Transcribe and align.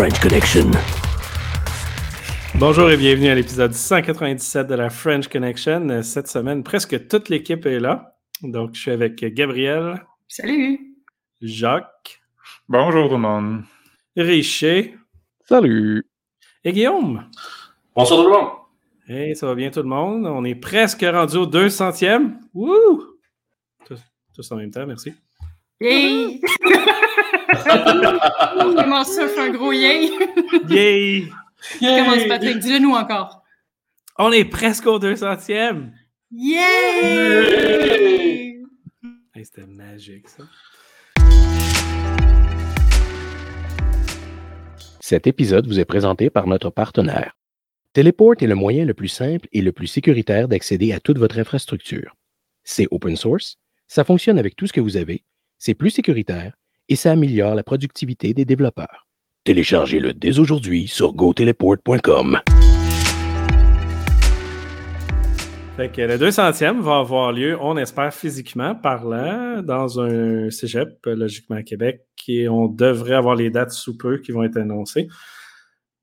French 0.00 0.18
Connection. 0.20 0.70
Bonjour 2.54 2.90
et 2.90 2.96
bienvenue 2.96 3.28
à 3.28 3.34
l'épisode 3.34 3.74
197 3.74 4.66
de 4.66 4.74
la 4.74 4.88
French 4.88 5.28
Connection. 5.28 6.02
Cette 6.02 6.26
semaine, 6.26 6.62
presque 6.62 7.06
toute 7.06 7.28
l'équipe 7.28 7.66
est 7.66 7.80
là. 7.80 8.16
Donc, 8.40 8.70
je 8.72 8.80
suis 8.80 8.90
avec 8.92 9.22
Gabriel. 9.22 10.02
Salut. 10.26 10.96
Jacques. 11.42 12.22
Bonjour 12.66 13.08
tout 13.08 13.16
le 13.16 13.20
monde. 13.20 13.64
Richer. 14.16 14.96
Salut. 15.46 16.06
Et 16.64 16.72
Guillaume. 16.72 17.28
Bonsoir 17.94 18.22
tout 18.22 18.26
le 18.26 18.32
monde. 18.32 18.50
Hey, 19.06 19.36
ça 19.36 19.48
va 19.48 19.54
bien 19.54 19.70
tout 19.70 19.82
le 19.82 19.88
monde? 19.90 20.24
On 20.24 20.46
est 20.46 20.54
presque 20.54 21.02
rendu 21.02 21.36
au 21.36 21.46
200e. 21.46 22.38
Wouh! 22.54 23.04
Tous, 23.84 24.50
en 24.50 24.56
même 24.56 24.70
temps, 24.70 24.86
merci. 24.86 25.12
Yay! 25.78 26.40
Comment 28.76 29.04
ça, 29.04 29.28
fait 29.28 29.40
un 29.40 29.50
gros 29.50 29.72
yay? 29.72 30.10
yay! 30.68 31.28
Comment 31.78 32.16
Patrick? 32.28 32.58
Dis-le 32.58 32.78
nous 32.80 32.94
encore. 32.94 33.42
On 34.18 34.32
est 34.32 34.44
presque 34.44 34.86
au 34.86 34.98
200e. 34.98 35.90
Yay! 36.32 36.60
Hey, 39.34 39.44
C'était 39.44 39.66
magique, 39.66 40.28
ça. 40.28 40.44
Cet 45.00 45.26
épisode 45.26 45.66
vous 45.66 45.80
est 45.80 45.84
présenté 45.84 46.30
par 46.30 46.46
notre 46.46 46.70
partenaire. 46.70 47.32
Teleport 47.92 48.36
est 48.40 48.46
le 48.46 48.54
moyen 48.54 48.84
le 48.84 48.94
plus 48.94 49.08
simple 49.08 49.48
et 49.52 49.62
le 49.62 49.72
plus 49.72 49.88
sécuritaire 49.88 50.46
d'accéder 50.46 50.92
à 50.92 51.00
toute 51.00 51.18
votre 51.18 51.38
infrastructure. 51.38 52.14
C'est 52.62 52.86
open 52.90 53.16
source, 53.16 53.56
ça 53.88 54.04
fonctionne 54.04 54.38
avec 54.38 54.54
tout 54.54 54.68
ce 54.68 54.72
que 54.72 54.80
vous 54.80 54.96
avez, 54.96 55.24
c'est 55.58 55.74
plus 55.74 55.90
sécuritaire 55.90 56.52
et 56.90 56.96
ça 56.96 57.12
améliore 57.12 57.54
la 57.54 57.62
productivité 57.62 58.34
des 58.34 58.44
développeurs. 58.44 59.06
Téléchargez-le 59.44 60.12
dès 60.12 60.38
aujourd'hui 60.38 60.88
sur 60.88 61.14
goteleport.com. 61.14 62.40
Fait 65.76 65.96
le 65.96 66.18
200e 66.18 66.80
va 66.80 66.98
avoir 66.98 67.32
lieu, 67.32 67.56
on 67.58 67.78
espère 67.78 68.12
physiquement 68.12 68.74
parlant, 68.74 69.62
dans 69.62 69.98
un 69.98 70.50
cégep, 70.50 70.98
logiquement 71.06 71.56
à 71.56 71.62
Québec, 71.62 72.02
et 72.28 72.50
on 72.50 72.66
devrait 72.66 73.14
avoir 73.14 73.34
les 73.34 73.48
dates 73.48 73.70
sous 73.70 73.96
peu 73.96 74.18
qui 74.18 74.32
vont 74.32 74.42
être 74.42 74.58
annoncées. 74.58 75.08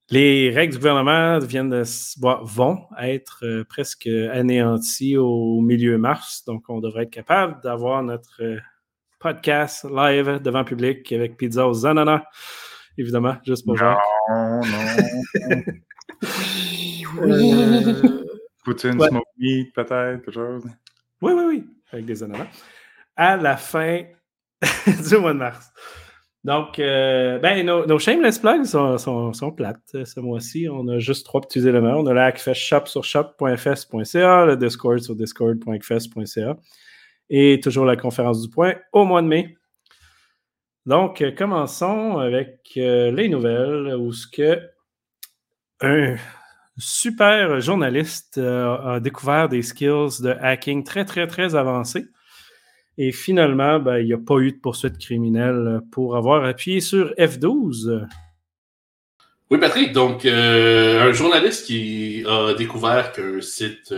Les 0.09 0.49
règles 0.49 0.71
du 0.73 0.79
gouvernement 0.79 1.37
vont 1.39 2.79
être 2.97 3.39
euh, 3.43 3.65
presque 3.65 4.07
anéanties 4.07 5.17
au 5.17 5.59
milieu 5.59 5.97
mars, 5.97 6.45
donc 6.45 6.63
on 6.69 6.79
devrait 6.79 7.03
être 7.03 7.11
capable 7.11 7.61
d'avoir 7.61 8.01
notre 8.03 8.41
euh, 8.41 8.57
podcast 9.27 9.83
live 9.83 10.41
devant 10.41 10.63
public 10.63 11.11
avec 11.11 11.35
pizza 11.35 11.67
aux 11.67 11.85
ananas, 11.85 12.23
évidemment, 12.97 13.35
juste 13.45 13.65
pour 13.65 13.75
Non, 13.75 14.61
non. 14.61 14.61
oui, 16.21 17.05
oui. 17.19 17.51
Euh, 17.53 18.23
Poutine, 18.63 18.97
Ouais. 18.97 19.09
smoke 19.09 19.27
meat, 19.37 19.73
peut-être, 19.73 20.23
quelque 20.23 20.31
chose. 20.31 20.63
Oui, 21.21 21.33
oui, 21.35 21.43
oui, 21.45 21.67
avec 21.91 22.05
des 22.05 22.23
ananas. 22.23 22.47
À 23.17 23.35
la 23.35 23.57
fin 23.57 24.03
du 25.09 25.17
mois 25.17 25.33
de 25.33 25.39
mars. 25.39 25.71
Donc, 26.45 26.79
euh, 26.79 27.37
ben, 27.39 27.65
nos, 27.65 27.85
nos 27.85 27.99
shameless 27.99 28.39
plugs 28.39 28.63
sont, 28.63 28.97
sont, 28.97 29.33
sont 29.33 29.51
plates 29.51 29.81
euh, 29.95 30.05
ce 30.05 30.21
mois-ci. 30.21 30.69
On 30.71 30.87
a 30.87 30.99
juste 30.99 31.25
trois 31.25 31.41
petits 31.41 31.67
éléments. 31.67 31.97
On 31.97 32.05
a 32.05 32.13
la 32.13 32.25
Hackfest 32.27 32.53
Shop 32.53 32.85
sur 32.85 33.03
shop.fs.ca, 33.03 34.45
le 34.45 34.55
Discord 34.55 34.99
sur 34.99 35.15
discord.fs.ca 35.17 36.55
et 37.29 37.59
toujours 37.61 37.85
la 37.85 37.95
conférence 37.95 38.41
du 38.41 38.49
point 38.49 38.75
au 38.93 39.05
mois 39.05 39.21
de 39.21 39.27
mai. 39.27 39.57
Donc, 40.87 41.21
euh, 41.21 41.31
commençons 41.31 42.17
avec 42.17 42.61
euh, 42.77 43.11
les 43.11 43.27
nouvelles 43.27 43.93
où 43.97 44.13
ce 44.13 44.25
que 44.25 44.61
un 45.81 46.15
super 46.77 47.59
journaliste 47.59 48.37
euh, 48.37 48.95
a 48.95 48.99
découvert 49.01 49.49
des 49.49 49.63
skills 49.63 50.21
de 50.21 50.29
hacking 50.39 50.85
très, 50.85 51.03
très, 51.03 51.27
très 51.27 51.55
avancés. 51.55 52.05
Et 52.97 53.11
finalement, 53.11 53.79
ben, 53.79 53.97
il 53.97 54.05
n'y 54.05 54.13
a 54.13 54.17
pas 54.17 54.37
eu 54.37 54.53
de 54.53 54.59
poursuite 54.59 54.97
criminelle 54.97 55.81
pour 55.91 56.15
avoir 56.15 56.45
appuyé 56.45 56.79
sur 56.79 57.13
F12. 57.15 58.07
Oui, 59.51 59.59
Patrick, 59.59 59.91
donc 59.91 60.25
un 60.25 61.11
journaliste 61.11 61.67
qui 61.67 62.23
a 62.27 62.53
découvert 62.53 63.11
qu'un 63.11 63.39
site 63.39 63.93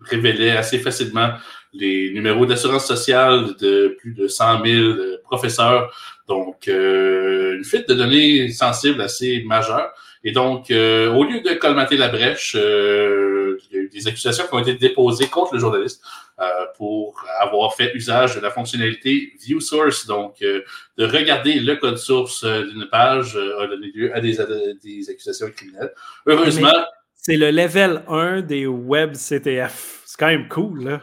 révélait 0.00 0.56
assez 0.56 0.78
facilement 0.78 1.30
les 1.74 2.12
numéros 2.12 2.46
d'assurance 2.46 2.86
sociale 2.86 3.54
de 3.60 3.96
plus 3.98 4.12
de 4.12 4.28
100 4.28 4.64
000 4.64 4.76
euh, 4.82 5.20
professeurs, 5.24 5.92
donc 6.28 6.68
euh, 6.68 7.56
une 7.56 7.64
fuite 7.64 7.88
de 7.88 7.94
données 7.94 8.48
sensibles 8.50 9.00
assez 9.02 9.42
majeure. 9.44 9.90
Et 10.26 10.32
donc, 10.32 10.70
euh, 10.70 11.12
au 11.12 11.24
lieu 11.24 11.40
de 11.40 11.52
colmater 11.52 11.98
la 11.98 12.08
brèche, 12.08 12.56
euh, 12.58 13.58
il 13.70 13.76
y 13.76 13.78
a 13.78 13.82
eu 13.82 13.88
des 13.90 14.08
accusations 14.08 14.44
qui 14.46 14.54
ont 14.54 14.58
été 14.58 14.74
déposées 14.74 15.26
contre 15.26 15.52
le 15.52 15.60
journaliste 15.60 16.02
euh, 16.40 16.44
pour 16.78 17.22
avoir 17.40 17.74
fait 17.74 17.94
usage 17.94 18.36
de 18.36 18.40
la 18.40 18.50
fonctionnalité 18.50 19.34
View 19.44 19.60
Source, 19.60 20.06
donc 20.06 20.36
euh, 20.40 20.62
de 20.96 21.04
regarder 21.04 21.60
le 21.60 21.76
code 21.76 21.98
source 21.98 22.42
d'une 22.42 22.88
page 22.90 23.36
a 23.36 23.66
donné 23.66 23.92
lieu 23.94 24.16
à 24.16 24.20
des, 24.20 24.38
des 24.82 25.10
accusations 25.10 25.50
criminelles. 25.50 25.92
Heureusement, 26.24 26.72
C'est 27.14 27.36
le 27.36 27.50
level 27.50 28.02
1 28.08 28.40
des 28.40 28.66
web 28.66 29.12
CTF. 29.12 30.02
C'est 30.06 30.18
quand 30.18 30.28
même 30.28 30.48
cool, 30.48 30.84
là. 30.84 31.02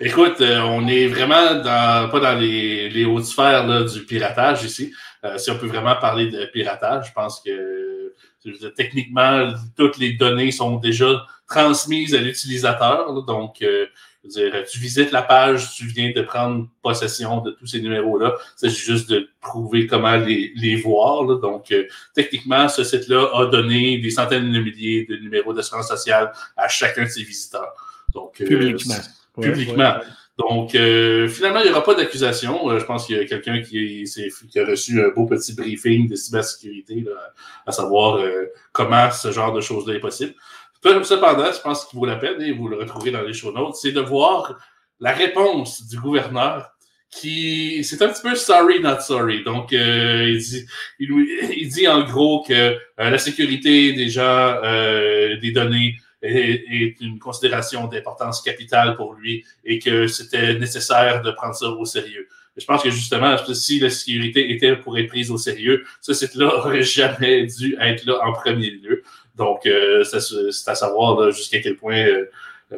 Écoute, 0.00 0.40
euh, 0.40 0.60
on 0.60 0.86
est 0.88 1.06
vraiment 1.06 1.54
dans, 1.56 2.08
pas 2.10 2.20
dans 2.20 2.38
les, 2.38 2.88
les 2.88 3.04
hautes 3.04 3.26
sphères 3.26 3.66
là, 3.66 3.84
du 3.84 4.00
piratage 4.04 4.64
ici. 4.64 4.92
Euh, 5.24 5.38
si 5.38 5.50
on 5.50 5.58
peut 5.58 5.66
vraiment 5.66 5.96
parler 5.96 6.30
de 6.30 6.46
piratage, 6.46 7.08
je 7.08 7.12
pense 7.12 7.40
que 7.40 8.14
je 8.44 8.50
veux 8.50 8.58
dire, 8.58 8.72
techniquement, 8.74 9.52
toutes 9.76 9.98
les 9.98 10.14
données 10.14 10.50
sont 10.50 10.76
déjà 10.76 11.24
transmises 11.48 12.14
à 12.14 12.18
l'utilisateur. 12.18 13.22
donc, 13.24 13.60
euh, 13.62 13.86
je 14.22 14.40
veux 14.40 14.50
dire, 14.50 14.64
tu 14.70 14.78
visites 14.78 15.12
la 15.12 15.22
page, 15.22 15.72
tu 15.74 15.86
viens 15.86 16.12
de 16.14 16.22
prendre 16.22 16.68
possession 16.82 17.40
de 17.40 17.52
tous 17.52 17.66
ces 17.66 17.80
numéros-là. 17.80 18.34
C'est 18.56 18.70
juste 18.70 19.08
de 19.10 19.30
prouver 19.40 19.86
comment 19.86 20.16
les, 20.16 20.52
les 20.56 20.76
voir. 20.76 21.24
là. 21.24 21.38
Donc, 21.38 21.72
euh, 21.72 21.84
techniquement, 22.14 22.68
ce 22.68 22.84
site-là 22.84 23.30
a 23.34 23.46
donné 23.46 23.98
des 23.98 24.10
centaines 24.10 24.52
de 24.52 24.60
milliers 24.60 25.06
de 25.08 25.16
numéros 25.16 25.52
d'assurance 25.54 25.88
sociale 25.88 26.32
à 26.56 26.68
chacun 26.68 27.04
de 27.04 27.08
ses 27.08 27.22
visiteurs. 27.22 27.72
Donc, 28.12 28.40
euh, 28.40 28.46
Publiquement. 28.46 28.94
Publiquement. 29.40 29.94
donc, 30.38 30.74
euh, 30.74 31.28
finalement, 31.28 31.60
il 31.60 31.66
n'y 31.66 31.70
aura 31.70 31.82
pas 31.82 31.94
d'accusation. 31.94 32.70
Euh, 32.70 32.78
je 32.78 32.84
pense 32.84 33.06
qu'il 33.06 33.16
y 33.16 33.20
a 33.20 33.24
quelqu'un 33.24 33.60
qui, 33.62 34.04
qui 34.50 34.58
a 34.58 34.64
reçu 34.64 35.02
un 35.02 35.08
beau 35.10 35.26
petit 35.26 35.54
briefing 35.54 36.08
de 36.08 36.16
cybersécurité, 36.16 37.02
là, 37.06 37.32
à 37.66 37.72
savoir 37.72 38.16
euh, 38.16 38.46
comment 38.72 39.10
ce 39.10 39.32
genre 39.32 39.52
de 39.52 39.60
choses-là 39.60 39.94
est 39.94 40.00
possible. 40.00 40.34
Cependant, 40.82 41.52
je 41.52 41.60
pense 41.60 41.84
qu'il 41.84 41.98
vaut 41.98 42.06
la 42.06 42.16
peine, 42.16 42.40
et 42.40 42.52
vous 42.52 42.68
le 42.68 42.76
retrouverez 42.76 43.10
dans 43.10 43.22
les 43.22 43.34
show 43.34 43.52
notes, 43.52 43.76
c'est 43.76 43.92
de 43.92 44.00
voir 44.00 44.56
la 44.98 45.12
réponse 45.12 45.86
du 45.86 45.98
gouverneur 45.98 46.70
qui, 47.10 47.82
c'est 47.82 48.00
un 48.02 48.08
petit 48.08 48.22
peu 48.22 48.34
sorry, 48.34 48.80
not 48.80 49.00
sorry. 49.00 49.42
Donc, 49.42 49.72
euh, 49.72 50.26
il, 50.28 50.38
dit, 50.38 50.64
il, 51.00 51.52
il 51.58 51.68
dit 51.68 51.88
en 51.88 52.04
gros 52.04 52.44
que 52.46 52.52
euh, 52.52 52.76
la 52.96 53.18
sécurité 53.18 53.92
des 53.92 54.08
gens, 54.08 54.22
euh, 54.62 55.36
des 55.40 55.50
données, 55.50 55.96
est, 56.22 56.64
est 56.70 57.00
une 57.00 57.18
considération 57.18 57.86
d'importance 57.86 58.42
capitale 58.42 58.96
pour 58.96 59.14
lui 59.14 59.44
et 59.64 59.78
que 59.78 60.06
c'était 60.06 60.58
nécessaire 60.58 61.22
de 61.22 61.30
prendre 61.30 61.54
ça 61.54 61.68
au 61.68 61.84
sérieux. 61.84 62.28
Je 62.56 62.64
pense 62.64 62.82
que 62.82 62.90
justement, 62.90 63.36
si 63.54 63.80
la 63.80 63.90
sécurité 63.90 64.52
était 64.52 64.76
pour 64.76 64.98
être 64.98 65.08
prise 65.08 65.30
au 65.30 65.38
sérieux, 65.38 65.84
ce 66.00 66.12
site-là 66.12 66.56
aurait 66.56 66.82
jamais 66.82 67.46
dû 67.46 67.76
être 67.80 68.04
là 68.04 68.18
en 68.24 68.32
premier 68.32 68.70
lieu. 68.70 69.02
Donc, 69.36 69.64
euh, 69.66 70.04
c'est 70.04 70.70
à 70.70 70.74
savoir 70.74 71.30
jusqu'à 71.30 71.60
quel 71.60 71.76
point 71.76 72.06
euh, 72.06 72.28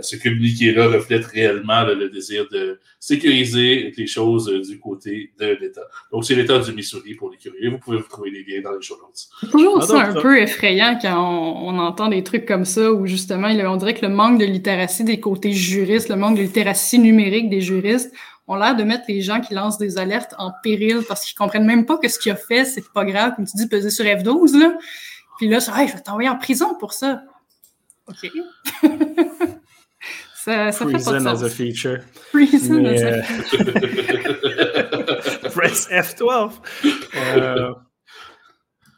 ce 0.01 0.17
communiqué-là 0.17 0.89
reflète 0.89 1.25
réellement 1.27 1.83
là, 1.83 1.95
le 1.95 2.09
désir 2.09 2.47
de 2.51 2.81
sécuriser 2.99 3.93
les 3.97 4.07
choses 4.07 4.49
euh, 4.49 4.61
du 4.61 4.79
côté 4.79 5.33
de 5.39 5.59
l'État. 5.61 5.83
Donc, 6.11 6.25
c'est 6.25 6.35
l'État 6.35 6.59
du 6.59 6.73
Missouri 6.73 7.15
pour 7.15 7.31
les 7.31 7.37
curieux. 7.37 7.71
Vous 7.71 7.79
pouvez 7.79 7.99
vous 7.99 8.09
trouver 8.09 8.31
les 8.31 8.45
liens 8.45 8.63
dans 8.63 8.73
les 8.73 8.83
show 8.83 8.97
notes. 8.97 9.29
C'est 9.41 9.51
toujours 9.51 9.79
Ah, 9.83 9.87
ça 9.87 10.01
un 10.01 10.15
peu 10.15 10.41
effrayant 10.41 10.99
quand 11.01 11.15
on, 11.15 11.69
on 11.69 11.79
entend 11.79 12.09
des 12.09 12.25
trucs 12.25 12.47
comme 12.47 12.65
ça 12.65 12.93
où 12.93 13.07
justement, 13.07 13.49
on 13.49 13.77
dirait 13.77 13.95
que 13.95 14.07
le 14.07 14.13
manque 14.13 14.39
de 14.39 14.45
littératie 14.45 15.05
des 15.05 15.21
côtés 15.21 15.53
juristes, 15.53 16.09
le 16.09 16.17
manque 16.17 16.37
de 16.37 16.43
littératie 16.43 16.99
numérique 16.99 17.51
des 17.51 17.61
juristes 17.61 18.13
ont 18.49 18.57
l'air 18.57 18.77
de 18.77 18.83
mettre 18.83 19.05
les 19.09 19.21
gens 19.21 19.41
qui 19.41 19.55
lancent 19.55 19.79
des 19.79 19.99
alertes 19.99 20.35
en 20.39 20.53
péril 20.63 21.01
parce 21.07 21.25
qu'ils 21.25 21.37
comprennent 21.37 21.67
même 21.67 21.87
pas 21.87 21.99
que 21.99 22.09
ce 22.09 22.19
qu'il 22.19 22.33
a 22.33 22.37
fait, 22.37 22.65
c'est 22.65 22.85
pas 22.93 23.05
grave, 23.05 23.35
comme 23.37 23.47
tu 23.47 23.57
dis, 23.57 23.69
peser 23.69 23.91
sur 23.91 24.05
F12, 24.05 24.59
là. 24.59 24.77
Puis 25.39 25.49
là, 25.49 25.59
Hey, 25.77 25.89
je 25.89 25.95
vais 25.95 26.01
t'envoyer 26.01 26.29
en 26.29 26.37
prison 26.37 26.75
pour 26.79 26.93
ça. 26.93 27.23
OK. 28.09 28.31
ça, 30.45 30.73
ça 30.73 30.87
fait 30.87 30.93
pas 30.93 30.99
Prison 30.99 31.13
de 31.13 31.17
as 31.29 31.31
a 31.31 31.37
sens. 31.37 31.55
feature. 31.55 31.99
Prison 32.33 32.83
Mais, 32.83 33.03
as 33.03 33.05
a 33.05 33.07
euh, 35.47 35.51
Press 35.51 35.89
F12. 35.91 36.53
Euh, 37.15 37.73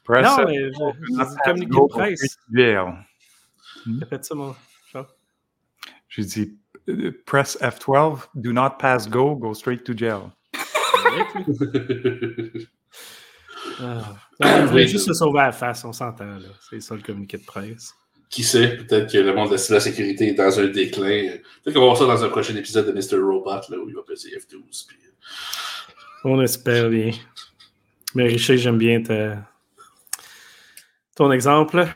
Press 0.04 0.24
non, 0.24 0.36
mais 0.46 0.58
je- 0.58 0.72
je- 0.72 0.78
Not 0.78 0.92
je- 1.02 1.16
pass 1.16 1.36
communiqué 1.44 1.80
de 1.80 1.86
presse. 1.88 2.38
Répète 4.00 4.24
ça, 4.24 4.34
mon 4.34 4.54
chat. 4.92 5.06
J'ai 6.08 6.24
dit, 6.24 6.58
euh, 6.88 7.12
press 7.26 7.58
F12, 7.60 8.20
do 8.34 8.52
not 8.52 8.70
pass 8.78 9.08
go, 9.08 9.36
go 9.36 9.52
straight 9.54 9.84
to 9.84 9.92
jail. 9.96 10.30
Ah. 13.80 14.14
Non, 14.40 14.66
voulait 14.66 14.86
juste 14.86 15.06
se 15.06 15.12
sauver 15.14 15.40
à 15.40 15.46
la 15.46 15.52
face, 15.52 15.84
on 15.84 15.92
s'entend. 15.92 16.38
C'est 16.70 16.80
ça 16.80 16.94
le 16.94 17.02
communiqué 17.02 17.38
de 17.38 17.44
presse. 17.44 17.92
Qui 18.34 18.42
sait, 18.42 18.76
peut-être 18.78 19.12
que 19.12 19.18
le 19.18 19.32
monde 19.32 19.46
de 19.46 19.52
la 19.52 19.58
cybersécurité 19.58 20.30
est 20.30 20.34
dans 20.34 20.58
un 20.58 20.66
déclin. 20.66 21.36
Peut-être 21.62 21.74
qu'on 21.74 21.82
va 21.82 21.86
voir 21.86 21.96
ça 21.96 22.04
dans 22.06 22.24
un 22.24 22.28
prochain 22.28 22.56
épisode 22.56 22.84
de 22.84 22.90
Mr. 22.90 23.22
Robot, 23.22 23.48
là, 23.70 23.78
où 23.78 23.88
il 23.88 23.94
va 23.94 24.02
peser 24.02 24.30
F12. 24.30 24.86
Puis... 24.88 24.98
On 26.24 26.42
espère 26.42 26.90
bien. 26.90 27.12
Mais 28.16 28.24
Richer, 28.24 28.58
j'aime 28.58 28.78
bien 28.78 29.00
ta- 29.02 29.48
ton 31.14 31.30
exemple. 31.30 31.86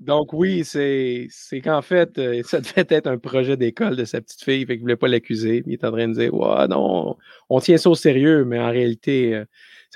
Donc 0.00 0.32
oui, 0.32 0.64
c'est 0.64 1.28
qu'en 1.62 1.82
fait, 1.82 2.16
euh, 2.16 2.42
ça 2.42 2.60
devait 2.62 2.86
être 2.88 3.08
un 3.08 3.18
projet 3.18 3.58
d'école 3.58 3.94
de 3.94 4.06
sa 4.06 4.22
petite 4.22 4.42
fille, 4.42 4.64
fait 4.64 4.74
qu'il 4.76 4.82
voulait 4.82 4.96
pas 4.96 5.08
l'accuser. 5.08 5.62
Il 5.66 5.74
est 5.74 5.84
en 5.84 5.92
train 5.92 6.08
de 6.08 6.14
dire 6.14 6.32
Ouais, 6.32 6.66
non, 6.68 7.18
on 7.50 7.60
tient 7.60 7.76
ça 7.76 7.90
au 7.90 7.94
sérieux, 7.94 8.46
mais 8.46 8.58
en 8.58 8.70
réalité, 8.70 9.34
euh, 9.34 9.44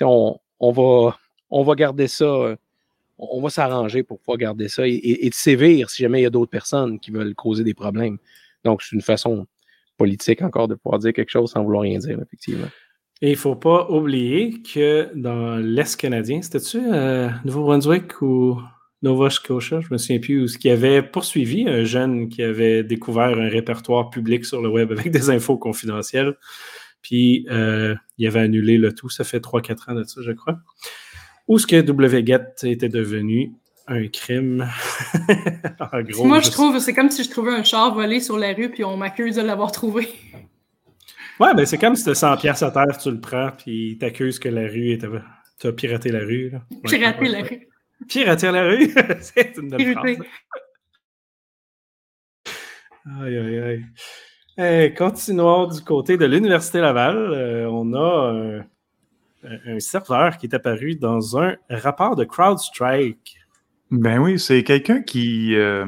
on, 0.01 0.37
on 0.59 0.71
va 0.71 1.17
on 1.49 1.63
va 1.63 1.73
garder 1.73 2.07
ça, 2.07 2.25
euh, 2.25 2.55
on 3.21 3.41
va 3.41 3.49
s'arranger 3.49 4.03
pour 4.03 4.19
pouvoir 4.19 4.37
garder 4.37 4.67
ça 4.67 4.87
et, 4.87 5.29
de 5.29 5.33
sévir 5.33 5.89
si 5.89 6.01
jamais 6.01 6.21
il 6.21 6.23
y 6.23 6.27
a 6.27 6.31
d'autres 6.31 6.51
personnes 6.51 6.99
qui 6.99 7.11
veulent 7.11 7.35
causer 7.35 7.63
des 7.63 7.73
problèmes. 7.73 8.17
Donc, 8.65 8.81
c'est 8.81 8.95
une 8.95 9.01
façon 9.01 9.47
politique 9.97 10.41
encore 10.41 10.67
de 10.67 10.75
pouvoir 10.75 10.99
dire 10.99 11.13
quelque 11.13 11.29
chose 11.29 11.51
sans 11.51 11.63
vouloir 11.63 11.83
rien 11.83 11.99
dire, 11.99 12.19
effectivement. 12.21 12.67
Et 13.21 13.29
il 13.29 13.33
ne 13.33 13.37
faut 13.37 13.55
pas 13.55 13.87
oublier 13.89 14.61
que 14.63 15.11
dans 15.15 15.57
l'Est 15.57 15.95
canadien, 15.95 16.41
c'était-tu 16.41 16.79
euh, 16.91 17.29
Nouveau-Brunswick 17.45 18.21
ou 18.23 18.59
Nova 19.03 19.29
Scotia, 19.29 19.79
je 19.81 19.87
me 19.91 19.97
souviens 19.97 20.19
plus, 20.19 20.41
où 20.41 20.47
ce 20.47 20.57
qui 20.57 20.69
avait 20.71 21.03
poursuivi 21.03 21.67
un 21.67 21.83
jeune 21.83 22.29
qui 22.29 22.41
avait 22.41 22.83
découvert 22.83 23.37
un 23.37 23.49
répertoire 23.49 24.09
public 24.09 24.45
sur 24.45 24.61
le 24.61 24.69
web 24.69 24.91
avec 24.91 25.11
des 25.11 25.29
infos 25.29 25.57
confidentielles. 25.57 26.35
Puis 27.03 27.45
euh, 27.51 27.95
il 28.17 28.27
avait 28.27 28.39
annulé 28.39 28.77
le 28.77 28.93
tout. 28.93 29.09
Ça 29.09 29.23
fait 29.23 29.39
3-4 29.39 29.91
ans 29.91 29.95
de 29.95 30.03
ça, 30.03 30.21
je 30.23 30.31
crois. 30.31 30.59
Où 31.51 31.59
ce 31.59 31.67
que 31.67 31.81
WGET 31.81 32.63
était 32.63 32.87
devenu 32.87 33.51
un 33.85 34.07
crime? 34.07 34.69
en 35.91 36.01
gros, 36.01 36.23
Moi, 36.23 36.39
je 36.39 36.45
juste- 36.45 36.53
trouve, 36.53 36.79
c'est 36.79 36.93
comme 36.93 37.11
si 37.11 37.25
je 37.25 37.29
trouvais 37.29 37.51
un 37.51 37.63
char 37.63 37.93
volé 37.93 38.21
sur 38.21 38.37
la 38.37 38.53
rue 38.53 38.69
puis 38.69 38.85
on 38.85 38.95
m'accuse 38.95 39.35
de 39.35 39.41
l'avoir 39.41 39.73
trouvé. 39.73 40.07
Ouais, 41.41 41.53
ben 41.53 41.65
c'est 41.65 41.77
comme 41.77 41.97
si 41.97 42.05
tu 42.05 42.15
100 42.15 42.37
pièces 42.37 42.63
à 42.63 42.71
terre, 42.71 42.97
tu 42.97 43.11
le 43.11 43.19
prends, 43.19 43.49
puis 43.51 43.97
t'accuses 43.99 44.39
que 44.39 44.47
la 44.47 44.61
rue 44.61 44.91
était... 44.91 45.07
T'as 45.59 45.73
piraté 45.73 46.09
la 46.09 46.19
rue. 46.19 46.51
Là. 46.51 46.61
Ouais, 46.71 46.77
Pirater 46.85 47.21
ouais, 47.23 47.29
la 47.29 47.41
rue. 47.43 47.67
Pirater 48.07 48.51
la 48.51 48.63
rue? 48.63 48.89
c'est 49.19 49.57
une 49.57 49.75
Pirater. 49.75 50.15
phrase. 50.15 50.27
Aïe, 53.23 53.37
aïe, 53.37 53.59
aïe. 53.59 53.85
Eh, 54.57 54.93
continuons 54.93 55.67
du 55.67 55.81
côté 55.81 56.15
de 56.15 56.25
l'Université 56.25 56.79
Laval. 56.79 57.17
Euh, 57.17 57.67
on 57.69 57.93
a 57.93 58.33
euh, 58.35 58.61
un, 59.43 59.79
serveur 59.79 60.37
qui 60.37 60.47
est 60.47 60.55
apparu 60.55 60.95
dans 60.95 61.37
un 61.37 61.55
rapport 61.69 62.15
de 62.15 62.23
CrowdStrike. 62.23 63.37
Ben 63.89 64.19
oui, 64.19 64.39
c'est 64.39 64.63
quelqu'un 64.63 65.01
qui, 65.01 65.55
euh, 65.55 65.85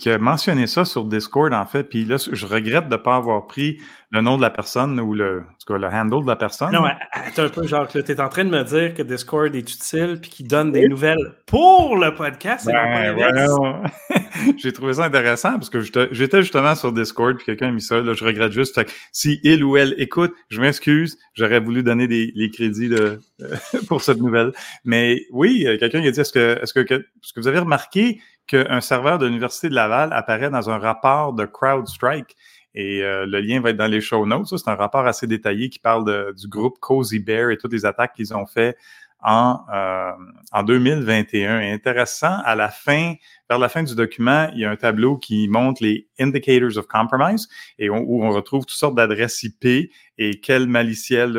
qui 0.00 0.10
a 0.10 0.18
mentionné 0.18 0.66
ça 0.66 0.84
sur 0.84 1.04
Discord, 1.04 1.52
en 1.52 1.66
fait. 1.66 1.84
Puis 1.84 2.04
là, 2.04 2.16
je 2.16 2.46
regrette 2.46 2.88
de 2.88 2.94
ne 2.94 3.00
pas 3.00 3.16
avoir 3.16 3.46
pris 3.46 3.78
le 4.10 4.22
nom 4.22 4.36
de 4.36 4.42
la 4.42 4.50
personne 4.50 4.98
ou 4.98 5.14
le, 5.14 5.40
en 5.40 5.52
tout 5.64 5.72
cas, 5.72 5.78
le 5.78 5.86
handle 5.86 6.22
de 6.24 6.26
la 6.30 6.36
personne. 6.36 6.72
Non, 6.72 6.84
attends 7.12 7.42
un 7.44 7.48
peu, 7.48 7.66
genre, 7.66 7.86
tu 7.86 7.98
es 7.98 8.20
en 8.20 8.28
train 8.28 8.44
de 8.44 8.50
me 8.50 8.64
dire 8.64 8.94
que 8.94 9.02
Discord 9.02 9.54
est 9.54 9.58
utile 9.60 10.18
puis 10.20 10.30
qu'il 10.30 10.48
donne 10.48 10.72
des 10.72 10.88
nouvelles 10.88 11.34
pour 11.46 11.96
le 11.96 12.14
podcast. 12.14 12.66
Ben. 12.66 13.82
J'ai 14.56 14.72
trouvé 14.72 14.94
ça 14.94 15.04
intéressant 15.04 15.52
parce 15.52 15.68
que 15.70 15.80
j'étais 15.80 16.40
justement 16.42 16.74
sur 16.74 16.92
Discord 16.92 17.36
puis 17.36 17.44
quelqu'un 17.44 17.68
a 17.68 17.72
mis 17.72 17.82
ça. 17.82 18.00
Là, 18.00 18.14
je 18.14 18.24
regrette 18.24 18.52
juste. 18.52 18.74
Fait 18.74 18.86
que 18.86 18.90
si 19.12 19.38
il 19.44 19.62
ou 19.62 19.76
elle 19.76 19.94
écoute, 19.98 20.32
je 20.48 20.60
m'excuse. 20.60 21.18
J'aurais 21.34 21.60
voulu 21.60 21.82
donner 21.82 22.08
des, 22.08 22.32
les 22.34 22.50
crédits 22.50 22.88
de, 22.88 23.20
pour 23.88 24.00
cette 24.02 24.18
nouvelle. 24.18 24.52
Mais 24.84 25.20
oui, 25.30 25.66
euh, 25.66 25.76
quelqu'un 25.78 26.02
a 26.02 26.10
dit 26.10 26.20
est-ce 26.20 26.32
que, 26.32 26.58
est-ce 26.62 26.72
que, 26.72 26.80
que- 26.80 26.94
est-ce 26.94 27.32
que 27.34 27.40
vous 27.40 27.48
avez 27.48 27.58
remarqué 27.58 28.20
qu'un 28.50 28.80
serveur 28.80 29.18
de 29.18 29.26
l'Université 29.26 29.68
de 29.68 29.74
Laval 29.74 30.12
apparaît 30.12 30.50
dans 30.50 30.68
un 30.70 30.78
rapport 30.78 31.32
de 31.32 31.44
CrowdStrike? 31.44 32.36
Et 32.74 33.02
euh, 33.02 33.26
le 33.26 33.40
lien 33.40 33.60
va 33.60 33.70
être 33.70 33.76
dans 33.76 33.86
les 33.86 34.00
show 34.00 34.26
notes. 34.26 34.56
C'est 34.56 34.68
un 34.68 34.74
rapport 34.74 35.06
assez 35.06 35.26
détaillé 35.26 35.70
qui 35.70 35.78
parle 35.78 36.34
du 36.34 36.48
groupe 36.48 36.78
Cozy 36.80 37.20
Bear 37.20 37.50
et 37.50 37.56
toutes 37.56 37.72
les 37.72 37.86
attaques 37.86 38.14
qu'ils 38.14 38.34
ont 38.34 38.46
fait 38.46 38.76
en, 39.22 39.60
euh, 39.72 40.12
en 40.52 40.62
2021. 40.62 41.60
Et 41.60 41.72
intéressant, 41.72 42.38
à 42.44 42.54
la 42.54 42.68
fin, 42.68 43.14
vers 43.50 43.58
la 43.58 43.68
fin 43.68 43.82
du 43.82 43.96
document, 43.96 44.48
il 44.54 44.60
y 44.60 44.64
a 44.64 44.70
un 44.70 44.76
tableau 44.76 45.16
qui 45.18 45.48
montre 45.48 45.82
les 45.82 46.08
indicators 46.20 46.78
of 46.78 46.86
compromise 46.86 47.48
et 47.80 47.90
où 47.90 48.22
on 48.22 48.30
retrouve 48.30 48.64
toutes 48.64 48.78
sortes 48.78 48.94
d'adresses 48.94 49.42
IP 49.42 49.90
et 50.18 50.38
quel 50.40 50.68
maliciel. 50.68 51.36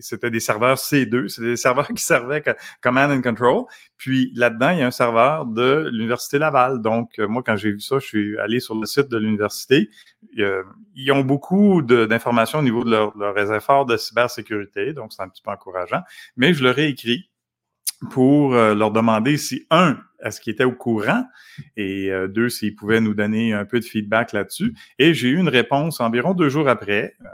C'était 0.00 0.30
des 0.30 0.40
serveurs 0.40 0.78
C2, 0.78 1.28
c'était 1.28 1.48
des 1.48 1.56
serveurs 1.56 1.88
qui 1.88 2.02
servaient 2.02 2.40
co- 2.40 2.52
command 2.80 3.10
and 3.12 3.20
control. 3.20 3.64
Puis 3.98 4.32
là-dedans, 4.34 4.70
il 4.70 4.78
y 4.78 4.82
a 4.82 4.86
un 4.86 4.90
serveur 4.90 5.44
de 5.44 5.90
l'Université 5.92 6.38
Laval. 6.38 6.80
Donc, 6.80 7.10
euh, 7.18 7.28
moi, 7.28 7.42
quand 7.44 7.56
j'ai 7.56 7.72
vu 7.72 7.80
ça, 7.80 7.98
je 7.98 8.06
suis 8.06 8.38
allé 8.38 8.58
sur 8.58 8.74
le 8.74 8.86
site 8.86 9.08
de 9.10 9.18
l'université. 9.18 9.90
Euh, 10.38 10.62
ils 10.94 11.12
ont 11.12 11.20
beaucoup 11.22 11.82
d'informations 11.82 12.60
au 12.60 12.62
niveau 12.62 12.82
de 12.82 12.90
leur- 12.90 13.14
leurs 13.18 13.52
efforts 13.52 13.84
de 13.84 13.98
cybersécurité, 13.98 14.94
donc 14.94 15.12
c'est 15.12 15.22
un 15.22 15.28
petit 15.28 15.42
peu 15.42 15.50
encourageant. 15.50 16.00
Mais 16.38 16.54
je 16.54 16.64
leur 16.64 16.78
ai 16.78 16.88
écrit 16.88 17.28
pour 18.10 18.54
euh, 18.54 18.74
leur 18.74 18.90
demander 18.90 19.36
si, 19.36 19.66
un, 19.70 19.98
est-ce 20.24 20.40
qu'ils 20.40 20.52
étaient 20.52 20.64
au 20.64 20.72
courant 20.72 21.24
et 21.76 22.10
euh, 22.10 22.28
deux, 22.28 22.48
s'ils 22.48 22.74
pouvaient 22.74 23.00
nous 23.00 23.14
donner 23.14 23.52
un 23.52 23.64
peu 23.64 23.80
de 23.80 23.84
feedback 23.84 24.32
là-dessus. 24.32 24.74
Et 24.98 25.14
j'ai 25.14 25.28
eu 25.28 25.36
une 25.38 25.48
réponse 25.48 26.00
environ 26.00 26.34
deux 26.34 26.48
jours 26.48 26.68
après 26.68 27.14
euh, 27.20 27.26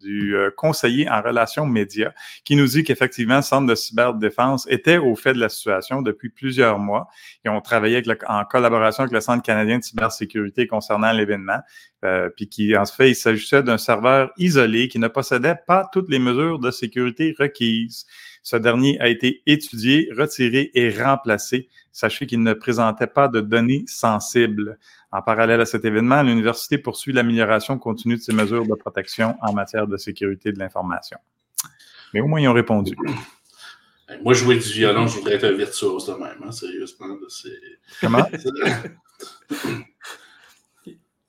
du 0.00 0.34
euh, 0.36 0.50
conseiller 0.56 1.08
en 1.10 1.20
relations 1.20 1.66
médias 1.66 2.12
qui 2.44 2.56
nous 2.56 2.66
dit 2.66 2.84
qu'effectivement, 2.84 3.36
le 3.36 3.42
Centre 3.42 3.66
de 3.66 3.74
cyberdéfense 3.74 4.66
était 4.70 4.96
au 4.98 5.14
fait 5.14 5.34
de 5.34 5.38
la 5.40 5.48
situation 5.48 6.00
depuis 6.02 6.30
plusieurs 6.30 6.78
mois 6.78 7.08
et 7.44 7.48
on 7.48 7.60
travaillait 7.60 7.96
avec 7.96 8.06
le- 8.06 8.18
en 8.28 8.44
collaboration 8.44 9.02
avec 9.02 9.12
le 9.12 9.20
Centre 9.20 9.42
canadien 9.42 9.78
de 9.78 9.84
cybersécurité 9.84 10.66
concernant 10.66 11.12
l'événement, 11.12 11.60
euh, 12.04 12.30
puis 12.34 12.48
qui, 12.48 12.76
en 12.76 12.86
fait, 12.86 13.10
il 13.10 13.14
s'agissait 13.14 13.62
d'un 13.62 13.78
serveur 13.78 14.30
isolé 14.38 14.88
qui 14.88 14.98
ne 14.98 15.08
possédait 15.08 15.56
pas 15.66 15.88
toutes 15.92 16.08
les 16.08 16.18
mesures 16.18 16.58
de 16.58 16.70
sécurité 16.70 17.34
requises. 17.38 18.06
Ce 18.42 18.56
dernier 18.56 18.98
a 19.00 19.08
été 19.08 19.42
étudié, 19.46 20.08
retiré 20.16 20.70
et 20.74 20.90
remplacé. 20.90 21.68
Sachez 21.92 22.26
qu'il 22.26 22.42
ne 22.42 22.54
présentait 22.54 23.06
pas 23.06 23.28
de 23.28 23.40
données 23.40 23.84
sensibles. 23.86 24.78
En 25.12 25.22
parallèle 25.22 25.60
à 25.60 25.66
cet 25.66 25.84
événement, 25.84 26.22
l'université 26.22 26.78
poursuit 26.78 27.12
l'amélioration 27.12 27.78
continue 27.78 28.16
de 28.16 28.22
ses 28.22 28.32
mesures 28.32 28.66
de 28.66 28.74
protection 28.74 29.36
en 29.42 29.52
matière 29.52 29.86
de 29.86 29.96
sécurité 29.96 30.52
de 30.52 30.58
l'information. 30.58 31.18
Mais 32.14 32.20
au 32.20 32.26
moins, 32.26 32.40
ils 32.40 32.48
ont 32.48 32.52
répondu. 32.52 32.96
Moi, 34.22 34.34
jouer 34.34 34.56
du 34.56 34.68
violon, 34.68 35.06
je 35.06 35.18
voudrais 35.18 35.34
être 35.34 35.44
un 35.44 35.52
virtuose 35.52 36.06
de 36.06 36.14
même, 36.14 36.42
hein, 36.44 36.50
sérieusement. 36.50 37.06
Comment? 38.00 38.26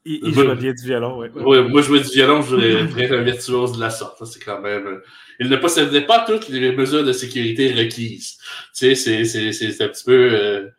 Il, 0.04 0.20
il 0.24 0.38
Ouais. 0.38 0.46
joue 0.48 0.56
bien 0.56 0.74
du 0.74 0.84
violon, 0.84 1.20
oui. 1.20 1.28
Ouais, 1.36 1.62
moi, 1.64 1.82
jouer 1.82 2.00
du 2.02 2.10
violon, 2.10 2.42
je 2.42 2.50
voudrais 2.56 2.72
je 2.72 2.86
voudrais 2.86 3.04
être 3.06 3.14
un 3.14 3.22
virtuose 3.22 3.74
de 3.74 3.80
la 3.80 3.90
sorte. 3.92 4.24
C'est 4.26 4.44
quand 4.44 4.60
même. 4.62 4.88
euh, 4.88 5.04
Il 5.40 5.48
ne 5.50 5.56
possédait 5.58 6.02
pas 6.08 6.26
toutes 6.26 6.50
les 6.50 6.72
mesures 6.76 7.04
de 7.04 7.14
sécurité 7.14 7.72
requises. 7.74 8.38
Tu 8.76 8.96
sais, 8.96 9.26
c'est 9.26 9.82
un 9.84 9.88
petit 9.90 10.04
peu. 10.04 10.30
euh, 10.34 10.70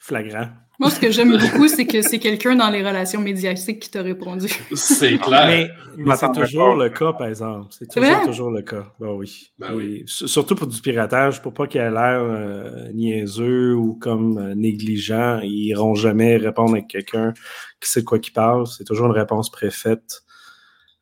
Flagrant. 0.00 0.48
Moi, 0.82 0.90
ce 0.90 0.98
que 0.98 1.12
j'aime 1.12 1.38
beaucoup, 1.38 1.68
c'est 1.68 1.86
que 1.86 2.02
c'est 2.02 2.18
quelqu'un 2.18 2.56
dans 2.56 2.68
les 2.68 2.84
relations 2.84 3.20
médiatiques 3.20 3.78
qui 3.78 3.88
t'a 3.88 4.02
répondu. 4.02 4.48
c'est 4.74 5.16
clair. 5.18 5.46
Mais, 5.46 5.70
mais 5.96 6.16
c'est 6.16 6.32
toujours 6.32 6.74
le 6.74 6.90
cas, 6.90 7.12
par 7.12 7.28
exemple. 7.28 7.68
C'est 7.70 7.88
toujours, 7.88 8.22
toujours 8.24 8.50
le 8.50 8.62
cas. 8.62 8.92
Ben 8.98 9.12
oui. 9.12 9.52
Ben 9.60 9.74
oui. 9.74 10.02
Surtout 10.06 10.56
pour 10.56 10.66
du 10.66 10.80
piratage, 10.80 11.40
pour 11.40 11.54
pas 11.54 11.68
qu'il 11.68 11.80
ait 11.80 11.88
l'air 11.88 12.20
euh, 12.20 12.90
niaiseux 12.92 13.76
ou 13.76 13.94
comme 13.94 14.38
euh, 14.38 14.54
négligent. 14.56 15.38
Ils 15.44 15.68
iront 15.68 15.94
jamais 15.94 16.36
répondre 16.36 16.74
à 16.74 16.80
quelqu'un 16.80 17.32
qui 17.80 17.88
sait 17.88 18.00
de 18.00 18.06
quoi 18.06 18.18
qu'il 18.18 18.32
parle. 18.32 18.66
C'est 18.66 18.82
toujours 18.82 19.06
une 19.06 19.12
réponse 19.12 19.50
préfaite. 19.50 20.24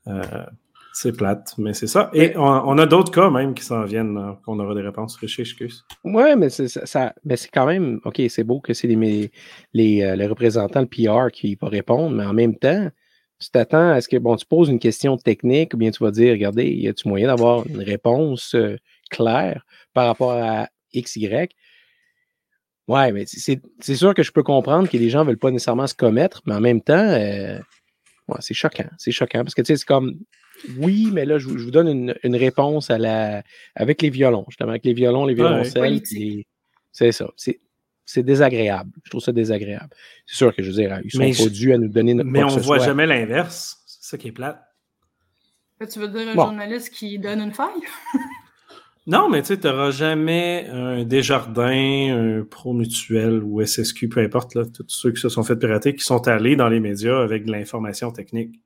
Euh, 0.08 0.20
c'est 1.02 1.12
plate, 1.16 1.54
mais 1.57 1.73
c'est 1.73 1.87
ça. 1.87 2.11
Et 2.12 2.37
on, 2.37 2.42
on 2.42 2.76
a 2.78 2.85
d'autres 2.87 3.11
cas 3.11 3.30
même 3.30 3.54
qui 3.54 3.64
s'en 3.64 3.85
viennent, 3.85 4.14
là, 4.14 4.38
qu'on 4.45 4.59
aura 4.59 4.75
des 4.75 4.83
réponses. 4.83 5.16
Richer, 5.16 5.42
excuse. 5.42 5.85
Ouais, 6.04 6.37
mais 6.37 6.50
c'est 6.50 6.69
ça, 6.69 6.85
ça- 6.85 7.14
mais 7.25 7.37
c'est 7.37 7.49
quand 7.49 7.64
même, 7.66 8.00
OK, 8.04 8.21
c'est 8.28 8.45
beau 8.45 8.61
que 8.61 8.75
c'est 8.75 8.87
les, 8.87 9.30
les, 9.73 10.02
euh, 10.02 10.16
les 10.16 10.26
représentants, 10.26 10.80
le 10.83 10.87
PR 10.87 11.30
qui 11.33 11.54
va 11.61 11.69
répondre, 11.69 12.14
mais 12.14 12.25
en 12.26 12.35
même 12.35 12.54
temps, 12.57 12.90
tu 13.38 13.50
t'attends 13.50 13.90
à 13.92 14.00
ce 14.02 14.09
que, 14.09 14.19
bon, 14.19 14.37
tu 14.37 14.45
poses 14.45 14.69
une 14.69 14.78
question 14.78 15.16
technique 15.16 15.73
ou 15.73 15.78
bien 15.78 15.90
tu 15.90 16.04
vas 16.04 16.11
dire, 16.11 16.33
regardez, 16.33 16.66
y 16.69 16.87
a-tu 16.88 17.09
moyen 17.09 17.28
d'avoir 17.28 17.66
une 17.66 17.80
réponse 17.83 18.54
euh, 18.54 18.76
claire 19.11 19.64
par 19.95 20.07
rapport 20.07 20.33
à 20.33 20.69
X, 20.92 21.16
Y? 21.16 21.54
Ouais, 22.88 23.12
mais 23.12 23.25
c'est 23.26 23.61
c'est 23.78 23.95
sûr 23.95 24.14
que 24.14 24.23
je 24.23 24.33
peux 24.33 24.42
comprendre 24.42 24.88
que 24.88 24.97
les 24.97 25.09
gens 25.11 25.21
ne 25.21 25.28
veulent 25.28 25.38
pas 25.38 25.50
nécessairement 25.50 25.87
se 25.87 25.95
commettre, 25.95 26.42
mais 26.45 26.54
en 26.54 26.61
même 26.61 26.80
temps, 26.83 26.92
euh, 26.99 27.59
ouais, 28.28 28.37
c'est 28.40 28.54
choquant. 28.54 28.88
C'est 28.99 29.12
choquant 29.12 29.45
parce 29.45 29.54
que, 29.54 29.62
tu 29.62 29.69
sais, 29.69 29.76
c'est 29.76 29.87
comme, 29.87 30.19
oui, 30.79 31.11
mais 31.12 31.25
là, 31.25 31.38
je, 31.38 31.47
vous- 31.49 31.59
je 31.59 31.64
vous 31.64 31.71
donne 31.71 31.88
une, 31.88 32.14
une 32.23 32.37
réponse 32.37 32.90
à 32.90 32.99
la, 32.99 33.43
avec 33.75 34.02
les 34.02 34.11
violons, 34.11 34.45
justement, 34.49 34.71
avec 34.71 34.85
les 34.85 34.93
violons, 34.95 35.25
les 35.26 35.35
violoncelles. 35.35 36.00
C'est 36.93 37.12
ça. 37.12 37.31
C'est 37.37 37.61
c'est 38.05 38.25
désagréable. 38.25 38.90
Je 39.05 39.11
trouve 39.11 39.23
ça 39.23 39.31
désagréable. 39.31 39.90
C'est 40.26 40.35
sûr 40.37 40.55
que 40.55 40.62
je 40.64 40.69
veux 40.71 40.75
dire, 40.75 40.99
ils 41.05 41.12
sont 41.12 41.19
Mais 41.21 41.31
pas 41.31 41.45
je- 41.45 41.49
dus 41.49 41.73
à 41.73 41.79
nous 41.79 41.87
donner 41.88 42.14
notre 42.14 42.29
Mais 42.29 42.43
on 42.43 42.49
ce 42.49 42.59
voit 42.59 42.79
soit. 42.79 42.87
jamais 42.87 43.07
l'inverse. 43.07 43.79
C'est 43.87 44.02
ça 44.11 44.19
qui 44.19 44.29
est 44.29 44.33
plate. 44.33 44.61
Tu 45.93 45.99
veux 46.00 46.09
dire 46.09 46.29
un 46.29 46.35
Bon. 46.35 46.45
journaliste 46.47 46.93
qui 46.93 47.19
donne 47.19 47.40
une 47.40 47.52
faille? 47.52 47.69
Non, 49.07 49.29
mais 49.31 49.40
tu 49.40 49.49
sais, 49.49 49.59
tu 49.59 49.67
n'auras 49.67 49.90
jamais 49.90 50.67
un 50.71 51.05
Desjardins, 51.05 52.38
un 52.40 52.45
Pro 52.45 52.75
Mutuel 52.75 53.43
ou 53.43 53.61
SSQ, 53.64 54.09
peu 54.09 54.21
importe, 54.21 54.55
là, 54.55 54.64
tous 54.67 54.85
ceux 54.88 55.11
qui 55.11 55.21
se 55.21 55.29
sont 55.31 55.43
fait 55.43 55.57
pirater, 55.57 55.95
qui 55.95 56.05
sont 56.05 56.29
allés 56.29 56.55
dans 56.55 56.69
les 56.69 56.81
médias 56.81 57.21
avec 57.21 57.45
de 57.47 57.50
l'information 57.50 58.11
technique. 58.12 58.61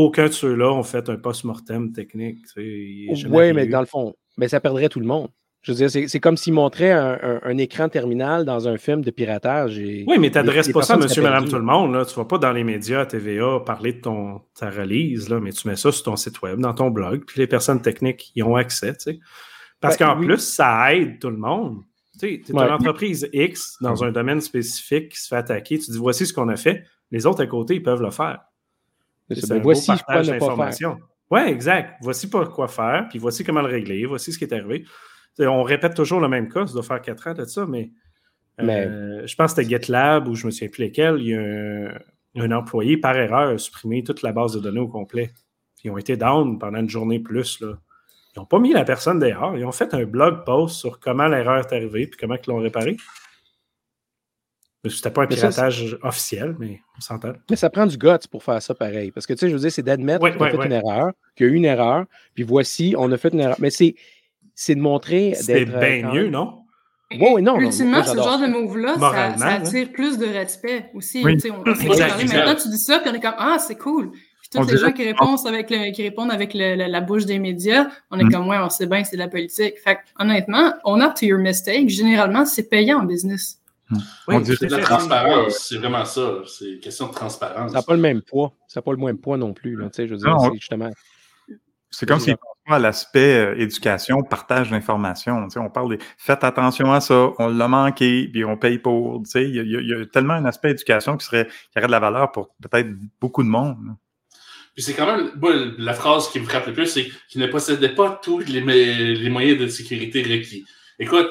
Aucun 0.00 0.28
de 0.28 0.32
ceux-là 0.32 0.72
ont 0.72 0.82
fait 0.82 1.08
un 1.10 1.16
post-mortem 1.16 1.92
technique. 1.92 2.38
Oui, 2.56 3.52
mais 3.52 3.66
dans 3.66 3.80
le 3.80 3.86
fond, 3.86 4.14
mais 4.38 4.48
ça 4.48 4.60
perdrait 4.60 4.88
tout 4.88 5.00
le 5.00 5.06
monde. 5.06 5.28
Je 5.62 5.72
veux 5.72 5.86
dire, 5.86 6.08
c'est 6.08 6.20
comme 6.20 6.38
s'ils 6.38 6.54
montraient 6.54 6.92
un, 6.92 7.58
écran 7.58 7.90
terminal 7.90 8.46
dans 8.46 8.66
un 8.66 8.78
film 8.78 9.02
de 9.02 9.10
piratage. 9.10 9.76
oui, 9.76 10.18
mais 10.18 10.30
tu 10.30 10.38
n'adresses 10.38 10.72
pas 10.72 10.80
ça 10.80 10.94
à 10.94 10.96
monsieur, 10.96 11.20
madame, 11.20 11.46
tout 11.46 11.56
le 11.56 11.62
monde. 11.62 11.92
Là. 11.92 12.06
Tu 12.06 12.12
ne 12.12 12.16
vas 12.16 12.24
pas 12.24 12.38
dans 12.38 12.52
les 12.52 12.64
médias, 12.64 13.00
à 13.00 13.06
TVA, 13.06 13.60
parler 13.66 13.92
de 13.92 14.00
ton, 14.00 14.40
ta 14.58 14.70
release, 14.70 15.28
là, 15.28 15.38
mais 15.38 15.52
tu 15.52 15.68
mets 15.68 15.76
ça 15.76 15.92
sur 15.92 16.02
ton 16.02 16.16
site 16.16 16.40
web, 16.40 16.60
dans 16.60 16.72
ton 16.72 16.88
blog, 16.88 17.24
puis 17.26 17.40
les 17.40 17.46
personnes 17.46 17.82
techniques 17.82 18.32
y 18.34 18.42
ont 18.42 18.56
accès. 18.56 18.94
Tu 18.94 19.00
sais. 19.00 19.20
Parce 19.80 19.98
ben, 19.98 20.06
qu'en 20.06 20.16
plus, 20.16 20.38
ça 20.38 20.94
aide 20.94 21.18
tout 21.18 21.30
le 21.30 21.36
monde. 21.36 21.82
Tu 22.14 22.20
sais, 22.20 22.32
es 22.34 22.50
une 22.50 22.58
entreprise 22.58 23.28
X 23.30 23.76
dans 23.82 24.02
un 24.02 24.12
domaine 24.12 24.40
spécifique 24.40 25.10
qui 25.10 25.20
se 25.20 25.28
fait 25.28 25.36
attaquer. 25.36 25.78
Tu 25.78 25.90
dis 25.90 25.98
voici 25.98 26.26
ce 26.26 26.32
qu'on 26.32 26.48
a 26.48 26.56
fait. 26.56 26.84
Les 27.10 27.26
autres 27.26 27.42
à 27.42 27.46
côté, 27.46 27.74
ils 27.74 27.82
peuvent 27.82 28.02
le 28.02 28.10
faire. 28.10 28.40
C'est 29.30 29.52
un 29.52 29.58
voici 29.58 29.92
quoi 30.06 30.22
ne 30.22 30.38
Oui, 31.30 31.40
exact. 31.46 31.96
Voici 32.02 32.28
pas 32.28 32.46
quoi 32.46 32.68
faire, 32.68 33.06
puis 33.08 33.18
voici 33.18 33.44
comment 33.44 33.62
le 33.62 33.68
régler, 33.68 34.04
voici 34.06 34.32
ce 34.32 34.38
qui 34.38 34.44
est 34.44 34.52
arrivé. 34.52 34.84
on 35.38 35.62
répète 35.62 35.94
toujours 35.94 36.20
le 36.20 36.28
même 36.28 36.48
cas, 36.48 36.66
ça 36.66 36.72
doit 36.72 36.82
faire 36.82 37.00
quatre 37.00 37.28
ans 37.28 37.34
de 37.34 37.44
ça, 37.44 37.66
mais, 37.66 37.90
euh, 38.60 39.26
je 39.26 39.36
pense 39.36 39.54
que 39.54 39.62
c'était 39.62 39.76
GitLab 39.76 40.28
ou 40.28 40.34
je 40.34 40.46
me 40.46 40.50
souviens 40.50 40.68
plus 40.68 40.82
lesquels, 40.82 41.16
il 41.20 41.28
y 41.28 41.34
a 41.34 42.44
un, 42.44 42.52
employé 42.52 42.96
par 42.96 43.16
erreur 43.16 43.48
a 43.48 43.58
supprimé 43.58 44.04
toute 44.04 44.22
la 44.22 44.32
base 44.32 44.52
de 44.52 44.60
données 44.60 44.80
au 44.80 44.88
complet. 44.88 45.32
Ils 45.82 45.90
ont 45.90 45.98
été 45.98 46.16
down 46.16 46.58
pendant 46.58 46.78
une 46.78 46.90
journée 46.90 47.20
plus. 47.20 47.60
Là. 47.60 47.78
Ils 48.34 48.38
n'ont 48.38 48.44
pas 48.44 48.58
mis 48.58 48.72
la 48.72 48.84
personne 48.84 49.18
dehors. 49.18 49.56
Ils 49.56 49.64
ont 49.64 49.72
fait 49.72 49.94
un 49.94 50.04
blog 50.04 50.44
post 50.44 50.76
sur 50.76 51.00
comment 51.00 51.26
l'erreur 51.26 51.58
est 51.58 51.72
arrivée 51.74 52.02
et 52.02 52.10
comment 52.10 52.36
ils 52.36 52.48
l'ont 52.48 52.58
réparée. 52.58 52.96
C'était 54.88 55.10
pas 55.10 55.24
un 55.24 55.26
piratage 55.26 55.98
officiel, 56.02 56.56
mais 56.58 56.80
on 56.96 57.00
s'entend. 57.00 57.32
Mais 57.50 57.56
ça 57.56 57.68
prend 57.68 57.86
du 57.86 57.98
guts 57.98 58.26
pour 58.30 58.42
faire 58.42 58.62
ça 58.62 58.74
pareil. 58.74 59.10
Parce 59.10 59.26
que, 59.26 59.34
tu 59.34 59.40
sais, 59.40 59.48
je 59.48 59.54
veux 59.54 59.60
dire, 59.60 59.72
c'est 59.72 59.82
d'admettre 59.82 60.20
qu'on 60.20 60.44
a 60.44 60.50
fait 60.50 60.66
une 60.66 60.72
erreur, 60.72 61.12
qu'il 61.36 61.46
y 61.46 61.50
a 61.50 61.52
eu 61.52 61.56
une 61.56 61.64
erreur, 61.66 62.06
puis 62.34 62.44
voici, 62.44 62.94
on 62.96 63.10
a 63.12 63.18
fait 63.18 63.32
une 63.32 63.40
erreur. 63.40 63.56
Mais 63.58 63.70
c'est, 63.70 63.94
c'est 64.54 64.74
de 64.74 64.80
montrer. 64.80 65.34
C'est 65.34 65.64
bien 65.66 66.10
mieux, 66.12 66.28
non? 66.28 66.56
Oui, 67.12 67.26
oui, 67.34 67.42
non. 67.42 67.58
Ultimement, 67.58 68.04
ce 68.04 68.16
genre 68.16 68.40
de 68.40 68.46
move-là, 68.46 68.96
ça, 69.36 69.52
attire 69.52 69.92
plus 69.92 70.16
de 70.16 70.26
respect 70.26 70.90
aussi. 70.94 71.22
Oui. 71.24 71.36
On, 71.50 71.68
Maintenant, 71.68 72.54
tu 72.54 72.68
dis 72.68 72.78
ça, 72.78 73.00
puis 73.00 73.10
on 73.10 73.14
est 73.14 73.20
comme 73.20 73.34
Ah, 73.36 73.58
c'est 73.58 73.76
cool 73.76 74.12
toutes 74.50 74.70
les 74.70 74.78
gens 74.78 74.92
qui 74.92 75.04
répondent 75.04 75.38
avec, 75.46 75.66
qui 75.66 76.02
répondent 76.02 76.30
avec 76.30 76.54
la 76.54 77.00
bouche 77.00 77.24
des 77.24 77.38
médias, 77.38 77.88
on 78.10 78.18
est 78.18 78.24
mm. 78.24 78.32
comme, 78.32 78.48
ouais, 78.48 78.58
on 78.58 78.68
sait 78.68 78.86
bien, 78.86 79.04
c'est 79.04 79.16
de 79.16 79.22
la 79.22 79.28
politique. 79.28 79.74
Fait 79.82 79.98
honnêtement, 80.18 80.74
on 80.84 81.00
up 81.00 81.14
to 81.14 81.26
your 81.26 81.38
mistake, 81.38 81.88
généralement, 81.88 82.44
c'est 82.44 82.68
payant 82.68 83.00
en 83.00 83.04
business. 83.04 83.59
Oui, 84.28 84.36
c'est 84.44 84.66
de 84.66 84.76
la 84.76 84.82
transparence, 84.82 85.66
c'est 85.68 85.78
vraiment 85.78 86.04
ça. 86.04 86.42
C'est 86.46 86.72
une 86.72 86.80
question 86.80 87.08
de 87.08 87.12
transparence. 87.12 87.72
Ça 87.72 87.78
n'a 87.78 87.82
pas 87.82 87.94
le 87.94 88.00
même 88.00 88.22
poids. 88.22 88.52
Ça 88.68 88.80
n'a 88.80 88.82
pas 88.82 88.92
le 88.92 88.98
même 88.98 89.18
poids 89.18 89.36
non 89.36 89.52
plus. 89.52 89.76
Là, 89.76 89.88
je 89.96 90.02
veux 90.02 90.16
dire, 90.16 90.36
c'est 90.40 90.54
justement. 90.54 90.90
C'est 91.90 92.06
comme 92.06 92.20
si 92.20 92.32
à 92.66 92.78
l'aspect 92.78 93.34
euh, 93.34 93.60
éducation, 93.60 94.22
partage 94.22 94.70
d'informations. 94.70 95.48
On 95.56 95.70
parle 95.70 95.96
de 95.96 96.04
faites 96.16 96.44
attention 96.44 96.92
à 96.92 97.00
ça, 97.00 97.30
on 97.38 97.48
l'a 97.48 97.68
manqué, 97.68 98.28
puis 98.32 98.44
on 98.44 98.56
paye 98.56 98.78
pour. 98.78 99.22
Il 99.34 99.56
y, 99.56 99.88
y, 99.88 99.94
a 99.94 100.06
tellement 100.06 100.34
un 100.34 100.44
aspect 100.44 100.70
éducation 100.70 101.16
qui, 101.16 101.26
serait, 101.26 101.46
qui 101.46 101.78
aurait 101.78 101.88
de 101.88 101.92
la 101.92 101.98
valeur 101.98 102.30
pour 102.32 102.54
peut-être 102.62 102.88
beaucoup 103.20 103.42
de 103.42 103.48
monde. 103.48 103.76
Puis 104.74 104.84
c'est 104.84 104.94
quand 104.94 105.06
même, 105.06 105.32
la 105.78 105.94
phrase 105.94 106.28
qui 106.28 106.38
me 106.38 106.44
frappe 106.44 106.66
le 106.66 106.72
plus, 106.72 106.86
c'est 106.86 107.08
qu'il 107.28 107.40
ne 107.40 107.48
possédait 107.48 107.94
pas 107.94 108.20
tous 108.22 108.38
les, 108.38 108.60
les, 108.60 109.30
moyens 109.30 109.58
de 109.58 109.66
sécurité 109.66 110.22
requis. 110.22 110.64
Écoute, 111.00 111.28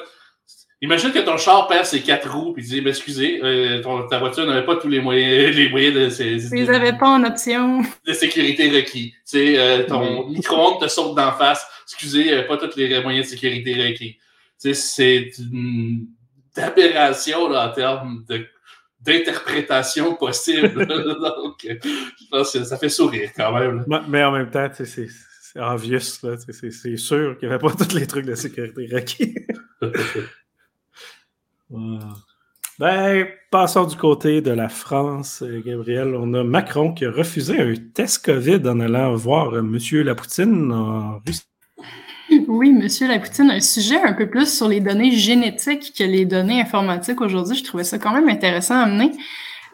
imagine 0.82 1.12
que 1.12 1.18
ton 1.18 1.36
char 1.36 1.66
perd 1.68 1.84
ses 1.84 2.00
quatre 2.00 2.30
roues, 2.30 2.52
puis 2.52 2.62
dit, 2.62 2.82
excusez, 2.86 3.40
euh, 3.42 3.82
ta 4.08 4.18
voiture 4.18 4.46
n'avait 4.46 4.64
pas 4.64 4.76
tous 4.76 4.88
les 4.88 5.00
moyens, 5.00 5.56
les 5.56 5.68
moyens 5.68 6.18
de... 6.18 6.56
Ils 6.56 6.64
n'avaient 6.66 6.96
pas 6.96 7.08
en 7.08 7.24
option. 7.24 7.82
De 8.06 8.12
sécurité 8.12 8.70
requis. 8.70 9.12
Tu 9.12 9.16
sais, 9.24 9.58
euh, 9.58 9.84
ton 9.84 10.28
micro-ondes 10.28 10.80
te 10.80 10.88
saute 10.88 11.14
d'en 11.16 11.32
face. 11.32 11.66
Excusez, 11.84 12.20
il 12.20 12.26
n'y 12.26 12.32
avait 12.32 12.46
pas 12.46 12.56
tous 12.56 12.76
les 12.76 13.02
moyens 13.02 13.26
de 13.26 13.30
sécurité 13.30 13.74
requis. 13.74 14.16
Tu 14.60 14.74
sais, 14.74 14.74
c'est 14.74 15.30
une 15.38 16.06
aberration 16.56 17.48
là, 17.48 17.68
en 17.68 17.72
termes 17.72 18.24
de 18.28 18.46
d'interprétation 19.00 20.14
possible. 20.14 20.86
Donc, 20.86 21.66
je 21.66 22.26
pense 22.30 22.52
que 22.52 22.64
ça 22.64 22.76
fait 22.76 22.88
sourire 22.88 23.30
quand 23.34 23.52
même. 23.58 23.84
Mais 24.08 24.22
en 24.22 24.32
même 24.32 24.50
temps, 24.50 24.68
c'est 24.72 25.08
obvious. 25.56 26.00
C'est 26.00 26.96
sûr 26.96 27.38
qu'il 27.38 27.48
n'y 27.48 27.54
avait 27.54 27.66
pas 27.66 27.72
tous 27.72 27.94
les 27.94 28.06
trucs 28.06 28.26
de 28.26 28.34
sécurité 28.34 28.88
requis. 28.92 29.34
Ben, 31.70 33.26
passons 33.50 33.84
du 33.84 33.96
côté 33.96 34.40
de 34.40 34.50
la 34.50 34.68
France, 34.68 35.44
Gabriel. 35.64 36.14
On 36.16 36.32
a 36.34 36.42
Macron 36.42 36.92
qui 36.92 37.04
a 37.04 37.10
refusé 37.10 37.60
un 37.60 37.74
test 37.94 38.24
COVID 38.24 38.66
en 38.66 38.80
allant 38.80 39.14
voir 39.14 39.56
M. 39.56 39.78
Lapoutine 40.02 40.72
en 40.72 41.20
Russie. 41.26 41.42
Oui, 42.48 42.72
Monsieur 42.72 43.08
Lapoutine, 43.08 43.50
un 43.50 43.60
sujet 43.60 44.00
un 44.00 44.12
peu 44.12 44.28
plus 44.30 44.56
sur 44.56 44.68
les 44.68 44.80
données 44.80 45.10
génétiques 45.12 45.92
que 45.98 46.04
les 46.04 46.24
données 46.24 46.60
informatiques 46.60 47.20
aujourd'hui. 47.20 47.56
Je 47.56 47.64
trouvais 47.64 47.84
ça 47.84 47.98
quand 47.98 48.12
même 48.12 48.28
intéressant 48.28 48.76
à 48.76 48.84
amener. 48.84 49.12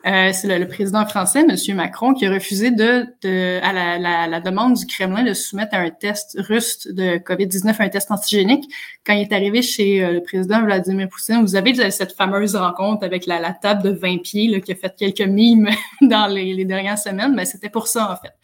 Euh, 0.07 0.31
c'est 0.33 0.59
le, 0.59 0.69
président 0.69 1.05
français, 1.05 1.45
Monsieur 1.45 1.75
Macron, 1.75 2.15
qui 2.15 2.27
a 2.27 2.31
refusé 2.31 2.71
de, 2.71 3.07
de 3.23 3.59
à 3.61 3.73
la, 3.73 3.99
la, 3.99 4.29
la, 4.29 4.41
demande 4.41 4.75
du 4.75 4.87
Kremlin 4.87 5.25
de 5.25 5.35
soumettre 5.35 5.75
à 5.75 5.79
un 5.79 5.91
test 5.91 6.37
russe 6.39 6.87
de 6.87 7.19
COVID-19, 7.19 7.75
un 7.81 7.89
test 7.89 8.13
antigénique. 8.13 8.73
Quand 9.05 9.15
il 9.15 9.23
est 9.23 9.33
arrivé 9.33 9.63
chez 9.63 10.05
euh, 10.05 10.13
le 10.13 10.23
président 10.23 10.63
Vladimir 10.63 11.09
Poutine, 11.09 11.43
vous 11.43 11.57
avez 11.57 11.91
cette 11.91 12.13
fameuse 12.13 12.55
rencontre 12.55 13.05
avec 13.05 13.27
la, 13.27 13.41
la 13.41 13.53
table 13.53 13.83
de 13.83 13.91
20 13.91 14.19
pieds 14.23 14.47
là, 14.47 14.61
qui 14.61 14.71
a 14.71 14.77
fait 14.77 14.95
quelques 14.97 15.29
mimes 15.29 15.71
dans 16.01 16.29
les, 16.29 16.55
les 16.55 16.65
dernières 16.65 16.99
semaines, 16.99 17.35
mais 17.35 17.45
c'était 17.45 17.71
pour 17.71 17.89
ça 17.89 18.13
en 18.13 18.17
fait. 18.17 18.35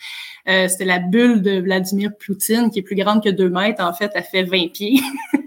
Euh, 0.49 0.69
c'était 0.69 0.85
la 0.85 0.99
bulle 0.99 1.43
de 1.43 1.61
Vladimir 1.61 2.11
Poutine, 2.25 2.71
qui 2.71 2.81
est 2.81 2.83
plus 2.83 2.97
grande 2.97 3.23
que 3.23 3.29
deux 3.29 3.49
mètres. 3.49 3.83
En 3.83 3.93
fait, 3.93 4.11
elle 4.15 4.25
fait 4.25 4.43
20 4.43 4.73
pieds. 4.73 5.01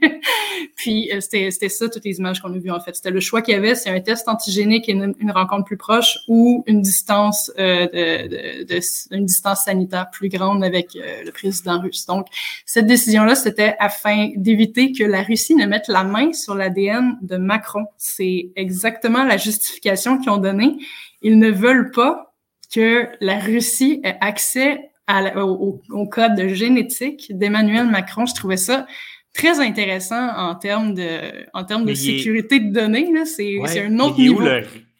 Puis 0.75 1.09
euh, 1.11 1.19
c'était 1.19 1.69
ça, 1.69 1.89
toutes 1.89 2.05
les 2.05 2.17
images 2.19 2.41
qu'on 2.41 2.53
a 2.53 2.57
vues, 2.57 2.71
en 2.71 2.79
fait. 2.79 2.95
C'était 2.95 3.11
le 3.11 3.19
choix 3.19 3.41
qu'il 3.41 3.53
y 3.53 3.57
avait, 3.57 3.75
c'est 3.75 3.89
un 3.89 3.99
test 4.01 4.27
antigénique 4.27 4.89
et 4.89 4.91
une, 4.91 5.31
rencontre 5.31 5.65
plus 5.65 5.77
proche 5.77 6.17
ou 6.27 6.63
une 6.67 6.81
distance, 6.81 7.51
euh, 7.57 7.87
de, 7.87 8.63
de, 8.65 9.15
une 9.15 9.25
distance 9.25 9.63
sanitaire 9.65 10.09
plus 10.11 10.29
grande 10.29 10.63
avec 10.63 10.95
euh, 10.95 11.23
le 11.23 11.31
président 11.31 11.79
russe. 11.79 12.05
Donc, 12.05 12.27
cette 12.65 12.87
décision-là, 12.87 13.35
c'était 13.35 13.75
afin 13.79 14.31
d'éviter 14.35 14.91
que 14.91 15.03
la 15.03 15.23
Russie 15.23 15.55
ne 15.55 15.65
mette 15.65 15.87
la 15.87 16.03
main 16.03 16.33
sur 16.33 16.55
l'ADN 16.55 17.17
de 17.21 17.37
Macron. 17.37 17.85
C'est 17.97 18.49
exactement 18.55 19.23
la 19.23 19.37
justification 19.37 20.17
qu'ils 20.17 20.29
ont 20.29 20.37
donnée. 20.37 20.75
Ils 21.21 21.39
ne 21.39 21.49
veulent 21.49 21.91
pas 21.91 22.24
que 22.73 23.07
la 23.21 23.39
Russie 23.39 24.01
ait 24.03 24.17
accès 24.21 24.91
au, 25.37 26.07
code 26.11 26.35
de 26.35 26.47
génétique 26.49 27.27
d'Emmanuel 27.37 27.87
Macron. 27.87 28.25
Je 28.25 28.33
trouvais 28.33 28.57
ça 28.57 28.87
très 29.33 29.59
intéressant 29.59 30.29
en 30.35 30.55
termes 30.55 30.93
de, 30.93 31.45
en 31.53 31.63
termes 31.63 31.85
de 31.85 31.93
sécurité 31.93 32.59
de 32.59 32.73
données. 32.73 33.11
C'est 33.25 33.59
un 33.81 33.99
autre 33.99 34.17
niveau. 34.17 34.41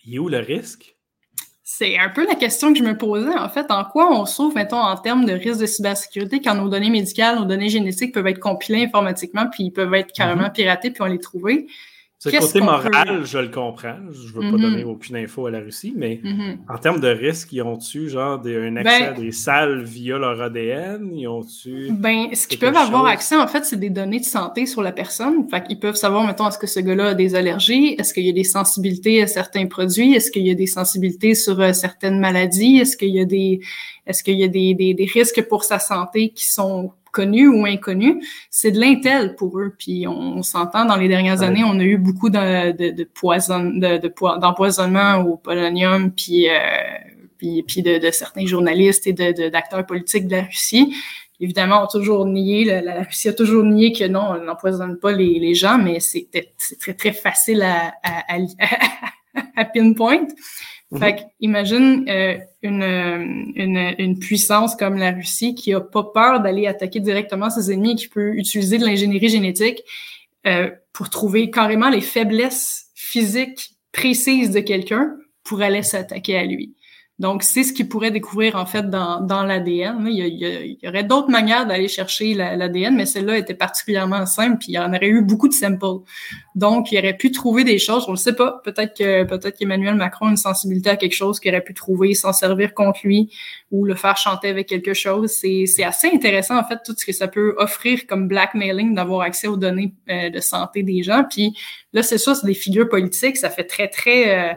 il 0.06 0.16
est 0.16 0.20
où 0.20 0.30
le 0.30 0.40
risque? 0.40 0.96
C'est 1.68 1.98
un 1.98 2.10
peu 2.10 2.26
la 2.26 2.36
question 2.36 2.72
que 2.72 2.80
je 2.80 2.84
me 2.84 2.96
posais, 2.96 3.36
en 3.36 3.50
fait. 3.50 3.70
En 3.72 3.84
quoi 3.84 4.10
on 4.14 4.26
sauve, 4.26 4.56
mettons, 4.56 4.80
en 4.80 4.96
termes 4.96 5.26
de 5.26 5.34
risque 5.34 5.60
de 5.60 5.66
cybersécurité 5.66 6.40
quand 6.40 6.56
nos 6.56 6.70
données 6.70 6.92
médicales, 6.92 7.38
nos 7.38 7.46
données 7.46 7.70
génétiques 7.70 8.14
peuvent 8.14 8.28
être 8.28 8.40
compilées 8.40 8.86
informatiquement, 8.86 9.48
puis 9.52 9.66
ils 9.66 9.72
peuvent 9.72 9.94
être 9.96 10.14
carrément 10.14 10.44
mm-hmm. 10.44 10.54
piratées, 10.54 10.92
puis 10.92 11.02
on 11.02 11.06
les 11.08 11.20
trouver? 11.20 11.68
Ce 12.18 12.30
côté 12.30 12.62
moral, 12.62 13.26
je 13.26 13.38
le 13.38 13.50
comprends. 13.50 13.98
Je 14.12 14.28
ne 14.28 14.34
veux 14.34 14.52
pas 14.52 14.58
donner 14.58 14.84
mm-hmm. 14.84 14.88
aucune 14.88 15.18
info 15.18 15.48
à 15.48 15.52
la 15.52 15.60
Russie, 15.60 15.94
mais 15.96 16.22
mm-hmm. 16.24 16.58
en 16.70 16.78
termes 16.78 17.00
de 17.00 17.10
risque, 17.10 17.52
ils 17.52 17.62
ont-tu 17.62 18.10
genre 18.10 18.42
un 18.46 18.78
accès 18.78 19.00
ben 19.00 19.10
à 19.10 19.12
des 19.12 19.32
salles 19.32 19.84
via 19.84 20.18
leur 20.18 20.42
ADN? 20.42 21.12
Ils 21.14 21.28
ont-tu. 21.28 21.90
Ben, 21.92 22.34
ce 22.34 22.48
qu'ils 22.48 22.60
peuvent 22.60 22.76
avoir 22.76 23.06
accès, 23.06 23.36
en 23.36 23.48
fait, 23.48 23.66
c'est 23.66 23.80
des 23.80 23.90
données 23.90 24.20
de 24.20 24.26
santé 24.26 24.66
sur 24.66 24.82
la 24.82 24.92
personne. 24.92 25.48
Fait 25.50 25.62
qu'ils 25.64 25.80
peuvent 25.80 25.96
savoir, 25.96 26.26
mettons, 26.26 26.48
est-ce 26.48 26.58
que 26.58 26.68
ce 26.68 26.80
gars-là 26.80 27.10
a 27.10 27.14
des 27.14 27.36
allergies? 27.36 27.96
Est-ce 28.00 28.14
qu'il 28.14 28.26
y 28.26 28.30
a 28.30 28.34
des 28.34 28.44
sensibilités 28.44 29.22
à 29.22 29.28
certains 29.28 29.68
produits? 29.68 30.14
Est-ce 30.16 30.32
qu'il 30.32 30.48
y 30.48 30.52
a 30.52 30.56
des 30.56 30.68
sensibilités 30.68 31.36
sur 31.36 31.60
euh, 31.60 31.74
certaines 31.74 32.20
maladies? 32.20 32.78
Est-ce 32.78 32.96
qu'il 32.98 33.10
y 33.10 33.20
a 33.20 33.26
des 33.26 33.60
est-ce 34.08 34.24
qu'il 34.24 34.38
y 34.38 34.44
a 34.44 34.48
des, 34.48 34.74
des, 34.76 34.94
des 34.94 35.06
risques 35.06 35.42
pour 35.48 35.64
sa 35.64 35.80
santé 35.80 36.30
qui 36.30 36.46
sont 36.46 36.92
connu 37.16 37.48
ou 37.48 37.66
inconnu, 37.66 38.22
c'est 38.50 38.72
de 38.72 38.80
l'intel 38.80 39.36
pour 39.36 39.58
eux. 39.58 39.74
Puis 39.80 40.06
on, 40.06 40.44
s'entend, 40.44 40.84
dans 40.84 40.98
les 40.98 41.08
dernières 41.08 41.42
années, 41.42 41.64
on 41.64 41.80
a 41.80 41.84
eu 41.84 41.98
beaucoup 41.98 42.30
de, 42.30 42.74
de, 42.74 42.90
de 42.92 43.04
poison, 43.06 43.64
de, 43.64 43.98
d'empoisonnement 44.40 45.22
au 45.22 45.38
polonium, 45.38 46.12
puis, 46.12 46.50
euh, 46.50 46.54
puis, 47.38 47.64
puis 47.64 47.82
de, 47.82 48.12
certains 48.12 48.46
journalistes 48.46 49.08
et 49.08 49.14
d'acteurs 49.14 49.86
politiques 49.86 50.28
de 50.28 50.36
la 50.36 50.44
Russie. 50.44 50.94
Évidemment, 51.40 51.82
on 51.82 51.86
a 51.86 51.88
toujours 51.88 52.26
nié, 52.26 52.66
la, 52.82 53.04
Russie 53.04 53.30
a 53.30 53.34
toujours 53.34 53.64
nié 53.64 53.94
que 53.94 54.06
non, 54.06 54.32
on 54.32 54.44
n'empoisonne 54.44 54.98
pas 54.98 55.14
les, 55.14 55.40
les 55.40 55.56
gens, 55.56 55.78
mais 55.78 56.02
c'est, 56.02 56.28
c'est 56.58 56.80
très, 56.80 56.94
très 56.94 57.14
facile 57.14 57.62
à, 57.62 57.94
à, 58.04 58.24
à, 58.30 59.42
à 59.56 59.66
pinpoint. 59.66 60.28
Mhm. 60.92 61.00
Fait 61.00 61.16
que, 61.16 61.22
imagine 61.40 62.06
euh, 62.10 62.38
une, 62.62 62.84
une, 63.56 63.96
une, 63.98 64.20
puissance 64.20 64.76
comme 64.76 64.98
la 64.98 65.12
Russie 65.12 65.56
qui 65.56 65.74
a 65.74 65.82
pas 65.82 66.04
peur 66.04 66.42
d'aller 66.42 66.68
attaquer 66.68 67.00
directement 67.00 67.50
ses 67.50 67.72
ennemis 67.72 67.94
et 67.94 67.96
qui 67.96 68.08
peut 68.08 68.36
utiliser 68.36 68.78
de 68.78 68.86
l'ingénierie 68.86 69.30
génétique 69.30 69.82
euh, 70.46 70.70
pour 70.94 71.10
trouver 71.10 71.50
carrément 71.50 71.90
les 71.90 72.02
faiblesses 72.02 72.92
physiques 72.94 73.72
précises 73.92 74.52
de 74.52 74.60
quelqu'un 74.60 75.16
pour 75.44 75.62
aller 75.62 75.82
s'attaquer 75.82 76.38
à 76.38 76.46
lui. 76.46 76.75
Donc, 77.18 77.44
c'est 77.44 77.64
ce 77.64 77.72
qu'ils 77.72 77.88
pourraient 77.88 78.12
découvrir 78.12 78.58
en 78.58 78.66
fait 78.66 78.90
dans, 78.90 79.22
dans 79.22 79.44
l'ADN. 79.44 80.06
Il, 80.06 80.20
il, 80.20 80.78
y 80.82 80.88
aurait 80.88 81.06
d'autres 81.06 81.30
manières 81.30 81.66
d'aller 81.66 81.88
chercher 81.88 82.34
l'ADN, 82.34 82.94
mais 82.94 83.06
celle-là 83.06 83.38
était 83.38 83.54
particulièrement 83.54 84.26
simple, 84.26 84.58
puis 84.58 84.70
il 84.70 84.74
y 84.74 84.80
en 84.80 84.94
aurait 84.94 85.08
eu 85.08 85.22
beaucoup 85.22 85.48
de 85.48 85.54
samples. 85.54 86.04
Donc, 86.56 86.92
il 86.92 87.00
aurait 87.00 87.16
pu 87.16 87.32
trouver 87.32 87.64
des 87.64 87.80
choses, 87.80 88.06
on 88.10 88.12
ne 88.12 88.18
sait 88.18 88.36
pas, 88.36 88.60
peut-être 88.66 88.98
que 88.98 89.24
peut-être 89.24 89.58
qu'Emmanuel 89.58 89.96
Macron 89.96 90.28
a 90.28 90.32
une 90.32 90.38
sensibilité 90.38 90.90
à 90.90 90.98
quelque 90.98 91.16
chose 91.16 91.40
qu'il 91.40 91.52
aurait 91.52 91.64
pu 91.64 91.74
trouver, 91.74 92.14
s'en 92.16 92.34
servir 92.34 92.74
contre 92.74 93.00
lui 93.04 93.32
ou 93.72 93.86
le 93.86 93.96
faire 93.96 94.18
chanter 94.18 94.50
avec 94.50 94.68
quelque 94.68 94.94
chose. 94.94 95.32
C'est 95.32 95.84
assez 95.84 96.10
intéressant, 96.14 96.58
en 96.58 96.66
fait, 96.66 96.80
tout 96.86 96.96
ce 96.98 97.06
que 97.06 97.14
ça 97.14 97.30
peut 97.30 97.56
offrir 97.58 98.08
comme 98.08 98.28
blackmailing 98.28 98.94
d'avoir 98.94 99.22
accès 99.22 99.48
aux 99.48 99.58
données 99.58 99.94
euh, 100.10 100.30
de 100.30 100.40
santé 100.42 100.84
des 100.84 101.02
gens. 101.02 101.24
Puis 101.30 101.54
là, 101.94 102.04
c'est 102.04 102.18
ça, 102.18 102.36
c'est 102.36 102.46
des 102.46 102.54
figures 102.54 102.90
politiques, 102.90 103.38
ça 103.38 103.50
fait 103.50 103.64
très, 103.64 103.88
très... 103.88 104.52
Euh, 104.52 104.54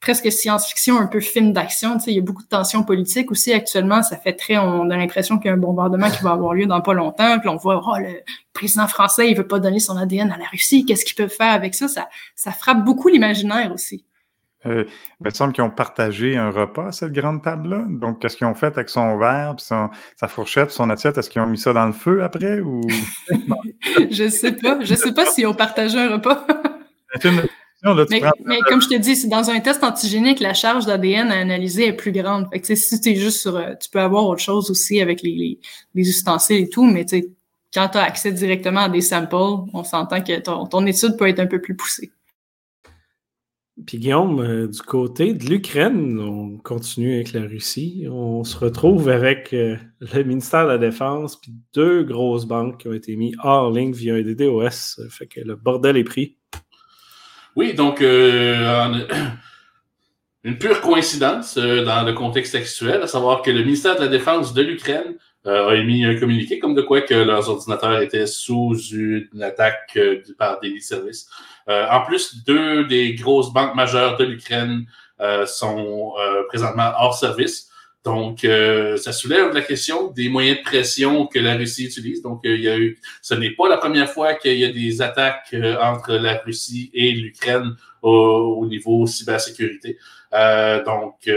presque 0.00 0.30
science-fiction, 0.30 0.98
un 0.98 1.06
peu 1.06 1.20
film 1.20 1.52
d'action. 1.52 1.94
Tu 1.94 2.04
sais, 2.04 2.10
il 2.12 2.16
y 2.16 2.18
a 2.18 2.22
beaucoup 2.22 2.42
de 2.42 2.48
tensions 2.48 2.82
politiques 2.84 3.30
aussi 3.30 3.52
actuellement. 3.52 4.02
Ça 4.02 4.16
fait 4.16 4.34
très, 4.34 4.56
on 4.56 4.90
a 4.90 4.96
l'impression 4.96 5.38
qu'il 5.38 5.46
y 5.46 5.50
a 5.50 5.54
un 5.54 5.58
bombardement 5.58 6.10
qui 6.10 6.22
va 6.22 6.32
avoir 6.32 6.54
lieu 6.54 6.66
dans 6.66 6.80
pas 6.80 6.94
longtemps. 6.94 7.38
Puis 7.38 7.48
on 7.48 7.56
voit, 7.56 7.82
oh, 7.84 7.98
le 7.98 8.20
président 8.52 8.86
français, 8.86 9.30
il 9.30 9.36
veut 9.36 9.46
pas 9.46 9.58
donner 9.58 9.80
son 9.80 9.96
ADN 9.96 10.30
à 10.30 10.36
la 10.36 10.46
Russie. 10.46 10.84
Qu'est-ce 10.84 11.04
qu'ils 11.04 11.16
peuvent 11.16 11.34
faire 11.34 11.52
avec 11.52 11.74
ça? 11.74 11.88
Ça, 11.88 12.08
ça 12.34 12.52
frappe 12.52 12.84
beaucoup 12.84 13.08
l'imaginaire 13.08 13.72
aussi. 13.72 14.04
Euh, 14.66 14.84
il 15.20 15.24
me 15.24 15.30
semble 15.30 15.52
qu'ils 15.52 15.62
ont 15.62 15.70
partagé 15.70 16.36
un 16.36 16.50
repas 16.50 16.88
à 16.88 16.92
cette 16.92 17.12
grande 17.12 17.42
table-là. 17.42 17.84
Donc, 17.88 18.20
qu'est-ce 18.20 18.36
qu'ils 18.36 18.46
ont 18.46 18.54
fait 18.54 18.66
avec 18.66 18.88
son 18.88 19.16
verre, 19.16 19.54
puis 19.56 19.66
sa 19.66 20.28
fourchette, 20.28 20.70
son 20.70 20.90
assiette? 20.90 21.18
Est-ce 21.18 21.30
qu'ils 21.30 21.40
ont 21.42 21.46
mis 21.46 21.58
ça 21.58 21.72
dans 21.72 21.86
le 21.86 21.92
feu 21.92 22.22
après 22.22 22.60
ou? 22.60 22.80
Je 24.10 24.28
sais 24.28 24.52
pas. 24.52 24.78
Je 24.82 24.94
sais 24.94 25.12
pas 25.12 25.26
s'ils 25.26 25.46
ont 25.46 25.54
partagé 25.54 25.98
un 25.98 26.12
repas. 26.14 26.46
mais, 27.82 28.60
comme 28.68 28.80
je 28.80 28.88
te 28.88 28.96
dis, 28.96 29.16
c'est 29.16 29.28
dans 29.28 29.50
un 29.50 29.60
test 29.60 29.84
antigénique, 29.84 30.40
la 30.40 30.54
charge 30.54 30.86
d'ADN 30.86 31.30
à 31.30 31.38
analyser 31.38 31.88
est 31.88 31.92
plus 31.92 32.12
grande. 32.12 32.48
Fait 32.50 32.60
que, 32.60 32.74
si 32.74 33.00
tu 33.00 33.10
es 33.10 33.16
juste 33.16 33.40
sur. 33.40 33.56
Euh, 33.56 33.74
tu 33.80 33.90
peux 33.90 34.00
avoir 34.00 34.26
autre 34.26 34.40
chose 34.40 34.70
aussi 34.70 35.00
avec 35.00 35.22
les, 35.22 35.58
les, 35.94 36.08
ustensiles 36.08 36.62
et 36.62 36.68
tout, 36.68 36.84
mais 36.84 37.04
quand 37.74 37.88
tu 37.88 37.98
as 37.98 38.02
accès 38.02 38.32
directement 38.32 38.80
à 38.80 38.88
des 38.88 39.02
samples, 39.02 39.34
on 39.34 39.84
s'entend 39.84 40.22
que 40.22 40.40
ton, 40.40 40.86
étude 40.86 41.16
peut 41.16 41.28
être 41.28 41.40
un 41.40 41.46
peu 41.46 41.60
plus 41.60 41.76
poussée. 41.76 42.10
Puis 43.86 43.98
Guillaume, 43.98 44.40
euh, 44.40 44.66
du 44.68 44.80
côté 44.80 45.34
de 45.34 45.44
l'Ukraine, 45.44 46.18
on 46.18 46.56
continue 46.56 47.16
avec 47.16 47.34
la 47.34 47.42
Russie. 47.42 48.06
On 48.10 48.42
se 48.42 48.56
retrouve 48.56 49.10
avec 49.10 49.52
euh, 49.52 49.76
le 50.00 50.22
ministère 50.22 50.64
de 50.64 50.70
la 50.70 50.78
Défense, 50.78 51.36
puis 51.36 51.52
deux 51.74 52.02
grosses 52.02 52.46
banques 52.46 52.80
qui 52.80 52.88
ont 52.88 52.94
été 52.94 53.16
mises 53.16 53.36
hors 53.42 53.70
ligne 53.70 53.92
via 53.92 54.14
un 54.14 54.22
DDoS. 54.22 55.08
Fait 55.10 55.26
que 55.26 55.40
le 55.40 55.56
bordel 55.56 55.98
est 55.98 56.04
pris. 56.04 56.38
Oui, 57.56 57.72
donc 57.72 58.02
euh, 58.02 59.06
une 60.44 60.58
pure 60.58 60.82
coïncidence 60.82 61.56
euh, 61.56 61.84
dans 61.84 62.02
le 62.02 62.12
contexte 62.12 62.54
actuel, 62.54 63.02
à 63.02 63.06
savoir 63.06 63.40
que 63.40 63.50
le 63.50 63.62
ministère 63.62 63.96
de 63.96 64.02
la 64.02 64.08
Défense 64.08 64.52
de 64.52 64.60
l'Ukraine 64.60 65.14
euh, 65.46 65.70
a 65.70 65.74
émis 65.74 66.04
un 66.04 66.20
communiqué 66.20 66.58
comme 66.58 66.74
de 66.74 66.82
quoi 66.82 67.00
que 67.00 67.14
leurs 67.14 67.48
ordinateurs 67.48 68.02
étaient 68.02 68.26
sous 68.26 68.76
une 68.92 69.42
attaque 69.42 69.98
par 70.38 70.60
des 70.60 70.80
services. 70.80 71.28
en 71.66 72.02
plus, 72.04 72.44
deux 72.44 72.84
des 72.84 73.14
grosses 73.14 73.52
banques 73.52 73.74
majeures 73.74 74.18
de 74.18 74.24
l'Ukraine 74.24 74.86
sont 75.46 76.12
présentement 76.48 76.92
hors 76.98 77.16
service. 77.16 77.70
Donc, 78.06 78.44
euh, 78.44 78.96
ça 78.98 79.10
soulève 79.10 79.52
la 79.52 79.62
question 79.62 80.12
des 80.12 80.28
moyens 80.28 80.58
de 80.58 80.62
pression 80.62 81.26
que 81.26 81.40
la 81.40 81.56
Russie 81.56 81.86
utilise. 81.86 82.22
Donc, 82.22 82.46
euh, 82.46 82.54
il 82.54 82.62
y 82.62 82.68
a 82.68 82.78
eu, 82.78 83.00
ce 83.20 83.34
n'est 83.34 83.50
pas 83.50 83.68
la 83.68 83.78
première 83.78 84.08
fois 84.08 84.34
qu'il 84.34 84.56
y 84.56 84.64
a 84.64 84.70
des 84.70 85.02
attaques 85.02 85.48
euh, 85.54 85.76
entre 85.82 86.12
la 86.12 86.36
Russie 86.36 86.88
et 86.94 87.10
l'Ukraine 87.10 87.74
au, 88.02 88.64
niveau 88.68 89.08
cybersécurité. 89.08 89.98
donc, 90.86 91.28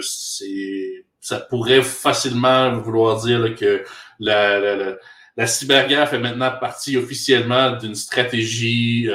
c'est, 0.00 1.04
ça 1.20 1.38
pourrait 1.38 1.82
facilement 1.82 2.76
vouloir 2.80 3.22
dire 3.22 3.54
que 3.54 3.84
la, 4.18 4.58
la, 4.58 4.96
la, 5.36 5.46
cyberguerre 5.46 6.08
fait 6.08 6.18
maintenant 6.18 6.50
partie 6.58 6.96
officiellement 6.96 7.76
d'une 7.76 7.94
stratégie 7.94 9.08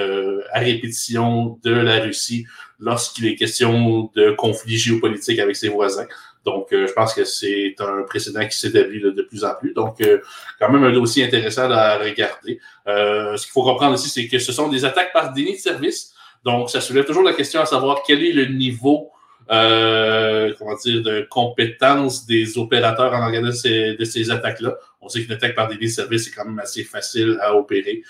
à 0.53 0.59
répétition 0.59 1.59
de 1.61 1.71
la 1.71 1.99
Russie 1.99 2.45
lorsqu'il 2.79 3.27
est 3.27 3.35
question 3.35 4.09
de 4.15 4.31
conflits 4.31 4.77
géopolitiques 4.77 5.39
avec 5.39 5.57
ses 5.57 5.67
voisins. 5.67 6.07
Donc, 6.51 6.71
euh, 6.71 6.87
je 6.87 6.93
pense 6.93 7.13
que 7.13 7.23
c'est 7.23 7.75
un 7.79 8.03
précédent 8.03 8.45
qui 8.47 8.57
s'établit 8.57 9.01
de 9.01 9.21
plus 9.21 9.43
en 9.43 9.53
plus. 9.55 9.73
Donc, 9.73 10.01
euh, 10.01 10.19
quand 10.59 10.71
même 10.71 10.83
un 10.83 10.91
dossier 10.91 11.23
intéressant 11.25 11.69
à 11.71 11.97
regarder. 11.97 12.59
Euh, 12.87 13.37
ce 13.37 13.45
qu'il 13.45 13.51
faut 13.51 13.63
comprendre 13.63 13.93
aussi, 13.93 14.09
c'est 14.09 14.27
que 14.27 14.39
ce 14.39 14.51
sont 14.51 14.69
des 14.69 14.85
attaques 14.85 15.13
par 15.13 15.33
déni 15.33 15.53
de 15.53 15.59
service. 15.59 16.13
Donc, 16.43 16.69
ça 16.69 16.81
soulève 16.81 17.05
toujours 17.05 17.23
la 17.23 17.33
question 17.33 17.61
à 17.61 17.65
savoir 17.65 18.01
quel 18.05 18.23
est 18.23 18.33
le 18.33 18.45
niveau 18.45 19.11
comment 19.47 20.75
dire, 20.83 21.01
de 21.01 21.27
compétence 21.27 22.27
des 22.27 22.59
opérateurs 22.59 23.11
en 23.13 23.23
organisant 23.23 23.67
de 23.97 24.03
ces 24.05 24.29
attaques-là. 24.29 24.75
On 25.01 25.09
sait 25.09 25.23
qu'une 25.23 25.33
attaque 25.33 25.55
par 25.55 25.67
déni 25.67 25.87
de 25.87 25.91
service 25.91 26.27
est 26.27 26.31
quand 26.31 26.45
même 26.45 26.59
assez 26.59 26.83
facile 26.83 27.39
à 27.41 27.55
opérer. 27.55 28.03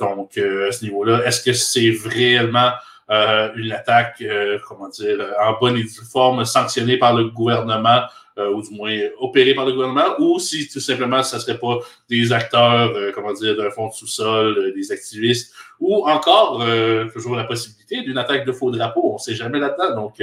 donc, 0.00 0.38
à 0.38 0.72
ce 0.72 0.84
niveau-là, 0.84 1.22
est-ce 1.26 1.42
que 1.42 1.52
c'est 1.52 1.92
réellement 2.06 2.70
euh, 2.70 2.70
une 3.10 3.72
attaque, 3.72 4.22
euh, 4.22 4.58
comment 4.68 4.88
dire, 4.88 5.18
en 5.40 5.58
bonne 5.58 5.76
et 5.76 5.82
due 5.82 6.04
forme, 6.10 6.44
sanctionnée 6.44 6.96
par 6.96 7.14
le 7.14 7.24
gouvernement, 7.24 8.02
euh, 8.38 8.52
ou 8.52 8.62
du 8.62 8.72
moins 8.74 8.96
opérée 9.18 9.52
par 9.54 9.66
le 9.66 9.72
gouvernement, 9.72 10.14
ou 10.20 10.38
si 10.38 10.68
tout 10.68 10.80
simplement 10.80 11.22
ça 11.22 11.40
serait 11.40 11.58
pas 11.58 11.78
des 12.08 12.32
acteurs, 12.32 12.92
comment 13.14 13.32
dire, 13.32 13.56
d'un 13.56 13.70
fond 13.70 13.88
de 13.88 13.92
sous-sol, 13.92 14.72
des 14.74 14.92
activistes, 14.92 15.52
ou 15.80 16.08
encore 16.08 16.64
toujours 17.12 17.34
la 17.34 17.44
possibilité 17.44 18.02
d'une 18.02 18.18
attaque 18.18 18.46
de 18.46 18.52
faux 18.52 18.70
drapeau. 18.70 19.10
On 19.10 19.14
ne 19.14 19.18
sait 19.18 19.34
jamais 19.34 19.58
là-dedans. 19.58 19.96
Donc 19.96 20.16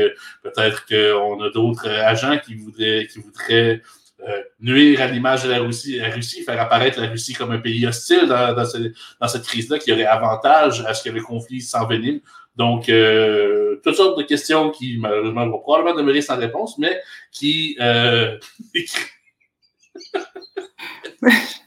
peut-être 0.43 0.85
qu'on 0.85 1.41
a 1.41 1.49
d'autres 1.49 1.89
agents 1.89 2.37
qui 2.37 2.55
voudraient, 2.55 3.07
qui 3.11 3.19
voudraient 3.19 3.81
nuire 4.59 5.01
à 5.01 5.07
l'image 5.07 5.43
de 5.43 5.49
la 5.49 5.59
Russie, 5.59 5.99
la 5.99 6.09
Russie, 6.09 6.41
faire 6.43 6.59
apparaître 6.59 6.99
la 7.01 7.07
Russie 7.07 7.33
comme 7.33 7.51
un 7.51 7.59
pays 7.59 7.85
hostile 7.85 8.27
dans, 8.27 8.55
dans, 8.55 9.27
cette 9.27 9.43
crise-là, 9.43 9.77
qui 9.77 9.91
aurait 9.91 10.05
avantage 10.05 10.83
à 10.85 10.93
ce 10.93 11.03
que 11.03 11.13
le 11.13 11.21
conflit 11.21 11.61
s'envenime. 11.61 12.21
Donc, 12.57 12.89
euh, 12.89 13.79
toutes 13.83 13.95
sortes 13.95 14.17
de 14.17 14.23
questions 14.23 14.71
qui, 14.71 14.97
malheureusement, 14.97 15.47
vont 15.47 15.59
probablement 15.59 15.95
demeurer 15.95 16.21
sans 16.21 16.37
réponse, 16.37 16.79
mais 16.79 16.99
qui... 17.31 17.77
Euh... 17.79 18.35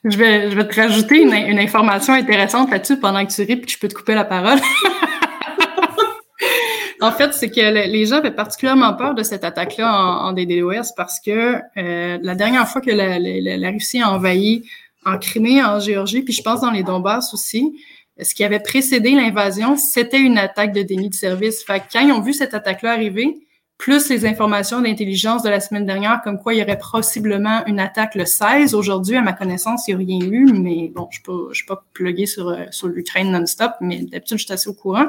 je, 0.04 0.16
vais, 0.16 0.50
je 0.50 0.56
vais 0.56 0.66
te 0.66 0.80
rajouter 0.80 1.22
une, 1.22 1.58
information 1.58 2.14
intéressante 2.14 2.70
là-dessus 2.70 2.98
pendant 2.98 3.24
que 3.24 3.32
tu 3.32 3.42
ris, 3.42 3.56
puis 3.56 3.70
je 3.70 3.78
peux 3.78 3.86
te 3.86 3.94
couper 3.94 4.14
la 4.14 4.24
parole. 4.24 4.58
en 7.00 7.12
fait, 7.12 7.32
c'est 7.34 7.50
que 7.50 7.60
les 7.60 8.06
gens 8.06 8.16
avaient 8.16 8.32
particulièrement 8.32 8.94
peur 8.94 9.14
de 9.14 9.22
cette 9.22 9.44
attaque-là 9.44 9.92
en, 9.92 10.32
DDoS 10.32 10.92
parce 10.96 11.20
que 11.20 11.60
euh, 11.76 12.18
la 12.20 12.34
dernière 12.34 12.68
fois 12.68 12.80
que 12.80 12.90
la, 12.90 13.70
Russie 13.70 14.00
a 14.00 14.10
envahi 14.10 14.64
en 15.06 15.18
Crimée, 15.18 15.62
en 15.62 15.78
Géorgie, 15.78 16.22
puis 16.22 16.34
je 16.34 16.42
pense 16.42 16.62
dans 16.62 16.72
les 16.72 16.82
Donbass 16.82 17.32
aussi, 17.32 17.80
ce 18.22 18.34
qui 18.34 18.44
avait 18.44 18.60
précédé 18.60 19.12
l'invasion, 19.12 19.76
c'était 19.76 20.20
une 20.20 20.38
attaque 20.38 20.72
de 20.72 20.82
déni 20.82 21.08
de 21.08 21.14
service. 21.14 21.64
Fait 21.64 21.80
que 21.80 21.84
quand 21.92 22.00
ils 22.00 22.12
ont 22.12 22.20
vu 22.20 22.32
cette 22.32 22.54
attaque-là 22.54 22.92
arriver, 22.92 23.40
plus 23.80 24.10
les 24.10 24.26
informations 24.26 24.82
d'intelligence 24.82 25.42
de 25.42 25.48
la 25.48 25.58
semaine 25.58 25.86
dernière, 25.86 26.20
comme 26.22 26.38
quoi 26.38 26.52
il 26.52 26.60
y 26.60 26.62
aurait 26.62 26.78
possiblement 26.78 27.64
une 27.66 27.80
attaque 27.80 28.14
le 28.14 28.26
16. 28.26 28.74
Aujourd'hui, 28.74 29.16
à 29.16 29.22
ma 29.22 29.32
connaissance, 29.32 29.88
il 29.88 29.96
n'y 29.96 30.04
a 30.04 30.06
rien 30.06 30.30
eu, 30.30 30.52
mais 30.52 30.92
bon, 30.94 31.08
je 31.10 31.20
ne 31.30 31.54
suis 31.54 31.64
pas 31.64 31.82
plugué 31.94 32.26
sur, 32.26 32.48
euh, 32.48 32.64
sur 32.70 32.88
l'Ukraine 32.88 33.30
non-stop, 33.32 33.72
mais 33.80 34.02
d'habitude, 34.02 34.36
je 34.36 34.44
suis 34.44 34.52
assez 34.52 34.68
au 34.68 34.74
courant. 34.74 35.06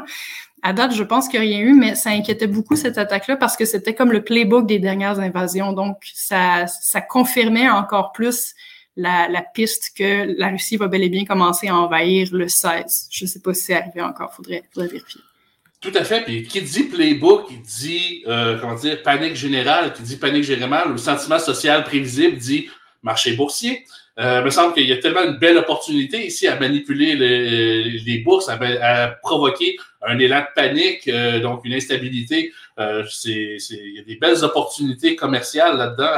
À 0.64 0.72
date, 0.72 0.94
je 0.94 1.04
pense 1.04 1.28
qu'il 1.28 1.42
n'y 1.42 1.48
a 1.48 1.50
rien 1.50 1.60
eu, 1.60 1.74
mais 1.74 1.96
ça 1.96 2.12
inquiétait 2.12 2.48
beaucoup 2.48 2.78
cette 2.78 2.98
attaque-là 2.98 3.36
parce 3.36 3.58
que 3.58 3.66
c'était 3.66 3.94
comme 3.94 4.12
le 4.12 4.24
playbook 4.24 4.68
des 4.68 4.80
dernières 4.80 5.20
invasions. 5.20 5.74
Donc, 5.74 5.98
ça 6.14 6.66
confirmait 7.10 7.70
encore 7.70 8.14
plus 8.14 8.56
la, 8.96 9.44
piste 9.54 9.92
que 9.98 10.38
la 10.38 10.50
Russie 10.50 10.78
va 10.78 10.88
bel 10.88 11.04
et 11.04 11.10
bien 11.10 11.26
commencer 11.26 11.68
à 11.68 11.76
envahir 11.76 12.30
le 12.32 12.48
16. 12.48 13.08
Je 13.12 13.26
ne 13.26 13.30
sais 13.30 13.40
pas 13.40 13.54
si 13.54 13.64
c'est 13.64 13.76
arrivé 13.76 14.02
encore, 14.02 14.34
faudrait, 14.34 14.64
faudrait 14.74 14.90
vérifier. 14.90 15.22
Tout 15.82 15.92
à 15.96 16.04
fait. 16.04 16.22
Puis 16.22 16.44
qui 16.44 16.62
dit 16.62 16.84
playbook, 16.84 17.48
il 17.50 17.62
dit 17.62 18.24
euh, 18.28 18.60
comment 18.60 18.76
dire 18.76 19.02
panique 19.02 19.36
générale, 19.36 19.94
qui 19.94 20.04
dit 20.04 20.18
panique 20.18 20.44
générale 20.44 20.92
ou 20.92 20.98
sentiment 20.98 21.40
social 21.40 21.84
prévisible 21.84 22.38
dit 22.38 22.70
marché 23.02 23.34
boursier. 23.34 23.84
Euh, 24.20 24.40
il 24.42 24.46
me 24.46 24.50
semble 24.52 24.74
qu'il 24.76 24.88
y 24.88 24.92
a 24.92 24.98
tellement 24.98 25.24
une 25.24 25.38
belle 25.38 25.58
opportunité 25.58 26.28
ici 26.28 26.48
à 26.48 26.60
manipuler 26.60 27.16
les 27.16 28.18
bourses, 28.20 28.50
à, 28.50 29.08
provoquer 29.24 29.78
un 30.04 30.20
élan 30.20 30.42
de 30.42 30.48
panique, 30.54 31.08
euh, 31.08 31.40
donc 31.40 31.62
une 31.64 31.74
instabilité. 31.74 32.52
Euh, 32.82 33.04
c'est, 33.10 33.58
il 33.70 33.96
y 33.96 34.00
a 34.00 34.04
des 34.04 34.16
belles 34.16 34.44
opportunités 34.44 35.16
commerciales 35.16 35.78
là-dedans 35.78 36.10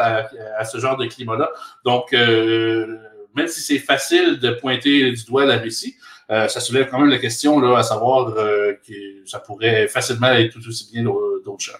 à, 0.57 0.65
ce 0.65 0.77
genre 0.79 0.97
de 0.97 1.05
climat-là. 1.05 1.49
Donc, 1.85 2.13
euh, 2.13 2.97
même 3.35 3.47
si 3.47 3.61
c'est 3.61 3.79
facile 3.79 4.39
de 4.39 4.51
pointer 4.51 5.11
du 5.11 5.23
doigt 5.25 5.45
la 5.45 5.57
Russie, 5.57 5.95
ça 6.29 6.59
soulève 6.59 6.89
quand 6.89 6.99
même 6.99 7.11
la 7.11 7.19
question 7.19 7.59
là, 7.59 7.77
à 7.77 7.83
savoir 7.83 8.33
que 8.33 8.93
ça 9.25 9.39
pourrait 9.39 9.87
facilement 9.87 10.31
être 10.31 10.53
tout 10.53 10.67
aussi 10.67 10.89
bien 10.91 11.03
d'autres 11.03 11.59
choses. 11.59 11.75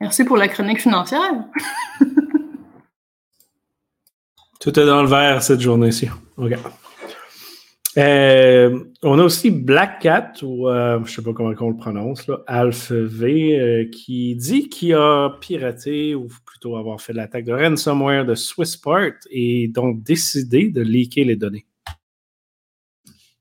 Merci 0.00 0.24
pour 0.24 0.38
la 0.38 0.48
chronique 0.48 0.80
financière. 0.80 1.32
Tout 4.60 4.80
est 4.80 4.86
dans 4.86 5.02
le 5.02 5.08
vert 5.08 5.42
cette 5.42 5.60
journée-ci. 5.60 6.08
OK. 6.38 6.54
Euh, 7.96 8.84
on 9.02 9.18
a 9.18 9.22
aussi 9.22 9.50
Black 9.50 10.00
Cat, 10.00 10.32
ou 10.42 10.68
euh, 10.68 10.96
je 10.98 11.02
ne 11.02 11.06
sais 11.06 11.22
pas 11.22 11.32
comment 11.32 11.54
on 11.58 11.70
le 11.70 11.76
prononce, 11.76 12.28
Alpha 12.46 12.94
V, 12.98 13.60
euh, 13.60 13.90
qui 13.90 14.34
dit 14.34 14.68
qu'il 14.68 14.94
a 14.94 15.30
piraté, 15.40 16.14
ou 16.14 16.28
plutôt 16.44 16.76
avoir 16.76 17.00
fait 17.00 17.12
l'attaque 17.12 17.44
de 17.44 17.52
ransomware 17.52 18.24
de 18.24 18.34
Swissport 18.34 19.12
et 19.30 19.68
donc 19.68 20.02
décidé 20.02 20.70
de 20.70 20.82
leaker 20.82 21.24
les 21.24 21.36
données. 21.36 21.66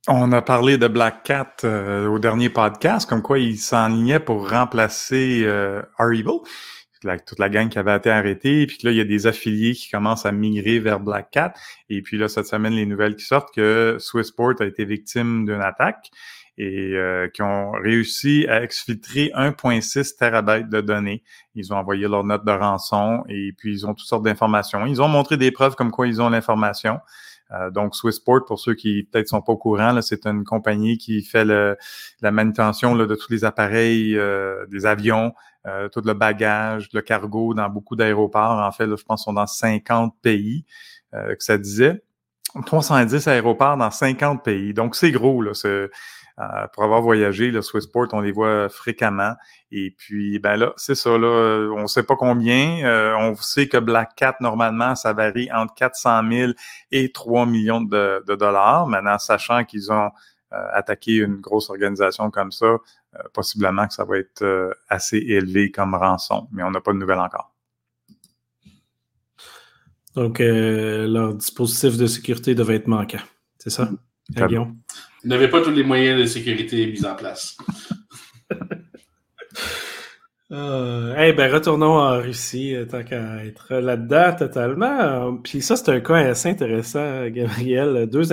On 0.08 0.32
a 0.34 0.42
parlé 0.42 0.78
de 0.78 0.88
Black 0.88 1.24
Cat 1.24 1.56
au 1.64 2.20
dernier 2.20 2.50
podcast, 2.50 3.10
comme 3.10 3.22
quoi 3.22 3.40
il 3.40 3.58
s'enlignait 3.58 4.20
pour 4.20 4.50
remplacer 4.50 5.48
R-Evil 7.06 7.24
toute 7.26 7.40
la 7.40 7.50
gang 7.50 7.70
qui 7.70 7.80
avait 7.80 7.96
été 7.96 8.10
arrêtée, 8.10 8.66
puis 8.68 8.78
que 8.78 8.88
là, 8.88 8.92
il 8.92 8.98
y 8.98 9.02
a 9.02 9.06
des 9.06 9.28
affiliés 9.28 9.74
qui 9.74 9.90
commencent 9.90 10.26
à 10.26 10.32
migrer 10.32 10.80
vers 10.80 11.00
Black 11.00 11.32
Cat. 11.32 11.54
Et 11.90 12.02
puis 12.02 12.18
là, 12.18 12.28
cette 12.28 12.46
semaine, 12.48 12.74
les 12.74 12.86
nouvelles 12.86 13.16
qui 13.16 13.26
sortent 13.26 13.54
que 13.54 13.98
Swissport 14.00 14.56
a 14.60 14.66
été 14.66 14.86
victime 14.86 15.46
d'une 15.46 15.62
attaque 15.62 16.12
et 16.58 16.94
euh, 16.94 17.28
qui 17.30 17.42
ont 17.42 17.72
réussi 17.72 18.46
à 18.48 18.64
exfiltrer 18.64 19.32
1.6 19.36 20.18
terabytes 20.18 20.70
de 20.70 20.82
données. 20.82 21.24
Ils 21.56 21.74
ont 21.74 21.78
envoyé 21.78 22.08
leur 22.08 22.24
note 22.24 22.46
de 22.46 22.52
rançon 22.52 23.24
et 23.28 23.54
puis 23.58 23.74
ils 23.74 23.88
ont 23.88 23.94
toutes 23.94 24.08
sortes 24.08 24.24
d'informations. 24.24 24.86
Ils 24.86 25.02
ont 25.02 25.08
montré 25.08 25.38
des 25.38 25.52
preuves 25.52 25.76
comme 25.76 25.92
quoi 25.92 26.08
ils 26.08 26.22
ont 26.22 26.30
l'information. 26.30 27.00
Euh, 27.52 27.70
donc, 27.70 27.96
Swissport, 27.96 28.46
pour 28.46 28.60
ceux 28.60 28.74
qui 28.74 29.04
peut-être 29.04 29.28
sont 29.28 29.42
pas 29.42 29.54
au 29.54 29.58
courant, 29.58 30.00
c'est 30.02 30.26
une 30.26 30.44
compagnie 30.44 30.98
qui 30.98 31.24
fait 31.24 31.46
le, 31.46 31.78
la 32.22 32.32
manutention 32.32 32.96
là, 32.96 33.06
de 33.06 33.16
tous 33.16 33.32
les 33.32 33.46
appareils, 33.46 34.18
euh, 34.18 34.66
des 34.68 34.86
avions, 34.86 35.34
euh, 35.66 35.90
tout 35.90 36.02
le 36.06 36.14
bagage, 36.14 36.90
le 36.94 37.02
cargo 37.02 37.54
dans 37.54 37.70
beaucoup 37.70 37.96
d'aéroports. 37.96 38.60
En 38.60 38.72
fait, 38.72 38.86
je 38.86 39.04
pense 39.04 39.22
qu'ils 39.22 39.26
sont 39.26 39.34
dans 39.34 39.48
50 39.48 40.16
pays, 40.22 40.66
que 41.12 41.44
ça 41.44 41.60
disait. 41.60 42.04
310 42.66 43.28
aéroports 43.28 43.78
dans 43.78 43.92
50 43.92 44.44
pays. 44.44 44.74
Donc, 44.74 44.96
c'est 44.96 45.12
gros, 45.12 45.42
là. 45.42 45.54
Euh, 46.40 46.68
pour 46.74 46.84
avoir 46.84 47.02
voyagé, 47.02 47.52
le 47.52 47.62
Swissport, 47.62 48.08
on 48.14 48.22
les 48.22 48.32
voit 48.32 48.68
fréquemment. 48.68 49.34
Et 49.72 49.94
puis, 49.96 50.40
ben 50.40 50.56
là, 50.56 50.74
c'est 50.78 50.96
ça, 50.96 51.16
là, 51.16 51.70
on 51.76 51.84
ne 51.84 51.88
sait 51.88 52.04
pas 52.04 52.16
combien. 52.16 52.84
Euh, 52.86 53.16
on 53.20 53.36
sait 53.36 53.68
que 53.68 53.78
Black 53.78 54.16
Cat, 54.16 54.38
normalement, 54.40 54.96
ça 54.96 55.14
varie 55.14 55.52
entre 55.52 55.76
400 55.76 56.22
000 56.32 56.52
et 56.92 57.12
3 57.12 57.46
millions 57.46 57.82
de, 57.82 58.24
dollars. 58.36 58.88
Maintenant, 58.88 59.20
sachant 59.20 59.64
qu'ils 59.64 59.92
ont 59.92 60.10
euh, 60.54 60.68
attaqué 60.74 61.16
une 61.16 61.38
grosse 61.38 61.70
organisation 61.70 62.30
comme 62.32 62.52
ça, 62.52 62.78
possiblement 63.34 63.88
que 63.88 63.94
ça 63.94 64.06
va 64.06 64.18
être 64.18 64.74
assez 64.90 65.18
élevé 65.18 65.72
comme 65.72 65.94
rançon. 65.94 66.48
Mais 66.52 66.64
on 66.64 66.72
n'a 66.72 66.82
pas 66.82 66.94
de 66.94 66.98
nouvelles 66.98 67.20
encore. 67.20 67.54
Donc, 70.16 70.40
leur 70.40 71.36
dispositif 71.36 71.98
de 71.98 72.08
sécurité 72.08 72.56
devait 72.56 72.76
être 72.76 72.88
manquant. 72.88 73.22
C'est 73.60 73.70
ça? 73.70 73.90
Ils 74.36 75.30
n'avaient 75.30 75.50
pas 75.50 75.62
tous 75.62 75.72
les 75.72 75.84
moyens 75.84 76.20
de 76.20 76.26
sécurité 76.26 76.88
mis 76.88 77.06
en 77.06 77.16
place. 77.16 77.58
Euh, 80.52 81.16
eh 81.18 81.34
ben, 81.34 81.52
retournons 81.52 81.98
en 81.98 82.22
Russie, 82.22 82.76
euh, 82.76 82.86
tant 82.86 83.04
qu'à 83.04 83.44
être 83.44 83.74
là-dedans 83.74 84.36
totalement. 84.38 85.36
Puis 85.38 85.64
ça, 85.64 85.76
c'est 85.76 85.90
un 85.90 86.00
cas 86.00 86.18
assez 86.18 86.48
intéressant, 86.48 87.28
Gabriel. 87.30 88.08
Deux, 88.08 88.26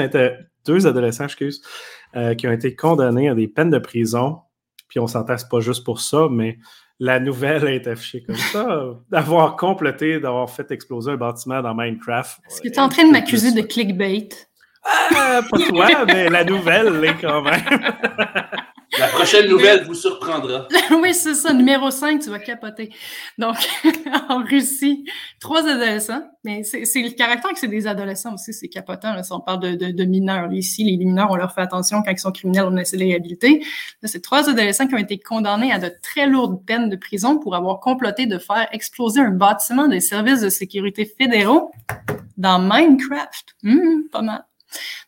deux 0.67 0.87
adolescents, 0.87 1.25
excuse, 1.25 1.63
euh, 2.17 2.35
qui 2.35 2.47
ont 2.49 2.53
été 2.53 2.75
condamnés 2.75 3.29
à 3.29 3.35
des 3.35 3.49
peines 3.49 3.71
de 3.71 3.79
prison. 3.79 4.39
Puis 4.89 4.99
on 4.99 5.07
s'entend, 5.07 5.37
pas 5.51 5.61
juste 5.61 5.85
pour 5.85 6.01
ça, 6.01 6.29
mais 6.31 6.59
la 6.99 7.21
nouvelle 7.21 7.67
est 7.69 7.87
affichée 7.87 8.23
comme 8.23 8.37
ça. 8.37 8.85
D'avoir 9.11 9.57
complété, 9.57 10.21
d'avoir 10.21 10.51
fait 10.51 10.71
exploser 10.71 11.13
un 11.13 11.17
bâtiment 11.17 11.63
dans 11.63 11.75
Minecraft. 11.75 12.41
Est-ce 12.49 12.61
que 12.61 12.69
tu 12.69 12.75
es 12.75 12.81
en 12.81 12.89
train 12.89 13.07
de 13.07 13.13
m'accuser 13.13 13.53
de 13.53 13.63
clickbait? 13.63 14.29
Ah, 14.85 15.41
pas 15.51 15.59
toi, 15.59 16.05
mais 16.07 16.29
la 16.29 16.45
nouvelle 16.45 17.01
l'est 17.01 17.21
quand 17.21 17.43
même. 17.43 17.61
La 18.99 19.07
prochaine 19.07 19.49
nouvelle 19.49 19.85
vous 19.85 19.95
surprendra. 19.95 20.67
oui, 21.03 21.15
c'est 21.15 21.35
ça. 21.35 21.53
Numéro 21.53 21.91
5, 21.91 22.21
tu 22.21 22.31
vas 22.31 22.41
capoter. 22.41 22.91
Donc, 23.39 23.57
en 24.29 24.43
Russie, 24.43 25.05
trois 25.39 25.61
adolescents. 25.61 26.23
Mais 26.43 26.65
c'est 26.65 26.81
le 26.81 27.15
caractère 27.15 27.53
que 27.53 27.59
c'est 27.59 27.69
des 27.69 27.87
adolescents 27.87 28.35
aussi, 28.35 28.53
c'est 28.53 28.69
capotant. 28.69 29.15
Là, 29.15 29.23
si 29.23 29.33
on 29.33 29.41
parle 29.41 29.77
de, 29.77 29.93
de, 29.93 30.05
mineurs. 30.05 30.53
Ici, 30.53 30.85
les 30.85 30.97
mineurs, 30.97 31.31
on 31.31 31.37
leur 31.37 31.53
fait 31.55 31.61
attention 31.61 32.03
quand 32.03 32.11
ils 32.11 32.19
sont 32.19 32.33
criminels, 32.33 32.65
on 32.67 32.77
essaie 32.77 32.97
de 32.97 33.03
les 33.03 33.11
réhabiliter. 33.11 33.65
c'est 34.03 34.23
trois 34.23 34.49
adolescents 34.49 34.87
qui 34.87 34.95
ont 34.95 34.99
été 34.99 35.19
condamnés 35.19 35.71
à 35.71 35.79
de 35.79 35.93
très 36.03 36.27
lourdes 36.27 36.65
peines 36.65 36.89
de 36.89 36.97
prison 36.97 37.39
pour 37.39 37.55
avoir 37.55 37.79
comploté 37.81 38.27
de 38.27 38.39
faire 38.39 38.69
exploser 38.73 39.21
un 39.21 39.31
bâtiment 39.31 39.87
des 39.87 40.01
services 40.01 40.41
de 40.41 40.49
sécurité 40.49 41.05
fédéraux 41.05 41.71
dans 42.37 42.59
Minecraft. 42.59 43.55
Hum, 43.65 44.09
pas 44.11 44.23
mal. 44.23 44.45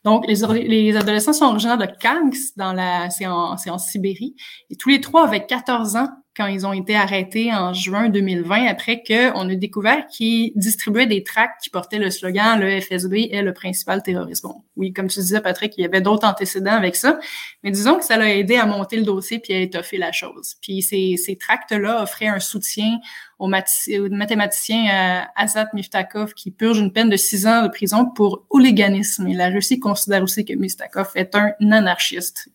Donc, 0.05 0.27
les, 0.27 0.37
les, 0.65 0.97
adolescents 0.97 1.33
sont 1.33 1.45
originaires 1.47 1.79
de 1.79 1.87
Kansk, 1.87 2.57
dans 2.57 2.73
la, 2.73 3.11
c'est 3.11 3.27
en, 3.27 3.55
en, 3.55 3.79
Sibérie. 3.79 4.35
Et 4.71 4.77
tous 4.77 4.89
les 4.89 5.01
trois 5.01 5.27
avaient 5.27 5.47
14 5.47 5.97
ans 5.97 6.09
quand 6.37 6.47
ils 6.47 6.67
ont 6.67 6.73
été 6.73 6.95
arrêtés 6.97 7.53
en 7.53 7.75
juin 7.75 8.09
2020, 8.09 8.67
après 8.67 9.03
qu'on 9.03 9.49
a 9.49 9.55
découvert 9.55 10.07
qu'ils 10.07 10.53
distribuaient 10.55 11.07
des 11.07 11.23
tracts 11.23 11.63
qui 11.63 11.69
portaient 11.69 11.99
le 11.99 12.11
slogan 12.11 12.59
«Le 12.61 12.81
FSB 12.81 13.29
est 13.31 13.43
le 13.43 13.53
principal 13.53 14.03
terroriste». 14.03 14.43
Bon, 14.45 14.63
oui, 14.77 14.93
comme 14.93 15.09
tu 15.09 15.21
disais, 15.21 15.41
Patrick, 15.41 15.75
il 15.77 15.83
y 15.83 15.85
avait 15.85 16.01
d'autres 16.01 16.27
antécédents 16.27 16.73
avec 16.73 16.97
ça, 16.97 17.19
mais 17.63 17.71
disons 17.71 17.99
que 17.99 18.05
ça 18.05 18.17
l'a 18.17 18.35
aidé 18.35 18.57
à 18.57 18.65
monter 18.65 18.97
le 18.97 19.03
dossier 19.03 19.41
puis 19.41 19.53
à 19.53 19.61
étoffer 19.61 19.99
la 19.99 20.13
chose. 20.13 20.55
Puis 20.63 20.81
ces, 20.81 21.17
ces 21.17 21.37
tracts-là 21.37 22.03
offraient 22.03 22.29
un 22.29 22.41
soutien 22.41 22.99
au, 23.39 23.49
mathématicien 23.49 24.87
euh, 24.87 25.25
Azat 25.37 25.69
Miftakov 25.75 26.33
qui 26.33 26.51
purge 26.51 26.79
une 26.79 26.93
peine 26.93 27.11
de 27.11 27.17
six 27.17 27.47
ans 27.47 27.63
de 27.63 27.69
prison 27.69 28.07
pour 28.07 28.47
hooliganisme. 28.51 29.27
Et 29.27 29.35
la 29.35 29.49
Russie 29.49 29.81
considère 29.81 30.23
aussi 30.23 30.45
que 30.45 30.55
Miftakov 30.55 31.11
est 31.15 31.35
un 31.35 31.53
anarchiste. 31.61 32.49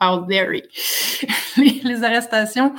There. 0.00 0.52
les, 1.56 2.04
arrestations 2.04 2.74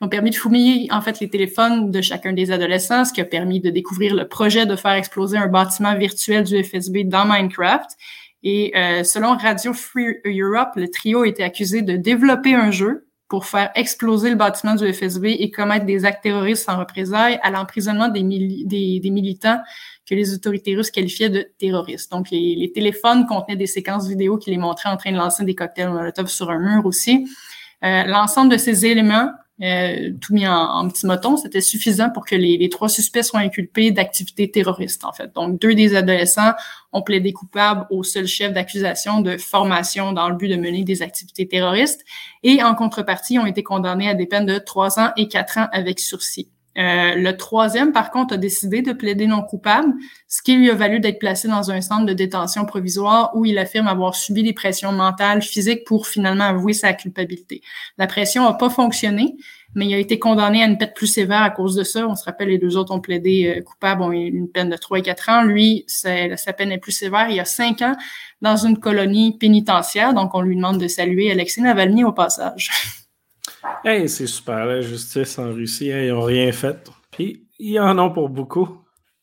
ont 0.00 0.08
permis 0.08 0.30
de 0.30 0.36
fouiller 0.36 0.88
en 0.90 1.02
fait 1.02 1.20
les 1.20 1.28
téléphones 1.28 1.90
de 1.90 2.00
chacun 2.00 2.32
des 2.32 2.50
adolescents, 2.52 3.04
ce 3.04 3.12
qui 3.12 3.20
a 3.20 3.24
permis 3.24 3.60
de 3.60 3.70
découvrir 3.70 4.14
le 4.14 4.26
projet 4.26 4.64
de 4.64 4.76
faire 4.76 4.92
exploser 4.92 5.36
un 5.36 5.48
bâtiment 5.48 5.94
virtuel 5.96 6.44
du 6.44 6.62
FSB 6.62 7.04
dans 7.04 7.26
Minecraft. 7.26 7.90
Et 8.42 8.72
euh, 8.76 9.04
selon 9.04 9.36
Radio 9.36 9.74
Free 9.74 10.16
Europe, 10.24 10.70
le 10.76 10.88
trio 10.88 11.24
été 11.24 11.42
accusé 11.42 11.82
de 11.82 11.96
développer 11.96 12.54
un 12.54 12.70
jeu 12.70 13.09
pour 13.30 13.46
faire 13.46 13.70
exploser 13.76 14.28
le 14.28 14.34
bâtiment 14.34 14.74
du 14.74 14.92
FSB 14.92 15.26
et 15.26 15.52
commettre 15.52 15.86
des 15.86 16.04
actes 16.04 16.24
terroristes 16.24 16.68
en 16.68 16.76
représailles 16.76 17.38
à 17.44 17.52
l'emprisonnement 17.52 18.08
des, 18.08 18.22
des, 18.22 19.10
militants 19.10 19.60
que 20.04 20.16
les 20.16 20.34
autorités 20.34 20.74
russes 20.74 20.90
qualifiaient 20.90 21.30
de 21.30 21.46
terroristes. 21.56 22.10
Donc, 22.10 22.28
les, 22.32 22.72
téléphones 22.74 23.26
contenaient 23.26 23.56
des 23.56 23.68
séquences 23.68 24.08
vidéo 24.08 24.36
qui 24.36 24.50
les 24.50 24.58
montraient 24.58 24.90
en 24.90 24.96
train 24.96 25.12
de 25.12 25.16
lancer 25.16 25.44
des 25.44 25.54
cocktails 25.54 25.90
Molotov 25.90 26.26
sur 26.26 26.50
un 26.50 26.58
mur 26.58 26.84
aussi. 26.84 27.28
Euh, 27.84 28.02
L'ensemble 28.02 28.50
de 28.50 28.56
ces 28.56 28.84
éléments 28.84 29.30
euh, 29.62 30.12
tout 30.20 30.32
mis 30.32 30.46
en, 30.46 30.88
petit 30.88 31.06
moton, 31.06 31.36
c'était 31.36 31.60
suffisant 31.60 32.10
pour 32.10 32.24
que 32.24 32.34
les, 32.34 32.68
trois 32.70 32.88
suspects 32.88 33.22
soient 33.22 33.40
inculpés 33.40 33.90
d'activités 33.90 34.50
terroristes, 34.50 35.04
en 35.04 35.12
fait. 35.12 35.34
Donc, 35.34 35.60
deux 35.60 35.74
des 35.74 35.94
adolescents 35.94 36.52
ont 36.92 37.02
plaidé 37.02 37.32
coupables 37.32 37.86
au 37.90 38.02
seul 38.02 38.26
chef 38.26 38.52
d'accusation 38.52 39.20
de 39.20 39.36
formation 39.36 40.12
dans 40.12 40.28
le 40.28 40.36
but 40.36 40.48
de 40.48 40.56
mener 40.56 40.84
des 40.84 41.02
activités 41.02 41.46
terroristes 41.46 42.04
et, 42.42 42.62
en 42.62 42.74
contrepartie, 42.74 43.38
ont 43.38 43.46
été 43.46 43.62
condamnés 43.62 44.08
à 44.08 44.14
des 44.14 44.26
peines 44.26 44.46
de 44.46 44.58
trois 44.58 44.98
ans 44.98 45.10
et 45.16 45.28
quatre 45.28 45.58
ans 45.58 45.68
avec 45.72 46.00
sursis. 46.00 46.48
Euh, 46.78 47.16
le 47.16 47.36
troisième, 47.36 47.92
par 47.92 48.10
contre, 48.10 48.34
a 48.34 48.36
décidé 48.36 48.80
de 48.80 48.92
plaider 48.92 49.26
non 49.26 49.42
coupable, 49.42 49.92
ce 50.28 50.40
qui 50.40 50.54
lui 50.54 50.70
a 50.70 50.74
valu 50.74 51.00
d'être 51.00 51.18
placé 51.18 51.48
dans 51.48 51.70
un 51.70 51.80
centre 51.80 52.06
de 52.06 52.12
détention 52.12 52.64
provisoire 52.64 53.32
où 53.34 53.44
il 53.44 53.58
affirme 53.58 53.88
avoir 53.88 54.14
subi 54.14 54.42
des 54.44 54.52
pressions 54.52 54.92
mentales, 54.92 55.42
physiques 55.42 55.84
pour 55.84 56.06
finalement 56.06 56.44
avouer 56.44 56.72
sa 56.72 56.92
culpabilité. 56.92 57.60
La 57.98 58.06
pression 58.06 58.44
n'a 58.44 58.54
pas 58.54 58.70
fonctionné, 58.70 59.36
mais 59.74 59.86
il 59.86 59.94
a 59.94 59.98
été 59.98 60.20
condamné 60.20 60.62
à 60.62 60.66
une 60.66 60.78
peine 60.78 60.92
plus 60.94 61.08
sévère 61.08 61.42
à 61.42 61.50
cause 61.50 61.74
de 61.74 61.82
ça. 61.82 62.06
On 62.06 62.14
se 62.14 62.24
rappelle, 62.24 62.48
les 62.48 62.58
deux 62.58 62.76
autres 62.76 62.94
ont 62.94 63.00
plaidé 63.00 63.56
euh, 63.58 63.62
coupables, 63.62 64.02
ont 64.02 64.12
une 64.12 64.48
peine 64.48 64.70
de 64.70 64.76
3 64.76 65.00
et 65.00 65.02
4 65.02 65.28
ans. 65.28 65.42
Lui, 65.42 65.84
sa 65.88 66.52
peine 66.56 66.70
est 66.70 66.78
plus 66.78 66.92
sévère. 66.92 67.28
Il 67.30 67.36
y 67.36 67.40
a 67.40 67.44
5 67.44 67.82
ans 67.82 67.96
dans 68.42 68.56
une 68.56 68.78
colonie 68.78 69.36
pénitentiaire, 69.36 70.14
donc 70.14 70.34
on 70.34 70.40
lui 70.40 70.56
demande 70.56 70.78
de 70.78 70.88
saluer 70.88 71.30
Alexei 71.30 71.62
Navalny 71.62 72.04
au 72.04 72.12
passage. 72.12 72.70
Hey, 73.84 74.08
c'est 74.08 74.26
super, 74.26 74.66
la 74.66 74.80
justice 74.80 75.38
en 75.38 75.52
Russie, 75.52 75.88
ils 75.88 76.08
n'ont 76.08 76.22
rien 76.22 76.52
fait. 76.52 76.90
Puis, 77.10 77.46
ils 77.58 77.78
en 77.80 77.98
ont 77.98 78.10
pour 78.10 78.28
beaucoup. 78.28 78.80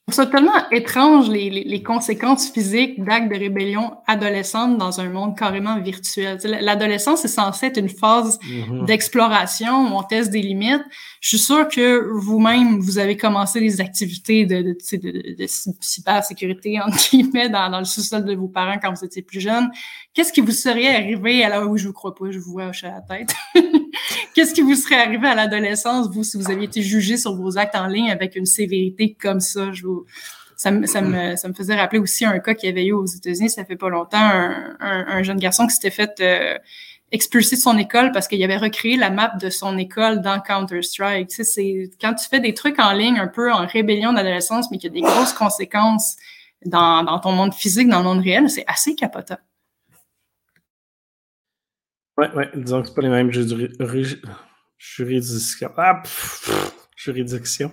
C'est 0.10 0.30
tellement 0.30 0.70
étrange 0.72 1.30
les, 1.30 1.50
les, 1.50 1.84
conséquences 1.84 2.50
physiques 2.50 3.04
d'actes 3.04 3.30
de 3.30 3.38
rébellion 3.38 3.98
adolescente 4.08 4.78
dans 4.78 5.02
un 5.02 5.10
monde 5.10 5.38
carrément 5.38 5.82
virtuel. 5.82 6.38
L'adolescence 6.62 7.26
est 7.26 7.28
censée 7.28 7.66
être 7.66 7.78
une 7.78 7.90
phase 7.90 8.40
mm-hmm. 8.40 8.86
d'exploration 8.86 9.90
où 9.90 9.98
on 9.98 10.04
teste 10.04 10.32
des 10.32 10.42
limites. 10.42 10.86
Je 11.20 11.28
suis 11.28 11.40
sûre 11.40 11.68
que 11.68 12.08
vous-même, 12.22 12.80
vous 12.80 13.00
avez 13.00 13.18
commencé 13.18 13.60
des 13.60 13.82
activités 13.82 14.46
de, 14.46 14.62
de, 14.62 14.98
de, 14.98 15.36
de 15.36 15.46
cybersécurité, 15.82 16.80
entre 16.86 16.98
guillemets, 17.10 17.50
dans, 17.50 17.70
dans 17.70 17.80
le 17.80 17.86
sous-sol 17.86 18.24
de 18.24 18.34
vos 18.34 18.48
parents 18.48 18.78
quand 18.82 18.94
vous 18.94 19.04
étiez 19.04 19.24
plus 19.24 19.42
jeune. 19.42 19.70
Qu'est-ce 20.14 20.32
qui 20.32 20.40
vous 20.40 20.52
serait 20.52 20.96
arrivé, 20.96 21.44
alors 21.44 21.70
où 21.70 21.76
je 21.76 21.86
vous 21.86 21.94
crois 21.94 22.16
pas, 22.16 22.32
je 22.32 22.40
vous 22.40 22.54
vois 22.54 22.68
hocher 22.68 22.88
la 22.88 23.02
tête. 23.02 23.36
qu'est-ce 24.34 24.54
qui 24.54 24.62
vous 24.62 24.76
serait 24.76 25.02
arrivé 25.02 25.28
à 25.28 25.36
l'adolescence, 25.36 26.10
vous, 26.10 26.24
si 26.24 26.38
vous 26.38 26.50
aviez 26.50 26.66
été 26.66 26.82
jugé 26.82 27.18
sur 27.18 27.36
vos 27.36 27.58
actes 27.58 27.76
en 27.76 27.88
ligne 27.88 28.10
avec 28.10 28.36
une 28.36 28.46
sévérité 28.46 29.18
comme 29.20 29.40
ça? 29.40 29.72
Je 29.74 29.84
vous, 29.84 29.97
ça, 30.58 30.72
me, 30.72 30.88
ça, 30.88 31.02
me, 31.02 31.36
ça 31.36 31.48
me 31.48 31.54
faisait 31.54 31.76
rappeler 31.76 32.00
aussi 32.00 32.26
un 32.26 32.40
cas 32.40 32.54
qui 32.56 32.68
avait 32.68 32.86
eu 32.86 32.92
aux 32.92 33.06
États-Unis, 33.06 33.50
ça 33.50 33.64
fait 33.64 33.76
pas 33.76 33.90
longtemps, 33.90 34.18
un, 34.18 34.76
un, 34.80 35.24
jeune 35.24 35.38
garçon 35.38 35.68
qui 35.68 35.76
s'était 35.76 35.92
fait 35.92 36.20
euh, 36.20 36.58
expulser 37.12 37.56
de 37.56 37.62
son 37.62 37.78
école 37.78 38.12
parce 38.12 38.28
qu'il 38.28 38.44
avait 38.44 38.58
recréé 38.58 38.98
la 38.98 39.12
map 39.12 39.36
de 39.40 39.50
son 39.50 39.78
école 39.78 40.22
dans 40.22 40.40
Counter-Strike. 40.40 41.30
Tu 41.30 41.36
sais, 41.36 41.44
c'est 41.44 41.92
quand 42.02 42.16
tu 42.16 42.28
fais 42.28 42.40
des 42.40 42.54
trucs 42.54 42.80
en 42.80 42.92
ligne 42.92 43.20
un 43.20 43.28
peu 43.28 43.52
en 43.52 43.68
rébellion 43.68 44.14
d'adolescence, 44.14 44.72
mais 44.72 44.78
qu'il 44.78 44.96
y 44.96 45.00
a 45.00 45.02
des 45.02 45.08
grosses 45.08 45.34
conséquences 45.34 46.16
dans, 46.66 47.04
dans 47.04 47.20
ton 47.20 47.34
monde 47.34 47.54
physique, 47.54 47.88
dans 47.88 48.00
le 48.00 48.06
monde 48.06 48.22
réel, 48.22 48.50
c'est 48.50 48.66
assez 48.68 48.96
capotant. 48.96 49.38
Ouais, 52.18 52.32
ouais, 52.34 52.50
disons 52.56 52.82
que 52.82 52.88
c'est 52.88 52.96
pas 52.96 53.04
les 53.04 53.10
mêmes 53.10 53.32
juridictions. 54.80 55.70
Ah, 55.78 56.02
pff, 56.04 56.50
juridiction. 56.96 57.72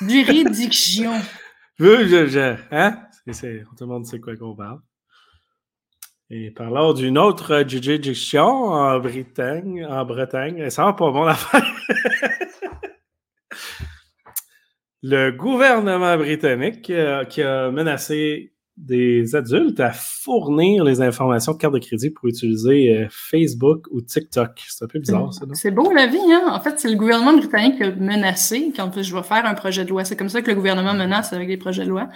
Juridiction. 0.00 1.12
Je, 1.78 2.26
je, 2.26 2.56
hein? 2.70 2.98
Tout 3.24 3.84
le 3.84 3.86
monde 3.86 4.06
sait 4.06 4.20
quoi 4.20 4.36
qu'on 4.36 4.54
parle. 4.54 4.80
Et 6.30 6.50
parlons 6.50 6.94
d'une 6.94 7.18
autre 7.18 7.62
juridiction 7.68 8.46
en 8.46 8.98
Bretagne. 9.00 9.84
En 9.84 10.04
Bretagne. 10.06 10.70
Ça 10.70 10.86
va 10.86 10.94
pas 10.94 11.10
mon 11.10 11.26
affaire. 11.26 11.62
Le 15.02 15.30
gouvernement 15.30 16.16
britannique 16.16 16.88
euh, 16.88 17.24
qui 17.24 17.42
a 17.42 17.70
menacé 17.70 18.51
des 18.78 19.36
adultes 19.36 19.80
à 19.80 19.92
fournir 19.92 20.82
les 20.82 21.02
informations 21.02 21.52
de 21.52 21.58
carte 21.58 21.74
de 21.74 21.78
crédit 21.78 22.08
pour 22.08 22.28
utiliser 22.28 22.96
euh, 22.96 23.06
Facebook 23.10 23.86
ou 23.90 24.00
TikTok. 24.00 24.62
C'est 24.66 24.84
un 24.84 24.88
peu 24.88 24.98
bizarre, 24.98 25.32
ça? 25.32 25.44
C'est 25.52 25.70
beau, 25.70 25.92
la 25.92 26.06
vie, 26.06 26.18
hein? 26.32 26.50
En 26.50 26.58
fait, 26.58 26.80
c'est 26.80 26.88
le 26.88 26.96
gouvernement 26.96 27.36
britannique 27.36 27.76
qui 27.76 27.82
a 27.82 27.90
menacé, 27.94 28.72
quand 28.74 28.90
je 29.00 29.14
vais 29.14 29.22
faire 29.22 29.44
un 29.44 29.54
projet 29.54 29.84
de 29.84 29.90
loi. 29.90 30.04
C'est 30.04 30.16
comme 30.16 30.30
ça 30.30 30.40
que 30.40 30.50
le 30.50 30.56
gouvernement 30.56 30.94
menace 30.94 31.34
avec 31.34 31.48
les 31.48 31.58
projets 31.58 31.84
de 31.84 31.90
loi, 31.90 32.08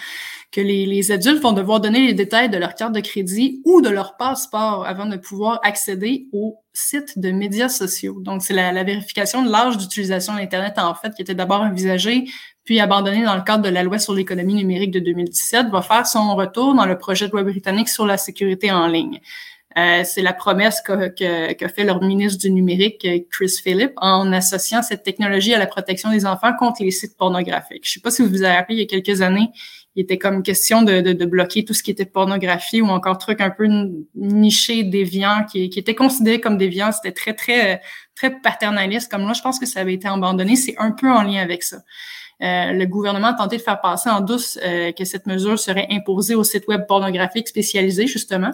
que 0.50 0.62
les, 0.62 1.12
adultes 1.12 1.42
vont 1.42 1.52
devoir 1.52 1.80
donner 1.80 2.06
les 2.06 2.14
détails 2.14 2.48
de 2.48 2.56
leur 2.56 2.74
carte 2.74 2.94
de 2.94 3.00
crédit 3.00 3.60
ou 3.66 3.82
de 3.82 3.90
leur 3.90 4.16
passeport 4.16 4.86
avant 4.86 5.06
de 5.06 5.16
pouvoir 5.16 5.60
accéder 5.62 6.26
aux 6.32 6.58
sites 6.72 7.18
de 7.18 7.32
médias 7.32 7.68
sociaux. 7.68 8.18
Donc, 8.20 8.42
c'est 8.42 8.54
la, 8.54 8.72
la, 8.72 8.82
vérification 8.82 9.44
de 9.44 9.50
l'âge 9.50 9.76
d'utilisation 9.76 10.34
d'Internet, 10.34 10.74
en 10.78 10.94
fait, 10.94 11.14
qui 11.14 11.22
était 11.22 11.34
d'abord 11.34 11.60
envisagée 11.60 12.24
puis 12.66 12.80
abandonné 12.80 13.24
dans 13.24 13.36
le 13.36 13.42
cadre 13.42 13.62
de 13.62 13.70
la 13.70 13.84
loi 13.84 13.98
sur 13.98 14.12
l'économie 14.12 14.54
numérique 14.54 14.90
de 14.90 14.98
2017, 14.98 15.68
va 15.68 15.82
faire 15.82 16.06
son 16.06 16.34
retour 16.34 16.74
dans 16.74 16.84
le 16.84 16.98
projet 16.98 17.28
de 17.28 17.32
loi 17.32 17.44
britannique 17.44 17.88
sur 17.88 18.04
la 18.04 18.18
sécurité 18.18 18.72
en 18.72 18.88
ligne. 18.88 19.20
Euh, 19.78 20.02
c'est 20.04 20.22
la 20.22 20.32
promesse 20.32 20.80
qu'a 20.80 21.10
que, 21.10 21.68
fait 21.68 21.84
leur 21.84 22.02
ministre 22.02 22.40
du 22.40 22.50
numérique, 22.50 23.06
Chris 23.30 23.54
Philip, 23.62 23.92
en 23.98 24.32
associant 24.32 24.82
cette 24.82 25.04
technologie 25.04 25.54
à 25.54 25.58
la 25.58 25.66
protection 25.66 26.10
des 26.10 26.26
enfants 26.26 26.52
contre 26.58 26.82
les 26.82 26.90
sites 26.90 27.16
pornographiques. 27.16 27.84
Je 27.84 27.90
ne 27.90 27.92
sais 27.94 28.00
pas 28.00 28.10
si 28.10 28.22
vous 28.22 28.28
vous 28.28 28.42
avez 28.42 28.56
rappelé, 28.56 28.76
il 28.76 28.80
y 28.80 28.82
a 28.82 28.86
quelques 28.86 29.20
années, 29.20 29.50
il 29.94 30.02
était 30.02 30.18
comme 30.18 30.42
question 30.42 30.82
de, 30.82 31.02
de, 31.02 31.12
de, 31.12 31.24
bloquer 31.24 31.64
tout 31.64 31.72
ce 31.72 31.82
qui 31.82 31.90
était 31.90 32.04
pornographie 32.04 32.80
ou 32.80 32.88
encore 32.88 33.18
truc 33.18 33.40
un 33.40 33.50
peu 33.50 33.68
niché, 34.14 34.82
déviant, 34.82 35.44
qui, 35.50 35.70
qui 35.70 35.78
était 35.78 35.94
considéré 35.94 36.40
comme 36.40 36.58
déviant. 36.58 36.90
C'était 36.90 37.12
très, 37.12 37.34
très, 37.34 37.80
très 38.14 38.30
paternaliste. 38.40 39.10
Comme 39.10 39.22
moi, 39.22 39.34
je 39.34 39.40
pense 39.40 39.58
que 39.58 39.66
ça 39.66 39.80
avait 39.80 39.94
été 39.94 40.08
abandonné. 40.08 40.56
C'est 40.56 40.74
un 40.78 40.90
peu 40.90 41.10
en 41.10 41.22
lien 41.22 41.40
avec 41.42 41.62
ça. 41.62 41.78
Euh, 42.42 42.72
le 42.72 42.86
gouvernement 42.86 43.28
a 43.28 43.34
tenté 43.34 43.56
de 43.56 43.62
faire 43.62 43.80
passer 43.80 44.10
en 44.10 44.20
douce 44.20 44.58
euh, 44.62 44.92
que 44.92 45.04
cette 45.04 45.26
mesure 45.26 45.58
serait 45.58 45.86
imposée 45.90 46.34
aux 46.34 46.44
sites 46.44 46.68
web 46.68 46.86
pornographiques 46.86 47.48
spécialisés, 47.48 48.06
justement. 48.06 48.52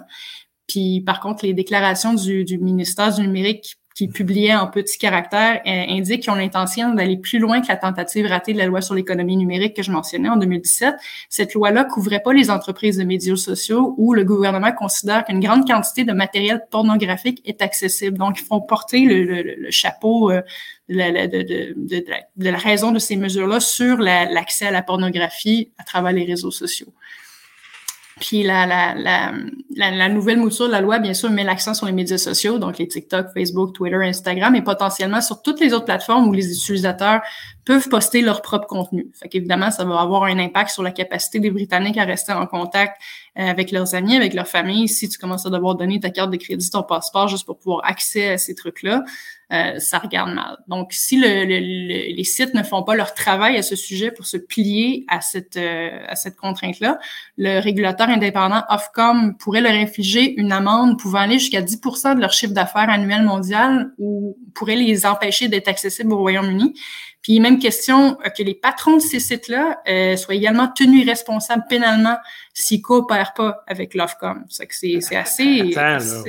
Puis, 0.67 1.01
par 1.01 1.19
contre, 1.19 1.45
les 1.45 1.53
déclarations 1.53 2.13
du, 2.13 2.57
ministère 2.59 3.13
du 3.13 3.21
numérique 3.21 3.77
qui 3.95 4.07
publiait 4.07 4.55
en 4.55 4.65
petits 4.67 4.97
caractères 4.97 5.61
euh, 5.67 5.93
indique 5.93 6.23
qu'ils 6.23 6.31
ont 6.31 6.35
l'intention 6.35 6.95
d'aller 6.95 7.17
plus 7.17 7.37
loin 7.37 7.61
que 7.61 7.67
la 7.67 7.75
tentative 7.75 8.25
ratée 8.25 8.53
de 8.53 8.57
la 8.57 8.65
loi 8.65 8.81
sur 8.81 8.95
l'économie 8.95 9.37
numérique 9.37 9.75
que 9.75 9.83
je 9.83 9.91
mentionnais 9.91 10.29
en 10.29 10.37
2017. 10.37 10.95
Cette 11.29 11.53
loi-là 11.53 11.83
couvrait 11.83 12.21
pas 12.21 12.33
les 12.33 12.49
entreprises 12.49 12.97
de 12.97 13.03
médias 13.03 13.35
sociaux 13.35 13.93
où 13.97 14.15
le 14.15 14.23
gouvernement 14.23 14.71
considère 14.71 15.25
qu'une 15.25 15.41
grande 15.41 15.67
quantité 15.67 16.05
de 16.05 16.13
matériel 16.13 16.65
pornographique 16.71 17.41
est 17.45 17.61
accessible. 17.61 18.17
Donc, 18.17 18.39
ils 18.39 18.45
font 18.45 18.61
porter 18.61 19.05
le 19.05 19.69
chapeau 19.69 20.31
euh, 20.31 20.41
de, 20.93 22.49
la, 22.49 22.57
raison 22.57 22.91
de 22.91 22.99
ces 22.99 23.15
mesures-là 23.15 23.59
sur 23.59 23.97
l'accès 23.97 24.67
à 24.67 24.71
la 24.71 24.81
pornographie 24.81 25.71
à 25.77 25.83
travers 25.83 26.13
les 26.13 26.25
réseaux 26.25 26.51
sociaux. 26.51 26.93
Puis 28.19 28.43
la, 28.43 28.93
la, 28.95 30.09
nouvelle 30.09 30.37
mouture 30.37 30.67
de 30.67 30.71
la 30.71 30.81
loi, 30.81 30.99
bien 30.99 31.15
sûr, 31.15 31.31
met 31.31 31.43
l'accent 31.43 31.73
sur 31.73 31.87
les 31.87 31.91
médias 31.91 32.19
sociaux, 32.19 32.59
donc 32.59 32.77
les 32.77 32.87
TikTok, 32.87 33.27
Facebook, 33.33 33.73
Twitter, 33.73 33.97
Instagram, 33.97 34.55
et 34.55 34.61
potentiellement 34.61 35.19
sur 35.19 35.41
toutes 35.41 35.59
les 35.59 35.73
autres 35.73 35.85
plateformes 35.85 36.27
où 36.27 36.33
les 36.33 36.51
utilisateurs 36.51 37.21
peuvent 37.65 37.89
poster 37.89 38.21
leur 38.21 38.41
propre 38.41 38.67
contenu. 38.67 39.07
Fait 39.19 39.29
qu'évidemment, 39.29 39.71
ça 39.71 39.83
va 39.83 39.99
avoir 39.99 40.23
un 40.23 40.37
impact 40.37 40.69
sur 40.69 40.83
la 40.83 40.91
capacité 40.91 41.39
des 41.39 41.49
Britanniques 41.49 41.97
à 41.97 42.03
rester 42.03 42.33
en 42.33 42.45
contact 42.45 43.01
euh, 43.39 43.47
avec 43.47 43.71
leurs 43.71 43.95
amis, 43.95 44.15
avec 44.15 44.35
leur 44.35 44.47
famille. 44.47 44.87
Si 44.87 45.09
tu 45.09 45.17
commences 45.17 45.47
à 45.47 45.49
devoir 45.49 45.75
donner 45.75 45.99
ta 45.99 46.11
carte 46.11 46.29
de 46.29 46.37
crédit, 46.37 46.69
ton 46.69 46.83
passeport, 46.83 47.27
juste 47.27 47.45
pour 47.45 47.57
pouvoir 47.57 47.81
accéder 47.83 48.29
à 48.29 48.37
ces 48.37 48.53
trucs-là, 48.53 49.03
euh, 49.53 49.79
ça 49.79 49.99
regarde 49.99 50.33
mal. 50.33 50.57
Donc, 50.67 50.93
si 50.93 51.17
le, 51.17 51.43
les 51.43 52.23
sites 52.23 52.53
ne 52.55 52.63
font 52.63 52.81
pas 52.81 52.95
leur 52.95 53.13
travail 53.13 53.55
à 53.57 53.61
ce 53.61 53.75
sujet 53.75 54.09
pour 54.09 54.25
se 54.25 54.37
plier 54.37 55.05
à 55.07 55.21
cette, 55.21 55.57
euh, 55.57 55.99
à 56.07 56.15
cette 56.15 56.35
contrainte-là, 56.37 56.97
le 57.37 57.59
régulateur 57.59 58.09
indépendant 58.09 58.63
Ofcom 58.69 59.37
pourrait 59.37 59.61
leur 59.61 59.73
infliger 59.73 60.33
une 60.39 60.51
amende 60.51 60.97
pouvant 60.97 61.19
aller 61.19 61.37
jusqu'à 61.37 61.61
10% 61.61 62.15
de 62.15 62.21
leur 62.21 62.33
chiffre 62.33 62.53
d'affaires 62.53 62.89
annuel 62.89 63.23
mondial 63.23 63.91
ou 63.99 64.37
pourrait 64.55 64.75
les 64.75 65.05
empêcher 65.05 65.47
d'être 65.49 65.67
accessibles 65.67 66.13
au 66.13 66.17
Royaume-Uni. 66.17 66.73
Puis 67.21 67.39
même 67.39 67.57
question 67.57 68.17
euh, 68.25 68.29
que 68.29 68.43
les 68.43 68.53
patrons 68.53 68.97
de 68.97 69.01
ces 69.01 69.19
sites-là 69.19 69.81
euh, 69.87 70.17
soient 70.17 70.35
également 70.35 70.67
tenus 70.67 71.07
responsables 71.07 71.63
pénalement 71.69 72.17
s'ils 72.53 72.81
coopèrent 72.81 73.33
pas 73.33 73.63
avec 73.67 73.93
l'Ofcom. 73.93 74.43
C'est 74.49 74.67
c'est 74.71 75.15
assez. 75.15 75.73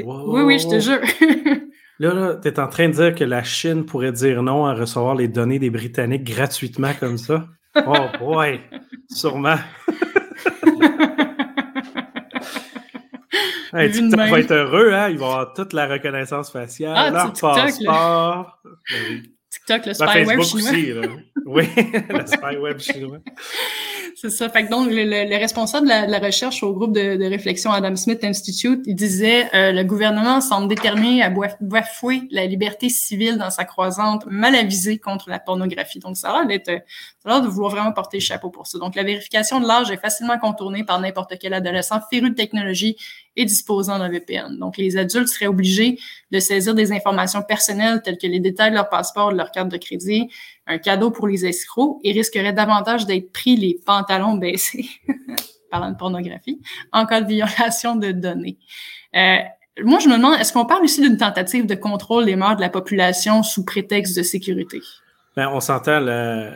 oui, 0.04 0.42
oui, 0.42 0.58
je 0.58 0.68
te 0.68 0.78
jure. 0.78 1.00
là, 1.98 2.14
là 2.14 2.34
tu 2.34 2.48
es 2.48 2.60
en 2.60 2.68
train 2.68 2.88
de 2.88 2.94
dire 2.94 3.14
que 3.14 3.24
la 3.24 3.42
Chine 3.42 3.84
pourrait 3.84 4.12
dire 4.12 4.42
non 4.42 4.64
à 4.66 4.74
recevoir 4.74 5.14
les 5.14 5.28
données 5.28 5.58
des 5.58 5.70
Britanniques 5.70 6.24
gratuitement 6.24 6.92
comme 6.98 7.18
ça? 7.18 7.46
Oh 7.86 8.06
boy, 8.18 8.60
sûrement. 9.10 9.58
hey, 13.72 13.90
TikTok 13.90 14.20
va 14.20 14.40
être 14.40 14.52
heureux, 14.52 14.92
hein? 14.92 15.08
Ils 15.08 15.18
vont 15.18 15.30
avoir 15.30 15.54
toute 15.54 15.72
la 15.72 15.88
reconnaissance 15.88 16.52
faciale, 16.52 16.94
ah, 16.96 17.10
leur 17.10 17.32
passeport. 17.32 18.60
Ben 18.90 19.22
TikTok, 19.50 19.86
le 19.86 19.94
spyware 19.94 20.42
chinois. 20.42 20.70
Aussi, 20.70 20.92
là. 20.92 21.08
Oui, 21.46 21.64
le 21.76 22.26
spyware 22.26 22.78
chinois. 22.78 23.18
C'est 24.24 24.30
ça. 24.30 24.48
Fait 24.48 24.64
que 24.64 24.70
donc, 24.70 24.88
le, 24.88 25.04
le, 25.04 25.36
responsable 25.36 25.84
de 25.84 25.90
la, 25.90 26.06
de 26.06 26.10
la, 26.10 26.18
recherche 26.18 26.62
au 26.62 26.72
groupe 26.72 26.94
de, 26.94 27.16
de, 27.16 27.24
réflexion 27.26 27.72
Adam 27.72 27.94
Smith 27.94 28.24
Institute, 28.24 28.80
il 28.86 28.94
disait 28.94 29.54
euh, 29.54 29.70
le 29.70 29.84
gouvernement 29.84 30.40
semble 30.40 30.66
déterminé 30.66 31.22
à 31.22 31.30
bafouer 31.60 32.22
la 32.30 32.46
liberté 32.46 32.88
civile 32.88 33.36
dans 33.36 33.50
sa 33.50 33.66
croisante 33.66 34.24
mal 34.24 34.54
avisée 34.54 34.96
contre 34.96 35.28
la 35.28 35.40
pornographie. 35.40 35.98
Donc, 35.98 36.16
ça 36.16 36.30
a 36.30 36.42
l'air 36.42 36.60
l'air 37.26 37.42
de 37.42 37.48
vouloir 37.48 37.72
vraiment 37.72 37.92
porter 37.92 38.16
le 38.16 38.22
chapeau 38.22 38.48
pour 38.48 38.66
ça. 38.66 38.78
Donc, 38.78 38.94
la 38.94 39.02
vérification 39.02 39.60
de 39.60 39.66
l'âge 39.66 39.90
est 39.90 40.00
facilement 40.00 40.38
contournée 40.38 40.84
par 40.84 40.98
n'importe 41.02 41.34
quel 41.38 41.52
adolescent 41.52 42.00
féru 42.10 42.30
de 42.30 42.34
technologie 42.34 42.96
et 43.36 43.44
disposant 43.44 43.98
d'un 43.98 44.08
VPN. 44.08 44.58
Donc, 44.58 44.78
les 44.78 44.96
adultes 44.96 45.28
seraient 45.28 45.48
obligés 45.48 45.98
de 46.30 46.38
saisir 46.38 46.74
des 46.74 46.92
informations 46.92 47.42
personnelles 47.42 48.00
telles 48.02 48.16
que 48.16 48.26
les 48.26 48.40
détails 48.40 48.70
de 48.70 48.76
leur 48.76 48.88
passeport, 48.88 49.32
de 49.32 49.36
leur 49.36 49.50
carte 49.50 49.68
de 49.68 49.76
crédit, 49.76 50.30
un 50.66 50.78
cadeau 50.78 51.10
pour 51.10 51.28
les 51.28 51.46
escrocs 51.46 51.98
et 52.02 52.12
risqueraient 52.12 52.52
davantage 52.52 53.06
d'être 53.06 53.32
pris 53.32 53.56
les 53.56 53.78
pantalons 53.84 54.36
baissés, 54.36 54.88
parlant 55.70 55.90
de 55.90 55.96
pornographie, 55.96 56.60
en 56.92 57.06
cas 57.06 57.20
de 57.20 57.28
violation 57.28 57.96
de 57.96 58.12
données. 58.12 58.58
Euh, 59.14 59.38
moi, 59.82 59.98
je 59.98 60.08
me 60.08 60.16
demande, 60.16 60.38
est-ce 60.40 60.52
qu'on 60.52 60.66
parle 60.66 60.84
ici 60.84 61.00
d'une 61.00 61.16
tentative 61.16 61.66
de 61.66 61.74
contrôle 61.74 62.26
des 62.26 62.36
morts 62.36 62.56
de 62.56 62.60
la 62.60 62.70
population 62.70 63.42
sous 63.42 63.64
prétexte 63.64 64.16
de 64.16 64.22
sécurité? 64.22 64.80
Ben, 65.36 65.48
on 65.52 65.60
s'entend, 65.60 65.98
le... 66.00 66.50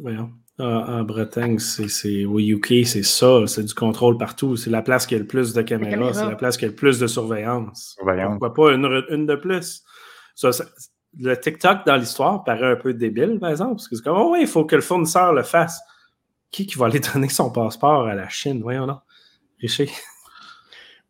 voyons, 0.00 0.30
en 0.58 1.02
Bretagne, 1.02 1.58
c'est 1.58 2.24
au 2.24 2.38
UK, 2.38 2.86
c'est 2.86 3.02
ça, 3.02 3.46
c'est 3.46 3.64
du 3.64 3.74
contrôle 3.74 4.16
partout. 4.16 4.56
C'est 4.56 4.70
la 4.70 4.82
place 4.82 5.06
qui 5.06 5.14
a 5.14 5.18
le 5.18 5.26
plus 5.26 5.52
de 5.52 5.60
caméras, 5.62 6.14
c'est 6.14 6.26
la 6.26 6.36
place 6.36 6.56
qui 6.56 6.64
a 6.64 6.68
le 6.68 6.74
plus 6.74 6.98
de 6.98 7.06
surveillance. 7.06 7.96
Pourquoi 7.98 8.54
pas 8.54 8.72
une, 8.72 9.04
une 9.10 9.26
de 9.26 9.34
plus? 9.34 9.82
Ça, 10.34 10.50
le 11.18 11.38
TikTok 11.38 11.86
dans 11.86 11.96
l'histoire 11.96 12.44
paraît 12.44 12.72
un 12.72 12.76
peu 12.76 12.94
débile, 12.94 13.38
par 13.40 13.50
exemple, 13.50 13.76
parce 13.76 13.88
que 13.88 13.96
c'est 13.96 14.02
comme, 14.02 14.16
oh 14.16 14.30
oui, 14.32 14.40
il 14.42 14.46
faut 14.46 14.64
que 14.64 14.76
le 14.76 14.82
fournisseur 14.82 15.32
le 15.32 15.42
fasse. 15.42 15.80
Qui 16.50 16.66
qui 16.66 16.78
va 16.78 16.86
aller 16.86 17.00
donner 17.14 17.28
son 17.28 17.50
passeport 17.50 18.06
à 18.06 18.14
la 18.14 18.28
Chine? 18.28 18.60
Voyons 18.62 18.86
non. 18.86 18.98
Richer. 19.60 19.88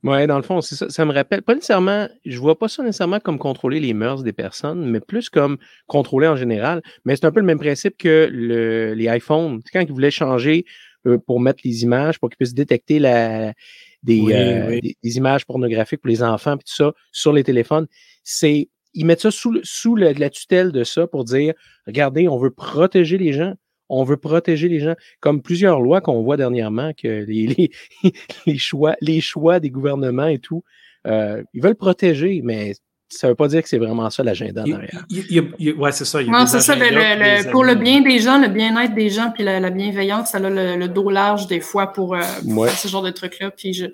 Oui, 0.04 0.26
dans 0.26 0.36
le 0.36 0.42
fond, 0.42 0.60
ça, 0.60 0.90
ça 0.90 1.04
me 1.06 1.14
rappelle, 1.14 1.40
pas 1.40 1.54
nécessairement, 1.54 2.08
je 2.26 2.38
vois 2.38 2.58
pas 2.58 2.68
ça 2.68 2.82
nécessairement 2.82 3.20
comme 3.20 3.38
contrôler 3.38 3.80
les 3.80 3.94
mœurs 3.94 4.22
des 4.22 4.34
personnes, 4.34 4.84
mais 4.90 5.00
plus 5.00 5.30
comme 5.30 5.56
contrôler 5.86 6.28
en 6.28 6.36
général. 6.36 6.82
Mais 7.06 7.16
c'est 7.16 7.24
un 7.24 7.32
peu 7.32 7.40
le 7.40 7.46
même 7.46 7.58
principe 7.58 7.96
que 7.96 8.28
le, 8.30 8.92
les 8.92 9.06
iPhones. 9.06 9.62
quand 9.72 9.80
ils 9.80 9.90
voulaient 9.90 10.10
changer 10.10 10.66
euh, 11.06 11.16
pour 11.16 11.40
mettre 11.40 11.60
les 11.64 11.84
images, 11.84 12.20
pour 12.20 12.28
qu'ils 12.28 12.36
puissent 12.36 12.52
détecter 12.52 12.98
la, 12.98 13.54
des, 14.02 14.22
euh, 14.30 14.78
Des, 15.02 15.16
images 15.16 15.46
pornographiques 15.46 16.02
pour 16.02 16.10
les 16.10 16.22
enfants, 16.22 16.56
et 16.56 16.58
tout 16.58 16.64
ça, 16.66 16.92
sur 17.10 17.32
les 17.32 17.42
téléphones, 17.42 17.86
c'est 18.22 18.68
ils 18.94 19.07
mettent 19.07 19.20
ça 19.20 19.30
sous, 19.30 19.59
sous 19.62 19.96
la 19.96 20.30
tutelle 20.30 20.72
de 20.72 20.85
ça 20.85 21.07
pour 21.07 21.24
dire 21.24 21.54
regardez, 21.87 22.28
on 22.28 22.38
veut 22.38 22.50
protéger 22.50 23.18
les 23.18 23.33
gens. 23.33 23.54
On 23.90 24.02
veut 24.02 24.16
protéger 24.16 24.68
les 24.68 24.80
gens. 24.80 24.94
Comme 25.20 25.42
plusieurs 25.42 25.80
lois 25.80 26.00
qu'on 26.00 26.22
voit 26.22 26.37
dernièrement, 26.37 26.92
que 26.94 27.24
les, 27.26 27.70
les, 28.46 28.59
choix, 28.59 28.96
les 29.00 29.20
choix 29.20 29.61
des 29.61 29.70
gouvernements 29.70 30.26
et 30.26 30.38
tout, 30.38 30.64
euh, 31.07 31.42
ils 31.52 31.62
veulent 31.62 31.74
protéger, 31.74 32.40
mais 32.42 32.72
ça 33.14 33.29
ne 33.29 33.33
veut 33.33 33.37
pas 33.37 33.48
dire 33.48 33.62
que 33.62 33.68
c'est 33.68 33.79
vraiment 33.79 34.11
ça 34.11 34.22
l'agenda 34.22 34.64
derrière. 34.64 35.07
Oui, 35.11 35.88
c'est 35.92 36.05
ça. 36.05 36.22
non, 36.22 36.46
c'est 36.46 36.61
ça. 36.61 36.74
pour 37.50 37.64
le 37.64 37.74
bien 37.74 38.00
des 38.00 38.18
gens, 38.18 38.38
le 38.38 38.48
bien-être 38.48 38.94
des 38.94 39.09
gens, 39.09 39.31
puis 39.31 39.44
la, 39.44 39.70
bienveillance, 39.70 40.31
ça 40.31 40.38
a 40.38 40.40
le, 40.40 40.88
dos 40.88 41.11
large 41.11 41.46
des 41.46 41.61
fois 41.61 41.92
pour, 41.92 42.14
euh, 42.14 42.20
ce 42.77 42.88
genre 42.88 43.03
de 43.03 43.11
trucs-là. 43.11 43.50
Puis 43.50 43.72
je 43.72 43.87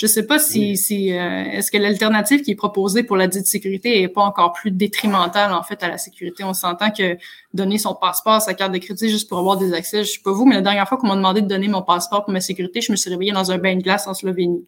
ne 0.00 0.06
sais 0.06 0.26
pas 0.26 0.38
si, 0.38 0.76
si 0.76 1.12
euh, 1.12 1.44
est-ce 1.52 1.70
que 1.70 1.78
l'alternative 1.78 2.42
qui 2.42 2.50
est 2.50 2.56
proposée 2.56 3.04
pour 3.04 3.16
la 3.16 3.28
dite 3.28 3.46
sécurité 3.46 4.00
n'est 4.00 4.08
pas 4.08 4.22
encore 4.22 4.52
plus 4.52 4.70
détrimentale 4.70 5.52
en 5.52 5.62
fait 5.62 5.82
à 5.82 5.88
la 5.88 5.98
sécurité. 5.98 6.42
On 6.42 6.54
s'entend 6.54 6.90
que 6.90 7.16
donner 7.52 7.78
son 7.78 7.94
passeport, 7.94 8.40
sa 8.42 8.54
carte 8.54 8.72
de 8.72 8.78
crédit 8.78 9.08
juste 9.08 9.28
pour 9.28 9.38
avoir 9.38 9.56
des 9.56 9.72
accès, 9.72 9.98
je 9.98 10.10
ne 10.10 10.14
sais 10.14 10.22
pas 10.24 10.32
vous, 10.32 10.46
mais 10.46 10.56
la 10.56 10.62
dernière 10.62 10.88
fois 10.88 10.98
qu'on 10.98 11.06
m'a 11.06 11.16
demandé 11.16 11.42
de 11.42 11.46
donner 11.46 11.68
mon 11.68 11.82
passeport 11.82 12.24
pour 12.24 12.32
ma 12.32 12.40
sécurité, 12.40 12.80
je 12.80 12.90
me 12.90 12.96
suis 12.96 13.10
réveillée 13.10 13.32
dans 13.32 13.52
un 13.52 13.58
bain 13.58 13.76
de 13.76 13.82
glace 13.82 14.06
en 14.06 14.14
Slovénie. 14.14 14.66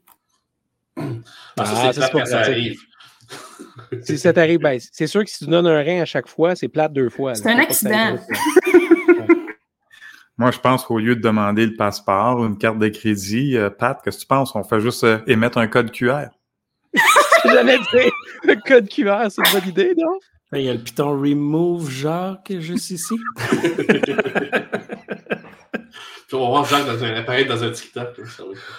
Ah, 1.59 1.65
ça, 1.65 1.93
c'est 1.93 2.03
ah, 2.03 2.27
ça 2.27 2.39
arrive 2.41 2.79
si 4.03 4.19
ça 4.19 4.33
t'arrive, 4.33 4.61
ben, 4.61 4.79
c'est 4.93 5.07
sûr 5.07 5.25
que 5.25 5.31
si 5.31 5.45
tu 5.45 5.51
donnes 5.51 5.67
un 5.67 5.83
rein 5.83 6.03
à 6.03 6.05
chaque 6.05 6.29
fois, 6.29 6.55
c'est 6.55 6.69
plate 6.69 6.93
deux 6.93 7.09
fois. 7.09 7.35
C'est 7.35 7.51
un 7.51 7.59
accident. 7.59 8.17
Moi, 10.39 10.51
je 10.51 10.59
pense 10.59 10.85
qu'au 10.85 10.99
lieu 10.99 11.17
de 11.17 11.23
demander 11.23 11.65
le 11.65 11.77
passeport 11.77 12.39
ou 12.41 12.45
une 12.45 12.59
carte 12.59 12.79
de 12.79 12.89
crédit, 12.89 13.57
euh, 13.57 13.71
Pat, 13.71 13.99
qu'est-ce 14.05 14.19
que 14.19 14.23
tu 14.23 14.27
penses? 14.27 14.55
On 14.55 14.63
fait 14.63 14.81
juste 14.81 15.05
euh, 15.05 15.19
émettre 15.27 15.57
un 15.57 15.67
code 15.67 15.91
QR. 15.91 16.27
J'allais 17.45 17.79
dire, 17.79 18.13
le 18.45 18.55
code 18.57 18.87
QR, 18.89 19.31
c'est 19.31 19.41
une 19.47 19.61
bonne 19.61 19.69
idée, 19.71 19.95
non? 19.97 20.19
Il 20.53 20.61
y 20.61 20.69
a 20.69 20.75
le 20.75 20.81
piton 20.81 21.11
Remove 21.11 21.91
Jacques 21.91 22.53
juste 22.59 22.91
ici. 22.91 23.15
on 26.33 26.39
va 26.39 26.47
voir 26.49 26.65
Jacques 26.67 26.87
dans 26.87 27.03
un 27.03 27.15
appareil 27.15 27.47
dans 27.47 27.65
un 27.65 27.71
TikTok. 27.71 28.21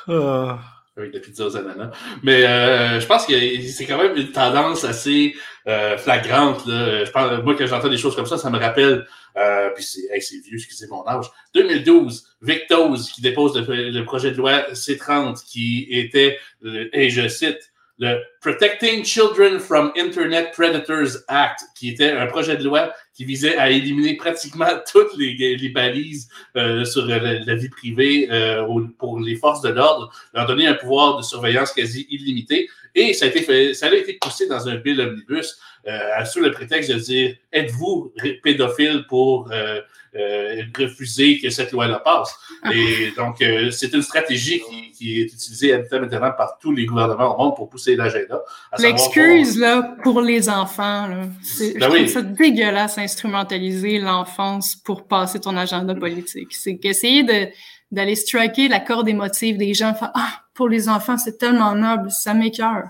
Ah 0.07 0.59
avec 0.97 1.13
la 1.13 1.19
pizza 1.19 1.45
aux 1.45 1.55
ananas. 1.55 1.91
Mais 2.23 2.43
euh, 2.43 2.99
je 2.99 3.05
pense 3.05 3.25
que 3.25 3.33
c'est 3.61 3.85
quand 3.85 3.97
même 3.97 4.15
une 4.15 4.31
tendance 4.31 4.83
assez 4.83 5.35
euh, 5.67 5.97
flagrante. 5.97 6.65
Là. 6.65 7.05
Je 7.05 7.41
moi, 7.41 7.55
quand 7.57 7.67
j'entends 7.67 7.89
des 7.89 7.97
choses 7.97 8.15
comme 8.15 8.25
ça, 8.25 8.37
ça 8.37 8.49
me 8.49 8.57
rappelle, 8.57 9.05
euh, 9.37 9.69
puis 9.75 9.83
c'est 9.83 10.07
hey, 10.11 10.21
vieux, 10.43 10.57
excusez 10.57 10.87
mon 10.87 11.07
âge, 11.07 11.25
2012, 11.53 12.37
Victos 12.41 12.97
qui 13.13 13.21
dépose 13.21 13.55
le, 13.55 14.03
projet 14.03 14.31
de 14.31 14.37
loi 14.37 14.71
C30 14.73 15.43
qui 15.45 15.87
était, 15.89 16.39
et 16.63 17.09
je 17.09 17.27
cite, 17.27 17.71
le 17.99 18.21
Protecting 18.41 19.03
Children 19.03 19.59
from 19.59 19.91
Internet 19.97 20.51
Predators 20.53 21.17
Act, 21.27 21.61
qui 21.75 21.89
était 21.89 22.11
un 22.11 22.27
projet 22.27 22.55
de 22.55 22.63
loi 22.63 22.93
qui 23.13 23.25
visait 23.25 23.57
à 23.57 23.69
éliminer 23.71 24.15
pratiquement 24.15 24.69
toutes 24.91 25.17
les, 25.17 25.69
balises 25.69 26.29
euh, 26.55 26.85
sur 26.85 27.05
la, 27.05 27.55
vie 27.55 27.69
privée 27.69 28.27
euh, 28.31 28.65
pour 28.99 29.19
les 29.19 29.35
forces 29.35 29.61
de 29.61 29.69
l'ordre, 29.69 30.11
leur 30.33 30.45
donner 30.45 30.67
un 30.67 30.75
pouvoir 30.75 31.17
de 31.17 31.23
surveillance 31.23 31.73
quasi 31.73 32.05
illimité. 32.09 32.69
Et 32.93 33.13
ça 33.13 33.25
a 33.25 33.27
été, 33.29 33.41
fait, 33.41 33.73
ça 33.73 33.87
a 33.87 33.93
été 33.93 34.13
poussé 34.13 34.47
dans 34.47 34.69
un 34.69 34.75
bill 34.75 35.01
omnibus 35.01 35.59
euh, 35.87 36.25
sous 36.25 36.41
le 36.41 36.51
prétexte 36.51 36.91
de 36.91 36.99
dire 36.99 37.35
êtes-vous 37.53 38.13
pédophile 38.43 39.05
pour 39.07 39.49
euh, 39.51 39.79
euh, 40.15 40.61
refuser 40.77 41.39
que 41.39 41.49
cette 41.49 41.71
loi-là 41.71 41.99
passe? 41.99 42.35
Ah. 42.63 42.71
Et 42.73 43.13
donc, 43.15 43.37
c'est 43.71 43.93
une 43.93 44.01
stratégie 44.01 44.61
qui, 44.97 45.21
est 45.21 45.25
utilisée 45.25 45.77
maintenant 45.77 46.31
par 46.37 46.57
tous 46.59 46.73
les 46.73 46.85
gouvernements 46.85 47.35
au 47.35 47.37
monde 47.37 47.55
pour 47.55 47.69
pousser 47.69 47.95
l'agenda. 47.95 48.41
L'excuse, 48.79 49.57
là, 49.57 49.95
pour 50.03 50.21
les 50.21 50.49
enfants, 50.49 51.09
c'est, 51.41 51.77
ben 51.77 52.05
je 52.05 52.19
dégueulasse 52.19 52.97
instrumentaliser 52.97 53.99
l'enfance 53.99 54.75
pour 54.75 55.07
passer 55.07 55.39
ton 55.39 55.55
agenda 55.55 55.95
politique. 55.95 56.49
C'est 56.51 56.77
qu'essayer 56.77 57.23
de, 57.23 57.47
d'aller 57.91 58.15
striker 58.15 58.67
la 58.67 58.79
corde 58.79 59.07
émotive 59.07 59.57
des 59.57 59.73
gens, 59.73 59.95
ah, 60.01 60.41
pour 60.53 60.67
les 60.67 60.89
enfants, 60.89 61.17
c'est 61.17 61.37
tellement 61.37 61.75
noble, 61.75 62.09
ça 62.11 62.33
m'écœure. 62.33 62.89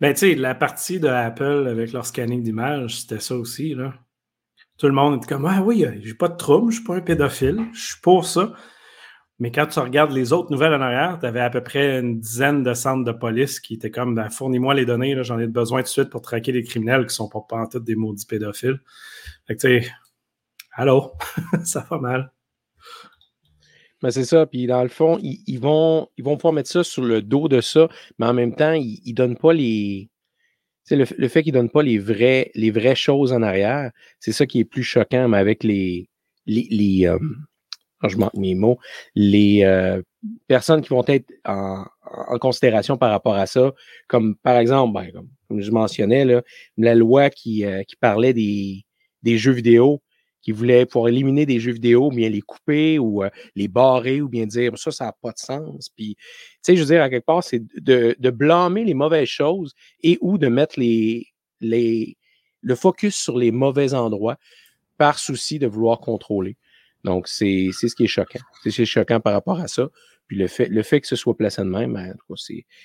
Ben, 0.00 0.12
tu 0.14 0.20
sais, 0.20 0.34
la 0.36 0.54
partie 0.54 1.00
de 1.00 1.08
Apple 1.08 1.66
avec 1.68 1.92
leur 1.92 2.06
scanning 2.06 2.42
d'image, 2.42 3.00
c'était 3.00 3.20
ça 3.20 3.34
aussi, 3.36 3.74
là. 3.74 3.94
Tout 4.78 4.86
le 4.86 4.92
monde 4.92 5.16
était 5.16 5.26
comme 5.26 5.44
Ah 5.46 5.60
oui, 5.62 5.84
j'ai 6.02 6.14
pas 6.14 6.28
de 6.28 6.36
trouble, 6.36 6.70
je 6.70 6.76
suis 6.76 6.84
pas 6.84 6.96
un 6.96 7.00
pédophile, 7.00 7.66
je 7.72 7.80
suis 7.80 8.00
pour 8.00 8.24
ça. 8.24 8.54
Mais 9.40 9.52
quand 9.52 9.66
tu 9.66 9.78
regardes 9.80 10.12
les 10.12 10.32
autres 10.32 10.50
nouvelles 10.52 10.74
en 10.74 10.80
arrière, 10.80 11.18
tu 11.20 11.26
avais 11.26 11.40
à 11.40 11.50
peu 11.50 11.62
près 11.62 12.00
une 12.00 12.20
dizaine 12.20 12.62
de 12.62 12.74
centres 12.74 13.04
de 13.04 13.12
police 13.12 13.60
qui 13.60 13.74
étaient 13.74 13.90
comme 13.90 14.14
ben, 14.14 14.30
fournis-moi 14.30 14.74
les 14.74 14.86
données, 14.86 15.16
j'en 15.24 15.38
ai 15.38 15.46
besoin 15.48 15.80
tout 15.80 15.84
de 15.84 15.88
suite 15.88 16.10
pour 16.10 16.22
traquer 16.22 16.52
les 16.52 16.62
criminels 16.64 17.06
qui 17.06 17.14
sont 17.14 17.28
pas, 17.28 17.66
tout 17.70 17.80
des 17.80 17.96
maudits 17.96 18.26
pédophiles. 18.26 18.80
Fait 19.46 19.56
que 19.56 19.60
tu 19.60 19.82
sais, 19.82 19.92
allô, 20.72 21.12
ça 21.64 21.86
va 21.90 21.98
mal. 21.98 22.32
Ben 24.02 24.10
c'est 24.10 24.24
ça. 24.24 24.46
Puis 24.46 24.66
dans 24.66 24.82
le 24.82 24.88
fond, 24.88 25.18
ils, 25.20 25.58
vont, 25.58 26.08
ils 26.16 26.24
vont 26.24 26.36
pouvoir 26.36 26.52
mettre 26.54 26.70
ça 26.70 26.84
sur 26.84 27.02
le 27.02 27.20
dos 27.22 27.48
de 27.48 27.60
ça, 27.60 27.88
mais 28.18 28.26
en 28.26 28.34
même 28.34 28.54
temps, 28.54 28.72
ils 28.72 29.00
ne 29.06 29.14
donnent 29.14 29.36
pas 29.36 29.52
les, 29.52 30.08
le, 30.90 31.04
le, 31.16 31.28
fait 31.28 31.42
qu'ils 31.42 31.52
ne 31.52 31.58
donnent 31.58 31.70
pas 31.70 31.82
les, 31.82 31.98
vrais, 31.98 32.50
les 32.54 32.70
vraies 32.70 32.94
choses 32.94 33.32
en 33.32 33.42
arrière, 33.42 33.90
c'est 34.20 34.32
ça 34.32 34.46
qui 34.46 34.60
est 34.60 34.64
plus 34.64 34.82
choquant, 34.82 35.28
mais 35.28 35.38
avec 35.38 35.64
les. 35.64 36.08
les, 36.46 36.66
les 36.70 37.06
euh, 37.06 37.18
je 38.06 38.16
manque 38.16 38.34
mes 38.34 38.54
mots, 38.54 38.78
les 39.16 39.64
euh, 39.64 40.00
personnes 40.46 40.82
qui 40.82 40.90
vont 40.90 41.04
être 41.08 41.26
en, 41.44 41.84
en, 42.02 42.38
considération 42.38 42.96
par 42.96 43.10
rapport 43.10 43.34
à 43.34 43.46
ça, 43.46 43.72
comme 44.06 44.36
par 44.36 44.56
exemple, 44.58 44.94
ben, 44.94 45.10
comme, 45.48 45.60
je 45.60 45.70
mentionnais, 45.72 46.24
là, 46.24 46.42
la 46.76 46.94
loi 46.94 47.30
qui, 47.30 47.64
euh, 47.64 47.82
qui 47.82 47.96
parlait 47.96 48.32
des, 48.32 48.84
des 49.22 49.36
jeux 49.36 49.52
vidéo, 49.52 50.00
qui 50.48 50.52
voulait 50.52 50.86
pouvoir 50.86 51.08
éliminer 51.08 51.44
des 51.44 51.60
jeux 51.60 51.72
vidéo, 51.72 52.08
bien 52.08 52.30
les 52.30 52.40
couper 52.40 52.98
ou 52.98 53.22
euh, 53.22 53.28
les 53.54 53.68
barrer 53.68 54.22
ou 54.22 54.30
bien 54.30 54.46
dire 54.46 54.78
ça, 54.78 54.90
ça 54.90 55.04
n'a 55.04 55.12
pas 55.12 55.32
de 55.32 55.38
sens. 55.38 55.90
Puis, 55.90 56.16
tu 56.16 56.24
sais, 56.62 56.74
je 56.74 56.80
veux 56.80 56.86
dire, 56.86 57.02
à 57.02 57.10
quelque 57.10 57.26
part, 57.26 57.44
c'est 57.44 57.60
de, 57.78 58.16
de, 58.18 58.30
blâmer 58.30 58.82
les 58.82 58.94
mauvaises 58.94 59.28
choses 59.28 59.74
et 60.02 60.16
ou 60.22 60.38
de 60.38 60.48
mettre 60.48 60.80
les, 60.80 61.26
les, 61.60 62.16
le 62.62 62.74
focus 62.74 63.14
sur 63.14 63.36
les 63.36 63.50
mauvais 63.50 63.92
endroits 63.92 64.38
par 64.96 65.18
souci 65.18 65.58
de 65.58 65.66
vouloir 65.66 66.00
contrôler. 66.00 66.56
Donc, 67.04 67.28
c'est 67.28 67.68
ce 67.70 67.94
qui 67.94 68.04
est 68.04 68.06
choquant. 68.06 68.40
C'est 68.64 68.86
choquant 68.86 69.20
par 69.20 69.34
rapport 69.34 69.60
à 69.60 69.68
ça. 69.68 69.90
Puis 70.28 70.36
le 70.36 70.46
fait, 70.46 70.68
le 70.68 70.82
fait 70.82 71.00
que 71.00 71.06
ce 71.06 71.16
soit 71.16 71.36
placé 71.36 71.62
de 71.62 71.66
même, 71.66 71.94
ben, 71.94 72.14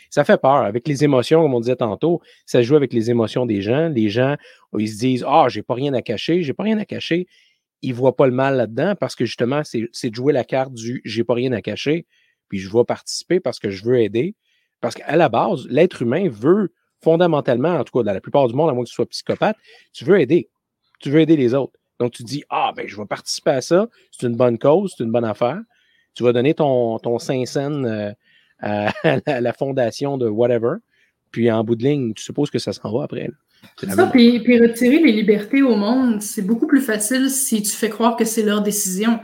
ça 0.09 0.23
fait 0.23 0.41
peur. 0.41 0.63
Avec 0.63 0.87
les 0.87 1.03
émotions, 1.03 1.41
comme 1.41 1.53
on 1.53 1.59
disait 1.59 1.75
tantôt, 1.75 2.21
ça 2.45 2.61
joue 2.61 2.75
avec 2.75 2.91
les 2.93 3.09
émotions 3.09 3.45
des 3.45 3.61
gens. 3.61 3.89
Les 3.89 4.09
gens, 4.09 4.35
ils 4.77 4.89
se 4.89 4.97
disent 4.97 5.25
Ah, 5.27 5.47
j'ai 5.49 5.61
pas 5.61 5.73
rien 5.73 5.93
à 5.93 6.01
cacher, 6.01 6.41
j'ai 6.41 6.53
pas 6.53 6.63
rien 6.63 6.77
à 6.77 6.85
cacher. 6.85 7.27
Ils 7.83 7.91
ne 7.91 7.95
voient 7.95 8.15
pas 8.15 8.25
le 8.25 8.33
mal 8.33 8.57
là-dedans 8.57 8.95
parce 8.99 9.15
que 9.15 9.25
justement, 9.25 9.61
c'est 9.63 10.09
de 10.09 10.15
jouer 10.15 10.33
la 10.33 10.43
carte 10.43 10.73
du 10.73 11.01
j'ai 11.05 11.23
pas 11.23 11.35
rien 11.35 11.51
à 11.51 11.61
cacher, 11.61 12.07
puis 12.49 12.57
je 12.57 12.75
vais 12.75 12.83
participer 12.83 13.39
parce 13.39 13.59
que 13.59 13.69
je 13.69 13.83
veux 13.85 13.99
aider. 13.99 14.35
Parce 14.81 14.95
qu'à 14.95 15.15
la 15.15 15.29
base, 15.29 15.67
l'être 15.69 16.01
humain 16.01 16.27
veut 16.29 16.73
fondamentalement, 17.01 17.75
en 17.75 17.83
tout 17.83 17.97
cas 17.97 18.03
dans 18.03 18.13
la 18.13 18.21
plupart 18.21 18.47
du 18.47 18.55
monde, 18.55 18.69
à 18.69 18.73
moins 18.73 18.83
que 18.83 18.89
tu 18.89 18.95
sois 18.95 19.05
psychopathe, 19.05 19.57
tu 19.93 20.03
veux 20.05 20.19
aider. 20.19 20.49
Tu 20.99 21.11
veux 21.11 21.19
aider 21.19 21.37
les 21.37 21.53
autres. 21.53 21.77
Donc 21.99 22.13
tu 22.13 22.23
dis 22.23 22.43
Ah, 22.49 22.73
ben 22.75 22.87
je 22.87 22.97
vais 22.97 23.05
participer 23.05 23.51
à 23.51 23.61
ça, 23.61 23.87
c'est 24.11 24.25
une 24.25 24.35
bonne 24.35 24.57
cause, 24.57 24.95
c'est 24.97 25.03
une 25.03 25.11
bonne 25.11 25.25
affaire 25.25 25.61
tu 26.13 26.23
vas 26.23 26.33
donner 26.33 26.53
ton, 26.53 26.99
ton 26.99 27.19
5 27.19 27.47
cents 27.47 27.83
euh, 27.83 28.11
à, 28.59 28.91
la, 29.41 29.53
fondation 29.53 30.17
de 30.17 30.27
whatever, 30.27 30.75
puis 31.31 31.51
en 31.51 31.63
bout 31.63 31.75
de 31.75 31.83
ligne, 31.83 32.13
tu 32.13 32.23
supposes 32.23 32.49
que 32.49 32.59
ça 32.59 32.73
s'en 32.73 32.91
va 32.91 33.03
après. 33.03 33.29
Ça, 33.95 34.07
puis, 34.07 34.39
puis, 34.41 34.59
retirer 34.59 34.99
les 34.99 35.11
libertés 35.11 35.61
au 35.61 35.75
monde, 35.75 36.21
c'est 36.21 36.41
beaucoup 36.41 36.67
plus 36.67 36.81
facile 36.81 37.29
si 37.29 37.61
tu 37.61 37.71
fais 37.71 37.89
croire 37.89 38.15
que 38.15 38.25
c'est 38.25 38.43
leur 38.43 38.61
décision. 38.61 39.19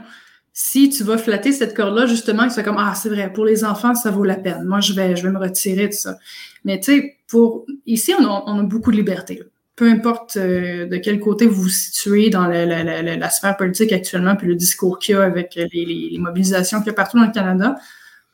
Si 0.52 0.90
tu 0.90 1.04
vas 1.04 1.16
flatter 1.16 1.52
cette 1.52 1.74
corde-là, 1.74 2.06
justement, 2.06 2.46
que 2.46 2.52
c'est 2.52 2.64
comme 2.64 2.76
Ah, 2.78 2.94
c'est 2.94 3.08
vrai, 3.08 3.32
pour 3.32 3.44
les 3.44 3.64
enfants, 3.64 3.94
ça 3.94 4.10
vaut 4.10 4.24
la 4.24 4.36
peine. 4.36 4.64
Moi, 4.64 4.80
je 4.80 4.92
vais, 4.92 5.16
je 5.16 5.22
vais 5.22 5.32
me 5.32 5.38
retirer 5.38 5.88
de 5.88 5.92
ça. 5.92 6.18
Mais 6.64 6.80
tu 6.80 6.92
sais, 6.92 7.16
pour 7.28 7.64
ici, 7.86 8.12
on 8.18 8.24
a, 8.24 8.44
on 8.46 8.58
a 8.58 8.62
beaucoup 8.62 8.90
de 8.90 8.96
liberté 8.96 9.42
peu 9.80 9.90
importe 9.90 10.36
euh, 10.36 10.86
de 10.86 10.98
quel 10.98 11.18
côté 11.20 11.46
vous 11.46 11.62
vous 11.62 11.68
situez 11.70 12.28
dans 12.28 12.46
la, 12.46 13.30
sphère 13.30 13.56
politique 13.56 13.92
actuellement, 13.92 14.36
puis 14.36 14.46
le 14.46 14.54
discours 14.54 14.98
qu'il 14.98 15.14
y 15.14 15.18
a 15.18 15.22
avec 15.22 15.54
les, 15.54 16.18
mobilisations 16.18 16.80
qu'il 16.80 16.88
y 16.88 16.90
a 16.90 16.92
partout 16.92 17.18
dans 17.18 17.24
le 17.24 17.32
Canada, 17.32 17.76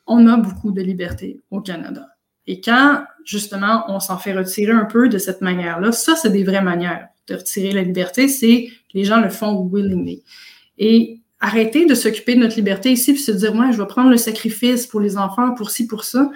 on 0.07 0.27
a 0.27 0.35
beaucoup 0.35 0.73
de 0.73 0.81
liberté 0.81 1.39
au 1.49 1.61
Canada. 1.61 2.16
Et 2.47 2.61
quand, 2.61 3.03
justement, 3.25 3.83
on 3.89 3.99
s'en 3.99 4.17
fait 4.17 4.33
retirer 4.33 4.71
un 4.71 4.85
peu 4.85 5.09
de 5.09 5.17
cette 5.17 5.41
manière-là, 5.41 5.91
ça, 5.91 6.15
c'est 6.15 6.31
des 6.31 6.43
vraies 6.43 6.61
manières 6.61 7.07
de 7.27 7.35
retirer 7.35 7.71
la 7.71 7.83
liberté, 7.83 8.27
c'est 8.29 8.67
que 8.67 8.97
les 8.97 9.03
gens 9.03 9.19
le 9.19 9.29
font 9.29 9.69
willingly. 9.71 10.23
Et 10.77 11.19
arrêter 11.39 11.85
de 11.85 11.93
s'occuper 11.93 12.35
de 12.35 12.39
notre 12.39 12.55
liberté 12.55 12.91
ici, 12.91 13.13
puis 13.13 13.21
se 13.21 13.31
dire, 13.31 13.53
moi, 13.53 13.71
je 13.71 13.77
vais 13.77 13.87
prendre 13.87 14.09
le 14.09 14.17
sacrifice 14.17 14.87
pour 14.87 15.01
les 15.01 15.17
enfants, 15.17 15.53
pour 15.53 15.71
ci, 15.71 15.87
pour 15.87 16.05
ça. 16.05 16.31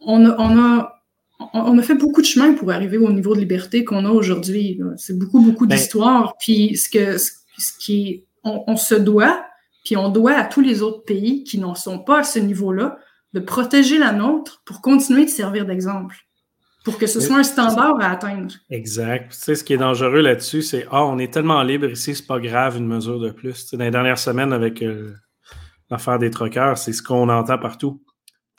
On 0.00 0.26
a, 0.26 0.36
on 0.38 0.58
a 0.58 1.00
on 1.54 1.78
a 1.78 1.82
fait 1.82 1.94
beaucoup 1.94 2.20
de 2.20 2.26
chemin 2.26 2.52
pour 2.52 2.70
arriver 2.70 2.98
au 2.98 3.10
niveau 3.10 3.34
de 3.34 3.40
liberté 3.40 3.84
qu'on 3.84 4.04
a 4.04 4.10
aujourd'hui. 4.10 4.80
C'est 4.96 5.18
beaucoup, 5.18 5.40
beaucoup 5.40 5.66
ben 5.66 5.76
d'histoires. 5.76 6.36
Puis 6.38 6.76
ce 6.76 6.90
que 6.90 7.16
ce 7.18 7.72
qui 7.78 8.24
on, 8.44 8.76
se 8.76 8.94
doit, 8.94 9.44
puis 9.84 9.96
on 9.96 10.08
doit 10.08 10.32
à 10.32 10.44
tous 10.44 10.60
les 10.60 10.82
autres 10.82 11.04
pays 11.04 11.44
qui 11.44 11.58
n'en 11.58 11.74
sont 11.74 11.98
pas 11.98 12.20
à 12.20 12.24
ce 12.24 12.38
niveau-là, 12.38 12.98
de 13.32 13.40
protéger 13.40 13.98
la 13.98 14.12
nôtre 14.12 14.62
pour 14.64 14.80
continuer 14.80 15.24
de 15.24 15.30
servir 15.30 15.64
d'exemple. 15.66 16.16
pour 16.84 16.96
que 16.96 17.06
ce 17.06 17.20
soit 17.20 17.36
un 17.36 17.42
standard 17.42 18.00
à 18.00 18.10
atteindre. 18.12 18.54
Exact. 18.70 19.32
Tu 19.32 19.38
sais, 19.38 19.54
ce 19.54 19.62
qui 19.64 19.74
est 19.74 19.76
dangereux 19.76 20.20
là-dessus, 20.22 20.62
c'est 20.62 20.86
Ah, 20.90 21.04
on 21.04 21.18
est 21.18 21.30
tellement 21.32 21.62
libre 21.62 21.90
ici, 21.90 22.14
c'est 22.14 22.26
pas 22.26 22.40
grave 22.40 22.78
une 22.78 22.86
mesure 22.86 23.20
de 23.20 23.30
plus. 23.30 23.52
Tu 23.52 23.68
sais, 23.68 23.76
dans 23.76 23.84
les 23.84 23.90
dernières 23.90 24.18
semaines, 24.18 24.52
avec 24.54 24.82
euh, 24.82 25.12
l'affaire 25.90 26.18
des 26.18 26.30
troqueurs, 26.30 26.78
c'est 26.78 26.94
ce 26.94 27.02
qu'on 27.02 27.28
entend 27.28 27.58
partout. 27.58 28.02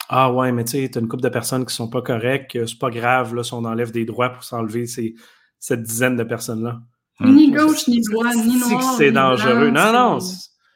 Ah 0.08 0.32
ouais, 0.32 0.52
mais 0.52 0.62
tu 0.64 0.72
sais, 0.72 0.88
t'as 0.88 1.00
une 1.00 1.08
couple 1.08 1.24
de 1.24 1.28
personnes 1.30 1.66
qui 1.66 1.74
sont 1.74 1.88
pas 1.90 2.00
correctes, 2.02 2.56
c'est 2.66 2.78
pas 2.78 2.90
grave 2.90 3.34
là, 3.34 3.42
si 3.42 3.54
on 3.54 3.64
enlève 3.64 3.90
des 3.90 4.04
droits 4.04 4.30
pour 4.30 4.44
s'enlever 4.44 4.86
ces, 4.86 5.14
cette 5.58 5.82
dizaine 5.82 6.16
de 6.16 6.22
personnes-là. 6.24 6.80
Ni 7.20 7.50
gauche, 7.50 7.88
ni 7.88 8.00
droite, 8.02 8.36
ni 8.36 8.56
noir. 8.56 8.94
C'est 8.98 9.10
dangereux. 9.12 9.70
non, 9.70 9.92
non. 9.92 10.18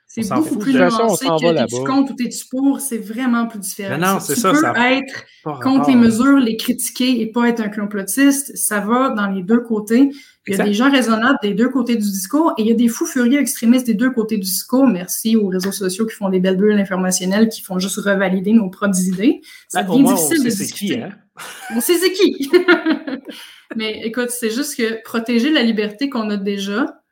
C'est 0.08 0.28
beaucoup 0.32 0.58
plus 0.58 0.72
nuancé 0.72 1.26
que 1.26 1.66
tu 1.66 1.84
contre 1.84 2.12
ou 2.12 2.14
t'es-tu 2.14 2.46
pour, 2.48 2.80
c'est 2.80 2.98
vraiment 2.98 3.46
plus 3.46 3.58
différent. 3.58 3.98
Non, 3.98 4.14
non, 4.14 4.20
c'est 4.20 4.36
ça. 4.36 4.52
Tu 4.52 4.60
peux 4.60 4.80
être 4.80 5.60
contre 5.62 5.90
les 5.90 5.96
mesures, 5.96 6.38
les 6.38 6.56
critiquer 6.56 7.20
et 7.20 7.26
pas 7.26 7.48
être 7.48 7.60
un 7.60 7.68
complotiste, 7.68 8.56
ça 8.56 8.80
va 8.80 9.10
dans 9.10 9.26
les 9.26 9.42
deux 9.42 9.60
côtés. 9.60 10.10
Il 10.46 10.56
y 10.56 10.60
a 10.60 10.64
des 10.64 10.74
gens 10.74 10.90
raisonnables 10.90 11.38
des 11.42 11.54
deux 11.54 11.68
côtés 11.68 11.96
du 11.96 12.08
discours 12.08 12.54
et 12.56 12.62
il 12.62 12.68
y 12.68 12.70
a 12.70 12.74
des 12.74 12.86
fous 12.86 13.04
furieux 13.04 13.40
extrémistes 13.40 13.86
des 13.86 13.94
deux 13.94 14.10
côtés 14.10 14.36
du 14.36 14.42
discours. 14.42 14.86
Merci 14.86 15.36
aux 15.36 15.48
réseaux 15.48 15.72
sociaux 15.72 16.06
qui 16.06 16.14
font 16.14 16.28
des 16.28 16.38
belles 16.38 16.56
bulles 16.56 16.78
informationnelles 16.78 17.48
qui 17.48 17.62
font 17.62 17.80
juste 17.80 17.98
revalider 17.98 18.52
nos 18.52 18.70
propres 18.70 19.00
idées. 19.00 19.40
Ça 19.68 19.82
ben, 19.82 19.92
devient 19.92 20.14
difficile 20.14 20.44
de 20.44 20.50
discuter. 20.50 20.94
Qui, 20.94 21.00
hein? 21.00 21.10
On 21.74 21.80
sait 21.80 21.98
c'est 21.98 22.12
qui. 22.12 22.50
Mais 23.76 24.02
écoute, 24.04 24.30
c'est 24.30 24.50
juste 24.50 24.76
que 24.76 25.02
protéger 25.02 25.50
la 25.50 25.62
liberté 25.62 26.08
qu'on 26.08 26.30
a 26.30 26.36
déjà, 26.36 27.02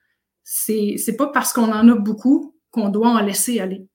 c'est 0.44 1.16
pas 1.18 1.26
parce 1.26 1.52
qu'on 1.52 1.72
en 1.72 1.88
a 1.88 1.94
beaucoup 1.96 2.53
qu'on 2.74 2.88
doit 2.88 3.08
en 3.08 3.20
laisser 3.20 3.60
aller. 3.60 3.86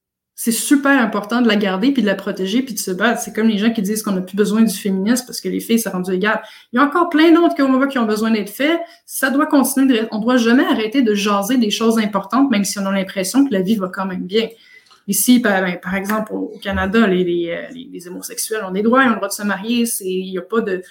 C'est 0.42 0.52
super 0.52 0.98
important 0.98 1.42
de 1.42 1.48
la 1.48 1.56
garder, 1.56 1.92
puis 1.92 2.00
de 2.00 2.06
la 2.06 2.14
protéger, 2.14 2.62
puis 2.62 2.72
de 2.72 2.78
se 2.78 2.90
battre. 2.90 3.20
C'est 3.20 3.34
comme 3.34 3.48
les 3.48 3.58
gens 3.58 3.72
qui 3.74 3.82
disent 3.82 4.02
qu'on 4.02 4.12
n'a 4.12 4.22
plus 4.22 4.36
besoin 4.36 4.62
du 4.62 4.74
féminisme 4.74 5.26
parce 5.26 5.38
que 5.38 5.50
les 5.50 5.60
filles, 5.60 5.78
ça 5.78 5.90
rendu 5.90 6.12
égal. 6.12 6.40
Il 6.72 6.76
y 6.76 6.78
a 6.78 6.82
encore 6.82 7.10
plein 7.10 7.30
d'autres 7.30 7.54
combats 7.54 7.86
qui 7.86 7.98
ont 7.98 8.06
besoin 8.06 8.30
d'être 8.30 8.48
faits. 8.48 8.80
Ça 9.04 9.28
doit 9.28 9.44
continuer. 9.44 10.00
De... 10.00 10.08
On 10.12 10.18
doit 10.18 10.38
jamais 10.38 10.64
arrêter 10.64 11.02
de 11.02 11.12
jaser 11.12 11.58
des 11.58 11.70
choses 11.70 11.98
importantes, 11.98 12.50
même 12.50 12.64
si 12.64 12.78
on 12.78 12.86
a 12.86 12.90
l'impression 12.90 13.44
que 13.44 13.52
la 13.52 13.60
vie 13.60 13.76
va 13.76 13.88
quand 13.88 14.06
même 14.06 14.24
bien. 14.24 14.48
Ici, 15.10 15.40
par, 15.40 15.60
ben, 15.60 15.76
par 15.82 15.96
exemple, 15.96 16.32
au 16.32 16.56
Canada, 16.62 17.04
les, 17.08 17.24
les, 17.24 18.06
homosexuels 18.06 18.62
ont 18.62 18.70
des 18.70 18.82
droits, 18.82 19.02
ils 19.02 19.08
ont 19.08 19.14
le 19.14 19.16
droit 19.16 19.26
de 19.26 19.32
se 19.32 19.42
marier. 19.42 19.84
Il 20.02 20.30
n'y 20.30 20.38
a 20.38 20.42
pas 20.42 20.60
de, 20.60 20.82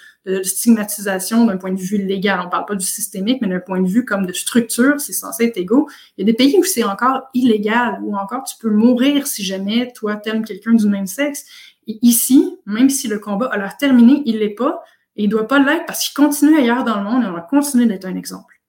stigmatisation 0.42 1.46
d'un 1.46 1.56
point 1.56 1.72
de 1.72 1.80
vue 1.80 1.96
légal. 1.96 2.38
On 2.42 2.44
ne 2.44 2.50
parle 2.50 2.66
pas 2.66 2.74
du 2.74 2.84
systémique, 2.84 3.38
mais 3.40 3.48
d'un 3.48 3.60
point 3.60 3.80
de 3.80 3.88
vue 3.88 4.04
comme 4.04 4.26
de 4.26 4.34
structure, 4.34 5.00
c'est 5.00 5.14
censé 5.14 5.44
être 5.44 5.56
égaux. 5.56 5.88
Il 6.18 6.20
y 6.20 6.24
a 6.24 6.30
des 6.30 6.36
pays 6.36 6.54
où 6.58 6.64
c'est 6.64 6.84
encore 6.84 7.30
illégal, 7.32 7.98
où 8.02 8.14
encore 8.14 8.44
tu 8.44 8.56
peux 8.60 8.68
mourir 8.68 9.26
si 9.26 9.42
jamais 9.42 9.90
toi 9.94 10.16
t'aimes 10.16 10.44
quelqu'un 10.44 10.74
du 10.74 10.86
même 10.86 11.06
sexe. 11.06 11.46
Et 11.86 11.98
ici, 12.02 12.58
même 12.66 12.90
si 12.90 13.08
le 13.08 13.20
combat 13.20 13.46
a 13.46 13.56
l'air 13.56 13.78
terminé, 13.78 14.22
il 14.26 14.40
l'est 14.40 14.50
pas. 14.50 14.82
Et 15.16 15.22
il 15.22 15.26
ne 15.28 15.30
doit 15.30 15.48
pas 15.48 15.60
l'être 15.60 15.86
parce 15.86 16.06
qu'il 16.06 16.14
continue 16.14 16.58
ailleurs 16.58 16.84
dans 16.84 16.98
le 16.98 17.04
monde 17.04 17.22
et 17.22 17.26
on 17.26 17.32
va 17.32 17.40
continuer 17.40 17.86
d'être 17.86 18.04
un 18.04 18.16
exemple. 18.16 18.60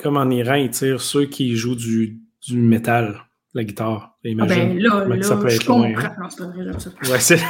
comme 0.00 0.18
en 0.18 0.28
Iran, 0.28 0.56
ils 0.56 0.68
tirent 0.68 1.00
ceux 1.00 1.24
qui 1.24 1.56
jouent 1.56 1.76
du, 1.76 2.20
du 2.46 2.58
métal 2.58 3.22
la 3.54 3.64
guitare. 3.64 4.16
Imagine 4.24 4.52
ah 4.52 4.66
ben 4.66 4.78
là, 4.78 5.16
là, 5.16 5.22
ça 5.22 5.36
peut 5.36 5.48
être 5.48 5.66
loin. 5.66 5.92
Hein. 5.96 6.14
Non, 6.20 6.28
c'est 6.30 6.42
vrai, 6.42 6.72
ça. 6.78 6.90
Ouais, 7.12 7.20
c'est. 7.20 7.38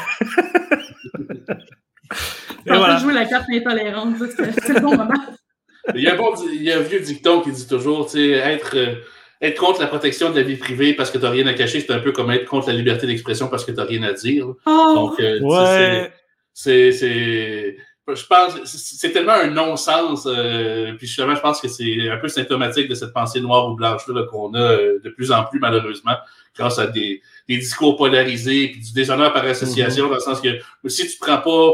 Et 2.67 2.69
voilà. 2.69 2.99
jouer 2.99 3.15
la 3.15 3.25
carte 3.27 3.47
intolérante, 3.51 4.17
c'est 4.19 4.75
le 4.75 4.81
bon 4.81 4.97
moment. 4.97 5.15
Il 5.97 6.03
y, 6.03 6.07
a 6.07 6.15
un 6.15 6.17
bon, 6.17 6.33
il 6.47 6.63
y 6.63 6.71
a 6.71 6.79
un 6.79 6.81
vieux 6.81 7.01
dicton 7.01 7.41
qui 7.41 7.51
dit 7.51 7.67
toujours, 7.67 8.07
tu 8.07 8.13
sais, 8.13 8.29
être, 8.31 8.77
euh, 8.77 8.95
être 9.41 9.59
contre 9.59 9.81
la 9.81 9.89
protection 9.89 10.31
de 10.31 10.37
la 10.37 10.43
vie 10.43 10.55
privée 10.55 10.95
parce 10.95 11.11
que 11.11 11.19
tu 11.19 11.25
n'as 11.25 11.31
rien 11.31 11.45
à 11.49 11.55
cacher, 11.55 11.81
c'est 11.81 11.91
un 11.91 11.99
peu 11.99 12.13
comme 12.13 12.31
être 12.31 12.45
contre 12.45 12.69
la 12.69 12.75
liberté 12.75 13.05
d'expression 13.09 13.49
parce 13.49 13.65
que 13.65 13.73
tu 13.73 13.79
n'as 13.79 13.85
rien 13.85 14.05
à 14.05 14.13
dire. 14.13 14.47
Oh. 14.65 14.93
Donc, 14.95 15.19
euh, 15.19 15.41
ouais. 15.41 16.13
c'est 16.55 17.77
je 18.15 18.27
pense 18.27 18.65
c'est 18.65 19.13
tellement 19.13 19.33
un 19.33 19.49
non-sens. 19.49 20.27
Euh, 20.27 20.93
puis 20.95 21.07
justement, 21.07 21.35
je 21.35 21.41
pense 21.41 21.61
que 21.61 21.69
c'est 21.69 22.09
un 22.09 22.17
peu 22.17 22.29
symptomatique 22.29 22.89
de 22.89 22.95
cette 22.95 23.13
pensée 23.13 23.41
noire 23.41 23.69
ou 23.69 23.75
blanche 23.75 24.07
là, 24.09 24.25
qu'on 24.25 24.55
a 24.55 24.61
euh, 24.61 24.99
de 25.03 25.11
plus 25.11 25.33
en 25.33 25.45
plus, 25.45 25.59
malheureusement, 25.59 26.17
grâce 26.57 26.79
à 26.79 26.87
des, 26.87 27.23
des 27.49 27.59
discours 27.59 27.97
polarisés 27.97 28.69
puis 28.69 28.81
du 28.81 28.93
déshonneur 28.93 29.33
par 29.33 29.45
association, 29.45 30.07
mm-hmm. 30.07 30.09
dans 30.09 30.15
le 30.15 30.21
sens 30.21 30.41
que 30.41 30.49
si 30.89 31.09
tu 31.09 31.19
prends 31.19 31.39
pas 31.39 31.73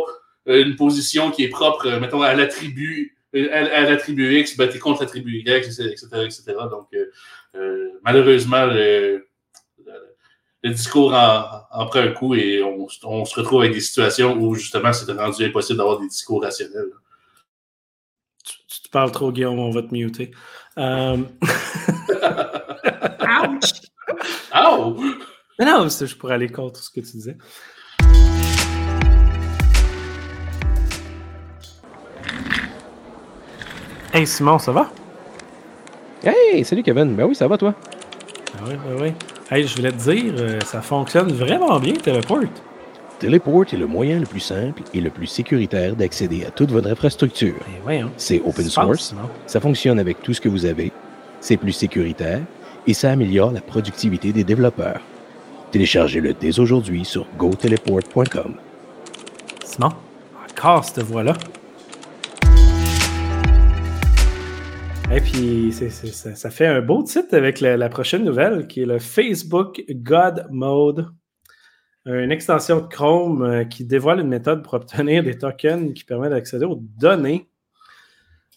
euh, 0.49 0.65
une 0.65 0.77
position 0.77 1.31
qui 1.31 1.45
est 1.45 1.49
propre, 1.49 1.89
mettons, 2.01 2.23
à 2.23 2.35
la 2.35 2.47
tribu, 2.47 3.17
à, 3.35 3.83
la 3.83 3.97
tribu 3.97 4.39
X, 4.41 4.57
ben, 4.57 4.69
tu 4.69 4.77
es 4.77 4.81
contre 4.81 5.03
la 5.03 5.09
tribu 5.09 5.39
Y, 5.39 5.67
etc., 5.67 5.95
etc. 6.25 6.45
Donc, 6.71 6.89
malheureusement, 8.03 8.67
le, 8.67 9.28
le 10.63 10.71
discours 10.71 11.15
en, 11.15 11.87
prend 11.87 12.01
un 12.01 12.13
coup 12.13 12.35
et 12.35 12.63
on, 12.63 12.89
se 12.89 13.35
retrouve 13.35 13.61
avec 13.61 13.73
des 13.73 13.81
situations 13.81 14.35
où 14.35 14.55
justement 14.55 14.93
c'est 14.93 15.11
rendu 15.13 15.45
impossible 15.45 15.79
d'avoir 15.79 16.01
des 16.01 16.09
discours 16.09 16.43
rationnels. 16.43 16.91
Tu, 18.45 18.83
te 18.83 18.89
parles 18.91 19.11
trop, 19.13 19.31
Guillaume, 19.33 19.59
on 19.59 19.71
va 19.71 19.83
te 19.83 19.93
muter. 19.93 20.31
Euh... 20.79 21.17
Ouch! 23.45 23.71
Oh! 24.55 24.97
Mais 25.59 25.67
non, 25.67 25.89
c'est 25.89 26.07
juste 26.07 26.19
pour 26.19 26.31
aller 26.31 26.49
contre 26.49 26.83
ce 26.83 26.91
que 26.91 27.01
tu 27.01 27.13
disais. 27.13 27.37
Hey 34.13 34.27
Simon, 34.27 34.59
ça 34.59 34.73
va? 34.73 34.91
Hey, 36.25 36.65
salut 36.65 36.83
Kevin. 36.83 37.15
Ben 37.15 37.27
oui, 37.27 37.35
ça 37.35 37.47
va 37.47 37.59
toi? 37.59 37.75
Ah 38.57 38.65
oui, 38.67 38.75
ben 38.77 39.03
oui. 39.03 39.13
Hey, 39.51 39.67
je 39.67 39.75
voulais 39.77 39.93
te 39.93 39.97
dire, 39.97 40.35
euh, 40.37 40.61
ça 40.61 40.83
fonctionne 40.83 41.33
vraiment 41.33 41.81
bien, 41.81 41.95
Teleport. 41.95 42.45
Teleport 43.19 43.65
est 43.73 43.79
le 43.79 43.87
moyen 43.87 44.21
le 44.21 44.27
plus 44.27 44.41
simple 44.41 44.83
et 44.93 45.01
le 45.01 45.09
plus 45.09 45.27
sécuritaire 45.27 45.97
d'accéder 45.97 46.45
à 46.45 46.51
toute 46.51 46.71
votre 46.71 46.91
infrastructure. 46.91 47.55
Ben 47.87 48.11
c'est 48.19 48.43
open 48.45 48.69
source, 48.69 49.15
ça 49.47 49.59
fonctionne 49.59 49.99
avec 49.99 50.23
tout 50.23 50.35
ce 50.35 50.41
que 50.43 50.51
vous 50.51 50.67
avez, 50.67 50.93
c'est 51.41 51.57
plus 51.57 51.73
sécuritaire 51.73 52.43
et 52.87 52.93
ça 52.93 53.11
améliore 53.11 53.51
la 53.51 53.63
productivité 53.63 54.35
des 54.35 54.45
développeurs. 54.45 55.01
Téléchargez-le 55.71 56.35
dès 56.35 56.61
aujourd'hui 56.61 57.07
sur 57.07 57.27
goteleport.com. 57.39 58.55
Simon, 59.65 59.93
encore 60.51 60.85
cette 60.85 61.01
voix-là. 61.05 61.33
Et 65.19 65.21
puis, 65.21 65.73
ça, 65.73 66.49
fait 66.49 66.67
un 66.67 66.81
beau 66.81 67.03
titre 67.03 67.35
avec 67.35 67.61
la, 67.61 67.89
prochaine 67.89 68.25
nouvelle 68.25 68.69
qui 68.69 68.83
est 68.83 68.87
le 68.87 69.01
Facebook 69.01 69.83
God 69.91 70.47
Mode, 70.49 71.09
une 72.07 72.31
extension 72.31 72.83
de 72.83 72.87
Chrome 72.87 73.43
euh, 73.43 73.65
qui 73.65 73.85
dévoile 73.85 74.21
une 74.21 74.29
méthode 74.29 74.63
pour 74.63 74.75
obtenir 74.75 75.25
des 75.25 75.37
tokens 75.37 75.93
qui 75.93 76.05
permet 76.05 76.29
d'accéder 76.29 76.67
aux 76.67 76.79
données 76.81 77.49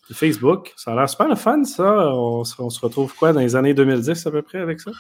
de 0.08 0.14
Facebook. 0.14 0.72
Ça 0.78 0.92
a 0.92 0.96
l'air 0.96 1.10
super 1.10 1.30
le 1.30 1.36
fun, 1.36 1.64
ça. 1.64 2.14
On, 2.14 2.44
se 2.44 2.80
retrouve 2.80 3.16
quoi 3.16 3.34
dans 3.34 3.40
les 3.40 3.56
années 3.56 3.74
2010 3.74 4.28
à 4.28 4.30
peu 4.30 4.44
près 4.44 4.60
avec 4.60 4.82
ça? 4.82 4.92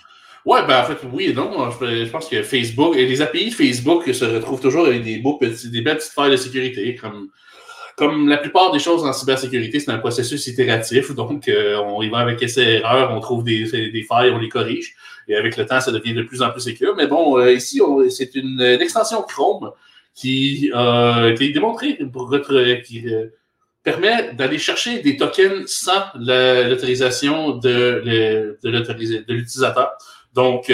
Ouais, 0.47 0.66
ben 0.66 0.82
en 0.82 0.86
fait, 0.86 0.97
oui 1.14 1.26
et 1.26 1.34
non. 1.36 1.70
Je, 1.70 2.09
pense 2.09 2.28
que 2.28 2.41
Facebook 2.41 2.95
et 2.95 3.05
les 3.05 3.22
API 3.22 3.51
Facebook 3.51 4.12
se 4.12 4.26
retrouvent 4.26 4.62
toujours 4.62 4.88
avec 4.88 5.03
des 5.03 5.20
beaux 5.20 5.38
petits, 5.38 5.70
des 5.70 5.82
belles 5.82 5.97
petites 5.97 6.14
failles 6.14 6.32
de 6.32 6.38
sécurité, 6.38 6.95
comme 6.95 7.28
comme 8.02 8.28
la 8.28 8.38
plupart 8.38 8.72
des 8.72 8.80
choses 8.80 9.06
en 9.06 9.14
cybersécurité, 9.14 9.80
c'est 9.80 9.91
un 9.91 9.99
processus 9.99 10.47
itératif. 10.47 11.14
Donc, 11.14 11.47
euh, 11.47 11.78
on 11.78 12.02
y 12.02 12.10
va 12.10 12.18
avec 12.18 12.41
essai-erreur, 12.41 13.12
on 13.16 13.20
trouve 13.20 13.43
des, 13.43 13.68
failles, 14.10 14.32
on 14.32 14.39
les 14.39 14.49
corrige. 14.49 14.95
Et 15.28 15.36
avec 15.36 15.56
le 15.56 15.68
temps, 15.68 15.80
ça 15.80 15.91
devient 15.91 16.16
de 16.16 16.24
plus 16.24 16.41
en 16.41 16.49
plus 16.49 16.62
sécur. 16.62 16.95
Mais 16.97 17.06
bon, 17.06 17.38
euh, 17.38 17.54
ici, 17.54 17.80
c'est 18.10 18.34
une, 18.34 18.60
extension 18.60 19.22
Chrome 19.22 19.70
qui 20.16 20.72
a 20.74 21.28
été 21.30 21.49
démontrée 21.49 21.99
pour 22.12 22.36
qui 22.84 23.08
euh, 23.08 23.28
permet 23.84 24.34
d'aller 24.34 24.58
chercher 24.58 25.04
des 25.04 25.16
tokens 25.16 25.68
sans 25.68 26.02
l'autorisation 26.16 27.58
de, 27.58 28.58
de 28.64 29.34
l'utilisateur. 29.34 29.91
Donc, 30.34 30.72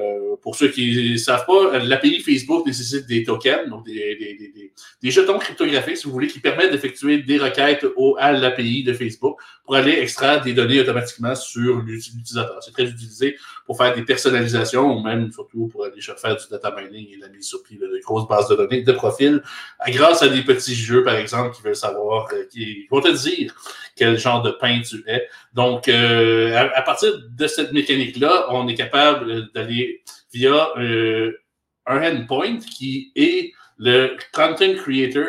euh, 0.00 0.36
pour 0.42 0.56
ceux 0.56 0.68
qui 0.68 1.12
ne 1.12 1.16
savent 1.16 1.44
pas, 1.46 1.78
l'API 1.78 2.20
Facebook 2.20 2.66
nécessite 2.66 3.06
des 3.06 3.22
tokens, 3.22 3.68
donc 3.68 3.84
des, 3.84 4.72
jetons 5.02 5.38
cryptographiques, 5.38 5.98
si 5.98 6.06
vous 6.06 6.12
voulez, 6.12 6.28
qui 6.28 6.40
permettent 6.40 6.72
d'effectuer 6.72 7.18
des 7.18 7.38
requêtes 7.38 7.86
au, 7.96 8.16
à 8.18 8.32
l'API 8.32 8.82
de 8.82 8.92
Facebook 8.94 9.38
pour 9.64 9.76
aller 9.76 9.92
extraire 9.92 10.42
des 10.42 10.52
données 10.52 10.80
automatiquement 10.80 11.34
sur 11.34 11.80
l'utilisateur. 11.80 12.58
C'est 12.62 12.72
très 12.72 12.88
utilisé 12.88 13.36
pour 13.70 13.76
faire 13.76 13.94
des 13.94 14.02
personnalisations 14.02 14.96
ou 14.96 15.00
même 15.00 15.30
surtout 15.30 15.68
pour 15.68 15.84
aller 15.84 16.00
faire 16.00 16.34
du 16.34 16.42
data 16.50 16.74
mining 16.76 17.06
et 17.14 17.16
la 17.18 17.28
mise 17.28 17.46
sur 17.46 17.62
pied 17.62 17.78
de 17.78 18.00
grosses 18.02 18.26
bases 18.26 18.48
de 18.48 18.56
données, 18.56 18.82
de 18.82 18.90
profils, 18.90 19.40
grâce 19.86 20.24
à 20.24 20.28
des 20.28 20.42
petits 20.42 20.74
jeux, 20.74 21.04
par 21.04 21.14
exemple, 21.14 21.54
qui 21.54 21.62
veulent 21.62 21.76
savoir, 21.76 22.26
euh, 22.32 22.46
qui 22.50 22.88
vont 22.90 23.00
te 23.00 23.16
dire 23.16 23.54
quel 23.94 24.18
genre 24.18 24.42
de 24.42 24.50
pain 24.50 24.80
tu 24.80 25.04
es. 25.06 25.24
Donc, 25.54 25.86
euh, 25.86 26.68
à, 26.74 26.82
partir 26.82 27.12
de 27.30 27.46
cette 27.46 27.70
mécanique-là, 27.70 28.46
on 28.50 28.66
est 28.66 28.74
capable 28.74 29.52
d'aller 29.52 30.02
via 30.34 30.70
euh, 30.76 31.38
un 31.86 32.02
endpoint 32.02 32.58
qui 32.58 33.12
est 33.14 33.52
le 33.78 34.16
content 34.34 34.74
creator 34.82 35.28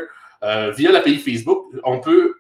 via 0.76 0.92
l'API 0.92 1.20
Facebook. 1.20 1.68
On 1.84 2.00
peut 2.00 2.34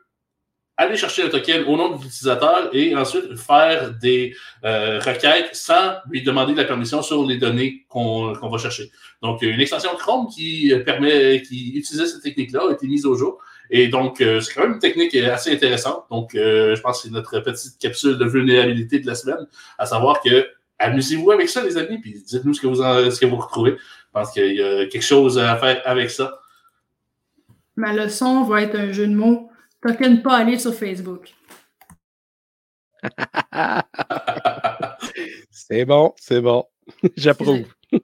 aller 0.81 0.97
chercher 0.97 1.23
le 1.23 1.29
token 1.29 1.63
au 1.65 1.77
nom 1.77 1.89
de 1.95 2.03
l'utilisateur 2.03 2.69
et 2.73 2.95
ensuite 2.95 3.35
faire 3.37 3.91
des 3.93 4.35
euh, 4.63 4.99
requêtes 4.99 5.49
sans 5.53 5.95
lui 6.09 6.23
demander 6.23 6.53
de 6.53 6.57
la 6.57 6.65
permission 6.65 7.01
sur 7.01 7.25
les 7.25 7.37
données 7.37 7.85
qu'on 7.87 8.33
va 8.33 8.57
chercher. 8.57 8.91
Donc, 9.21 9.41
une 9.41 9.59
extension 9.59 9.91
Chrome 9.97 10.27
qui 10.27 10.73
permet, 10.85 11.41
qui 11.41 11.73
utilisait 11.75 12.07
cette 12.07 12.23
technique-là 12.23 12.61
a 12.69 12.73
été 12.73 12.87
mise 12.87 13.05
au 13.05 13.15
jour 13.15 13.39
Et 13.69 13.87
donc, 13.87 14.17
c'est 14.17 14.53
quand 14.53 14.61
même 14.61 14.73
une 14.73 14.79
technique 14.79 15.15
assez 15.15 15.51
intéressante. 15.51 16.05
Donc, 16.09 16.31
je 16.33 16.79
pense 16.81 17.01
que 17.01 17.07
c'est 17.07 17.13
notre 17.13 17.39
petite 17.39 17.77
capsule 17.79 18.17
de 18.17 18.25
vulnérabilité 18.25 18.99
de 18.99 19.07
la 19.07 19.15
semaine, 19.15 19.47
à 19.77 19.85
savoir 19.85 20.21
que 20.21 20.47
amusez-vous 20.79 21.31
avec 21.31 21.49
ça, 21.49 21.63
les 21.63 21.77
amis, 21.77 21.99
puis 21.99 22.23
dites-nous 22.25 22.53
ce 22.53 22.61
ce 22.61 23.19
que 23.19 23.25
vous 23.25 23.37
retrouvez. 23.37 23.71
Je 23.71 24.19
pense 24.19 24.31
qu'il 24.31 24.55
y 24.55 24.63
a 24.63 24.85
quelque 24.87 25.03
chose 25.03 25.37
à 25.37 25.55
faire 25.57 25.81
avec 25.85 26.09
ça. 26.09 26.39
Ma 27.75 27.93
leçon 27.93 28.43
va 28.43 28.61
être 28.63 28.75
un 28.75 28.91
jeu 28.91 29.07
de 29.07 29.13
mots. 29.13 29.50
Token 29.81 30.21
pas 30.21 30.37
aller 30.37 30.59
sur 30.59 30.73
Facebook. 30.73 31.33
c'est 35.49 35.85
bon, 35.85 36.13
c'est 36.17 36.41
bon. 36.41 36.65
J'approuve. 37.17 37.65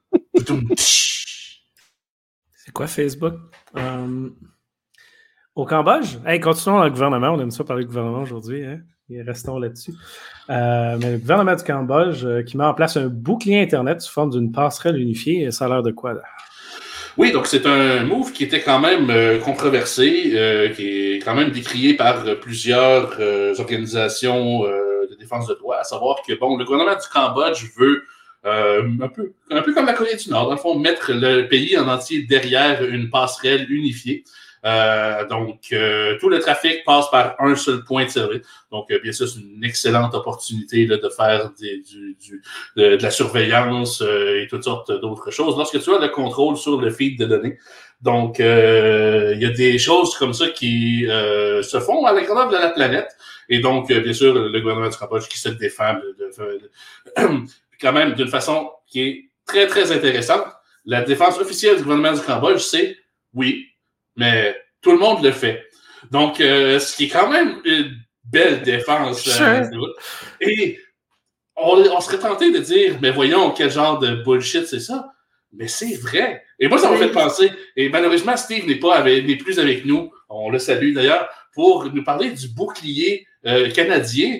c'est 2.55 2.71
quoi 2.73 2.87
Facebook? 2.87 3.35
Euh, 3.75 4.29
au 5.55 5.65
Cambodge? 5.65 6.17
Hey, 6.25 6.39
continuons 6.39 6.77
dans 6.77 6.85
le 6.85 6.89
gouvernement. 6.89 7.29
On 7.29 7.39
aime 7.39 7.51
ça 7.51 7.63
parler 7.63 7.83
du 7.83 7.87
gouvernement 7.87 8.21
aujourd'hui. 8.21 8.65
Hein? 8.65 8.79
Et 9.09 9.21
restons 9.21 9.59
là-dessus. 9.59 9.93
Euh, 10.49 10.97
mais 10.99 11.11
le 11.11 11.17
gouvernement 11.19 11.55
du 11.55 11.63
Cambodge 11.63 12.25
euh, 12.25 12.41
qui 12.43 12.57
met 12.57 12.65
en 12.65 12.73
place 12.73 12.97
un 12.97 13.07
bouclier 13.07 13.61
Internet 13.61 14.01
sous 14.01 14.11
forme 14.11 14.31
d'une 14.31 14.51
passerelle 14.51 14.97
unifiée, 14.97 15.51
ça 15.51 15.65
a 15.65 15.69
l'air 15.69 15.83
de 15.83 15.91
quoi? 15.91 16.13
Là? 16.13 16.23
Oui, 17.17 17.31
donc 17.31 17.47
c'est 17.47 17.65
un 17.65 18.03
move 18.03 18.31
qui 18.31 18.43
était 18.43 18.61
quand 18.61 18.79
même 18.79 19.09
euh, 19.09 19.39
controversé, 19.39 20.33
euh, 20.35 20.69
qui 20.69 21.13
est 21.13 21.19
quand 21.19 21.33
même 21.33 21.49
décrié 21.49 21.95
par 21.95 22.23
plusieurs 22.39 23.15
euh, 23.19 23.55
organisations 23.57 24.61
de 24.63 25.15
défense 25.15 25.47
de 25.47 25.55
droit, 25.55 25.77
à 25.77 25.83
savoir 25.83 26.17
que 26.27 26.33
bon, 26.33 26.57
le 26.57 26.65
gouvernement 26.65 26.95
du 26.95 27.07
Cambodge 27.11 27.65
veut 27.75 28.03
un, 28.43 29.07
peu, 29.07 29.33
un 29.49 29.61
peu 29.61 29.73
comme 29.73 29.87
la 29.87 29.93
Corée 29.93 30.15
du 30.15 30.29
Nord, 30.29 30.45
dans 30.45 30.51
le 30.51 30.57
fond, 30.57 30.77
mettre 30.77 31.11
le 31.11 31.47
pays 31.47 31.77
en 31.77 31.87
entier 31.87 32.23
derrière 32.23 32.83
une 32.85 33.09
passerelle 33.09 33.69
unifiée. 33.69 34.23
Euh, 34.65 35.25
donc, 35.27 35.59
euh, 35.71 36.17
tout 36.19 36.29
le 36.29 36.39
trafic 36.39 36.83
passe 36.83 37.09
par 37.09 37.35
un 37.39 37.55
seul 37.55 37.83
point 37.83 38.05
de 38.05 38.09
service. 38.09 38.41
Donc, 38.71 38.91
euh, 38.91 38.99
bien 38.99 39.11
sûr, 39.11 39.27
c'est 39.27 39.39
une 39.39 39.63
excellente 39.63 40.13
opportunité 40.13 40.85
là, 40.85 40.97
de 40.97 41.09
faire 41.09 41.51
des, 41.59 41.81
du, 41.81 42.17
du, 42.19 42.41
de, 42.75 42.97
la 43.01 43.11
surveillance 43.11 44.01
et 44.01 44.47
toutes 44.49 44.63
sortes 44.63 44.91
d'autres 44.91 45.31
choses 45.31 45.55
lorsque 45.57 45.81
tu 45.81 45.93
as 45.93 45.99
le 45.99 46.09
contrôle 46.09 46.57
sur 46.57 46.79
le 46.81 46.89
feed 46.89 47.19
de 47.19 47.25
données. 47.25 47.57
Donc, 48.01 48.39
il 48.39 48.45
y 48.45 49.45
a 49.45 49.49
des 49.49 49.77
choses 49.77 50.15
comme 50.17 50.33
ça 50.33 50.49
qui 50.49 51.05
se 51.07 51.79
font 51.79 52.05
à 52.05 52.13
la 52.13 52.21
grandeur 52.21 52.49
de 52.49 52.57
la 52.57 52.69
planète. 52.69 53.09
Et 53.49 53.59
donc, 53.59 53.87
bien 53.91 54.13
sûr, 54.13 54.33
le 54.33 54.59
gouvernement 54.59 54.89
du 54.89 54.97
Cambodge 54.97 55.27
qui 55.27 55.39
se 55.39 55.49
défend 55.49 55.93
de, 55.93 56.71
quand 57.81 57.93
même 57.93 58.13
d'une 58.13 58.27
façon 58.27 58.71
qui 58.85 59.01
est 59.01 59.29
très, 59.45 59.67
très 59.67 59.91
intéressante. 59.91 60.45
La 60.85 61.01
défense 61.01 61.39
officielle 61.39 61.77
du 61.77 61.83
gouvernement 61.83 62.13
du 62.13 62.21
Cambodge, 62.21 62.59
c'est 62.59 62.97
oui, 63.33 63.66
mais 64.17 64.55
tout 64.81 64.91
le 64.91 64.97
monde 64.97 65.23
le 65.23 65.31
fait. 65.31 65.63
Donc, 66.11 66.41
euh, 66.41 66.79
ce 66.79 66.95
qui 66.95 67.05
est 67.05 67.09
quand 67.09 67.29
même 67.29 67.61
une 67.63 67.95
belle 68.25 68.61
défense. 68.61 69.39
Euh, 69.39 69.63
et 70.41 70.79
on, 71.55 72.01
serait 72.01 72.19
tenté 72.19 72.51
de 72.51 72.59
dire, 72.59 72.97
mais 73.01 73.11
voyons, 73.11 73.51
quel 73.51 73.71
genre 73.71 73.99
de 73.99 74.15
bullshit 74.23 74.67
c'est 74.67 74.79
ça. 74.79 75.13
Mais 75.53 75.67
c'est 75.67 75.95
vrai. 75.95 76.43
Et 76.59 76.67
moi, 76.67 76.77
ça 76.77 76.89
m'a 76.89 76.97
fait 76.97 77.11
penser. 77.11 77.51
Et 77.75 77.89
malheureusement, 77.89 78.35
Steve 78.35 78.67
n'est 78.67 78.75
pas 78.75 79.03
n'est 79.03 79.37
plus 79.37 79.59
avec 79.59 79.85
nous. 79.85 80.11
On 80.29 80.49
le 80.49 80.59
salue 80.59 80.93
d'ailleurs 80.93 81.29
pour 81.53 81.85
nous 81.91 82.03
parler 82.03 82.31
du 82.31 82.49
bouclier 82.49 83.25
euh, 83.45 83.71
canadien 83.71 84.39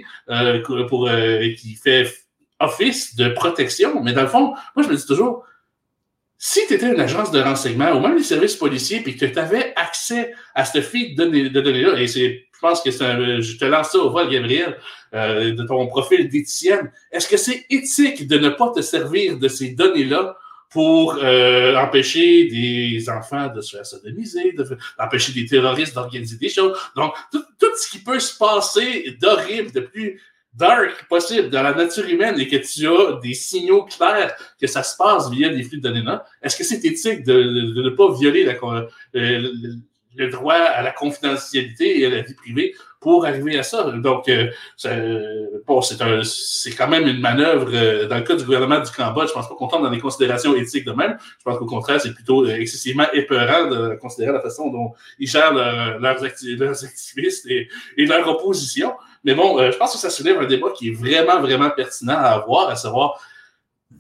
pour, 0.88 1.10
qui 1.58 1.76
fait 1.76 2.12
office 2.60 3.16
de 3.16 3.30
protection. 3.30 4.04
Mais 4.04 4.14
dans 4.14 4.24
le 4.24 4.28
fond, 4.28 4.54
moi, 4.76 4.84
je 4.84 4.90
me 4.90 4.96
dis 4.96 5.06
toujours, 5.06 5.46
si 6.38 6.68
tu 6.68 6.76
étais 6.76 6.92
une 6.92 7.00
agence 7.00 7.32
de 7.32 7.40
renseignement 7.40 7.92
ou 7.94 8.00
même 8.00 8.16
les 8.16 8.24
services 8.24 8.56
policiers 8.56 9.02
puis 9.02 9.18
que 9.18 9.26
tu 9.26 9.40
avais 9.40 9.74
accès 9.76 10.34
à 10.54 10.66
ce 10.66 10.82
feed 10.82 11.18
de 11.18 11.60
données-là, 11.62 12.00
et 12.00 12.08
c'est, 12.08 12.48
je 12.54 12.60
pense 12.60 12.82
que 12.82 12.92
c'est 12.92 13.06
un, 13.06 13.40
je 13.40 13.58
te 13.58 13.66
lance 13.66 13.92
ça 13.92 13.98
au 13.98 14.12
vol, 14.12 14.30
Gabriel, 14.30 14.78
euh, 15.14 15.54
de 15.54 15.64
ton 15.64 15.88
profil 15.88 16.30
d'éthicienne, 16.30 16.92
est-ce 17.12 17.28
que 17.28 17.38
c'est 17.38 17.66
éthique 17.70 18.28
de 18.28 18.38
ne 18.38 18.50
pas 18.50 18.72
te 18.76 18.82
servir 18.82 19.40
de 19.40 19.48
ces 19.48 19.72
données-là 19.72 20.38
pour 20.70 21.18
euh, 21.24 21.76
empêcher 21.76 22.46
des 22.46 23.10
enfants 23.10 23.48
de 23.48 23.62
se 23.62 23.78
faire 23.78 23.86
sodomiser, 23.86 24.54
d'empêcher 25.00 25.32
des 25.34 25.46
terroristes 25.46 25.96
d'organiser 25.96 26.38
des 26.38 26.50
choses? 26.50 26.78
Donc, 26.96 27.14
tout, 27.32 27.44
tout, 27.60 27.72
ce 27.78 27.90
qui 27.90 28.00
peut 28.00 28.20
se 28.20 28.38
passer 28.38 29.18
d'horrible, 29.20 29.72
de 29.72 29.80
plus 29.80 30.22
dark 30.58 31.08
possible 31.08 31.50
dans 31.50 31.64
la 31.64 31.74
nature 31.74 32.08
humaine 32.08 32.40
et 32.40 32.48
que 32.48 32.58
tu 32.58 32.88
as 32.88 33.20
des 33.22 33.34
signaux 33.34 33.84
clairs 33.86 34.36
que 34.60 34.68
ça 34.68 34.84
se 34.84 34.98
passe 34.98 35.30
via 35.30 35.50
des 35.50 35.64
flux 35.64 35.78
de 35.78 35.84
données-là, 35.84 36.26
est-ce 36.42 36.58
que 36.58 36.64
c'est 36.64 36.84
éthique 36.84 37.24
de, 37.24 37.82
ne 37.82 37.90
pas 37.90 38.12
violer 38.14 38.44
la, 38.44 38.56
euh, 39.16 39.52
le, 40.18 40.30
droit 40.30 40.56
à 40.56 40.82
la 40.82 40.92
confidentialité 40.92 42.02
et 42.02 42.06
à 42.06 42.10
la 42.10 42.22
vie 42.22 42.34
privée 42.34 42.76
pour 43.00 43.26
arriver 43.26 43.58
à 43.58 43.64
ça? 43.64 43.92
Donc, 43.92 44.30
euh, 44.30 44.50
bon, 45.66 45.82
c'est 45.82 46.72
quand 46.76 46.88
même 46.88 47.08
une 47.08 47.20
manœuvre. 47.20 47.70
Euh, 47.74 48.08
dans 48.08 48.18
le 48.18 48.24
cas 48.24 48.36
du 48.36 48.44
gouvernement 48.44 48.80
du 48.80 48.92
Cambodge, 48.92 49.30
je 49.30 49.34
pense 49.34 49.48
pas 49.48 49.56
qu'on 49.56 49.68
tombe 49.68 49.84
dans 49.84 49.92
des 49.92 50.00
considérations 50.00 50.56
éthiques 50.56 50.86
de 50.86 50.94
même. 50.94 51.18
Je 51.40 51.44
pense 51.44 51.58
qu'au 51.58 51.66
contraire, 51.66 52.02
c'est 52.02 52.14
plutôt 52.14 52.46
excessivement 52.48 53.06
épeurant 53.14 53.70
de 53.70 53.96
considérer 53.96 54.34
la 54.34 54.42
façon 54.42 54.70
dont 54.70 54.94
ils 55.20 55.28
gèrent 55.28 55.54
leurs, 55.54 56.24
activistes 56.24 57.46
et, 57.48 57.70
et 57.98 58.06
leur 58.06 58.28
opposition. 58.28 58.94
Mais 59.24 59.36
bon, 59.36 59.60
euh, 59.60 59.72
je 59.72 59.78
pense 59.78 59.94
que 59.94 60.00
ça 60.00 60.10
soulève 60.10 60.40
un 60.40 60.46
débat 60.46 60.70
qui 60.76 60.90
est 60.90 60.94
vraiment, 60.94 61.42
vraiment 61.42 61.70
pertinent 61.70 62.16
à 62.16 62.30
avoir, 62.30 62.70
à 62.70 62.76
savoir 62.76 63.20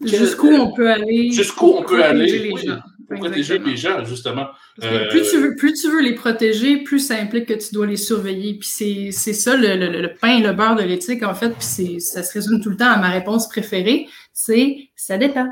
jusqu'où 0.02 0.48
on 0.48 0.74
peut 0.74 0.90
aller. 0.90 1.32
Jusqu'où 1.32 1.76
on 1.78 1.84
peut 1.84 2.04
aller. 2.04 2.40
Les 2.40 2.58
gens. 2.58 2.78
Pour 2.78 2.97
protéger 3.10 3.60
les 3.60 3.78
gens, 3.78 4.04
justement. 4.06 4.48
Euh, 4.84 5.10
plus, 5.10 5.30
tu 5.30 5.38
veux, 5.38 5.56
plus 5.56 5.74
tu 5.74 5.90
veux 5.90 6.02
les 6.02 6.16
protéger, 6.16 6.78
plus 6.78 7.00
ça 7.00 7.16
implique 7.16 7.46
que 7.46 7.54
tu 7.54 7.74
dois 7.74 7.88
les 7.88 7.96
surveiller. 7.96 8.56
Puis 8.56 9.12
c'est 9.12 9.34
ça 9.34 9.56
le, 9.56 9.76
le, 9.76 10.02
le, 10.02 10.14
pain 10.14 10.38
et 10.38 10.42
le 10.42 10.54
beurre 10.54 10.76
de 10.76 10.84
l'éthique, 10.84 11.24
en 11.24 11.34
fait. 11.34 11.54
Puis 11.58 12.02
ça 12.02 12.24
se 12.24 12.34
résume 12.34 12.62
tout 12.62 12.70
le 12.70 12.78
temps 12.78 12.92
à 12.92 12.98
ma 12.98 13.10
réponse 13.10 13.48
préférée. 13.50 14.08
C'est 14.34 14.90
ça 14.96 15.18
dépend. 15.18 15.48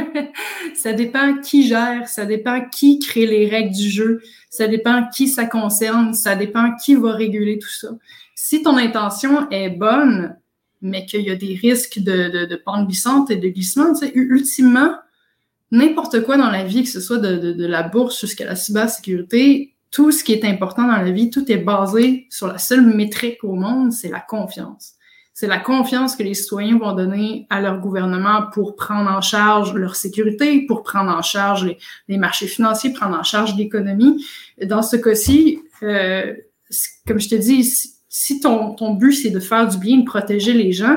ça 0.74 0.92
dépend 0.92 1.38
qui 1.38 1.66
gère, 1.66 2.08
ça 2.08 2.24
dépend 2.24 2.66
qui 2.68 2.98
crée 2.98 3.26
les 3.26 3.48
règles 3.48 3.74
du 3.74 3.90
jeu, 3.90 4.22
ça 4.48 4.68
dépend 4.68 5.06
qui 5.14 5.28
ça 5.28 5.46
concerne, 5.46 6.14
ça 6.14 6.34
dépend 6.34 6.74
qui 6.76 6.94
va 6.94 7.12
réguler 7.12 7.58
tout 7.58 7.68
ça 7.68 7.88
si 8.36 8.62
ton 8.62 8.76
intention 8.76 9.50
est 9.50 9.70
bonne, 9.70 10.36
mais 10.82 11.04
qu'il 11.06 11.22
y 11.22 11.30
a 11.30 11.34
des 11.34 11.54
risques 11.54 11.98
de, 11.98 12.28
de, 12.28 12.44
de 12.44 12.56
pente 12.56 12.86
glissante 12.86 13.30
et 13.30 13.36
de 13.36 13.48
glissement, 13.48 13.92
tu 13.94 14.06
sais, 14.06 14.12
ultimement, 14.14 14.94
n'importe 15.70 16.22
quoi 16.22 16.36
dans 16.36 16.50
la 16.50 16.64
vie, 16.64 16.84
que 16.84 16.88
ce 16.88 17.00
soit 17.00 17.18
de, 17.18 17.52
de 17.52 17.66
la 17.66 17.82
bourse 17.82 18.20
jusqu'à 18.20 18.44
la 18.44 18.56
cybersécurité, 18.56 19.74
tout 19.90 20.12
ce 20.12 20.22
qui 20.24 20.32
est 20.32 20.44
important 20.44 20.82
dans 20.82 20.96
la 20.96 21.10
vie, 21.10 21.30
tout 21.30 21.50
est 21.50 21.58
basé 21.58 22.26
sur 22.30 22.46
la 22.48 22.58
seule 22.58 22.84
métrique 22.84 23.42
au 23.44 23.54
monde, 23.54 23.92
c'est 23.92 24.10
la 24.10 24.20
confiance. 24.20 24.92
C'est 25.32 25.46
la 25.46 25.58
confiance 25.58 26.16
que 26.16 26.22
les 26.22 26.32
citoyens 26.34 26.78
vont 26.78 26.94
donner 26.94 27.46
à 27.50 27.60
leur 27.60 27.78
gouvernement 27.78 28.44
pour 28.54 28.74
prendre 28.74 29.10
en 29.10 29.20
charge 29.20 29.74
leur 29.74 29.94
sécurité, 29.94 30.64
pour 30.66 30.82
prendre 30.82 31.10
en 31.10 31.20
charge 31.20 31.66
les, 31.66 31.78
les 32.08 32.16
marchés 32.16 32.46
financiers, 32.46 32.92
prendre 32.92 33.18
en 33.18 33.22
charge 33.22 33.54
l'économie. 33.54 34.24
Dans 34.64 34.80
ce 34.80 34.96
cas-ci, 34.96 35.58
euh, 35.82 36.32
comme 37.06 37.20
je 37.20 37.28
te 37.28 37.34
dis, 37.34 37.70
si 38.08 38.40
ton, 38.40 38.74
ton 38.74 38.94
but, 38.94 39.12
c'est 39.12 39.30
de 39.30 39.40
faire 39.40 39.68
du 39.68 39.76
bien, 39.76 39.98
de 39.98 40.04
protéger 40.04 40.54
les 40.54 40.72
gens, 40.72 40.96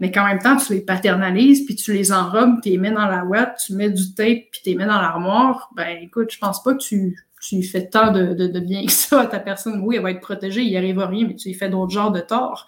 mais 0.00 0.10
qu'en 0.10 0.24
même 0.24 0.38
temps, 0.38 0.56
tu 0.56 0.72
les 0.72 0.80
paternalises, 0.80 1.64
puis 1.66 1.76
tu 1.76 1.92
les 1.92 2.10
enrobes, 2.10 2.60
tu 2.62 2.70
les 2.70 2.78
mets 2.78 2.90
dans 2.90 3.06
la 3.06 3.24
ouate, 3.24 3.60
tu 3.64 3.74
mets 3.74 3.90
du 3.90 4.14
tape, 4.14 4.50
puis 4.50 4.60
tu 4.64 4.70
les 4.70 4.74
mets 4.74 4.86
dans 4.86 5.00
l'armoire, 5.00 5.70
ben 5.76 5.98
écoute, 6.02 6.32
je 6.32 6.38
pense 6.38 6.62
pas 6.62 6.72
que 6.72 6.82
tu, 6.82 7.16
tu 7.40 7.62
fais 7.62 7.86
tant 7.86 8.10
de, 8.10 8.32
de, 8.32 8.60
bien 8.60 8.86
que 8.86 8.92
ça 8.92 9.20
à 9.20 9.26
ta 9.26 9.38
personne. 9.38 9.80
Oui, 9.84 9.96
elle 9.96 10.02
va 10.02 10.10
être 10.10 10.20
protégée, 10.20 10.62
il 10.62 10.70
n'y 10.70 10.76
arrive 10.76 10.98
rien, 10.98 11.26
mais 11.28 11.36
tu 11.36 11.48
lui 11.48 11.54
fais 11.54 11.68
d'autres 11.68 11.92
genres 11.92 12.12
de 12.12 12.20
torts. 12.20 12.66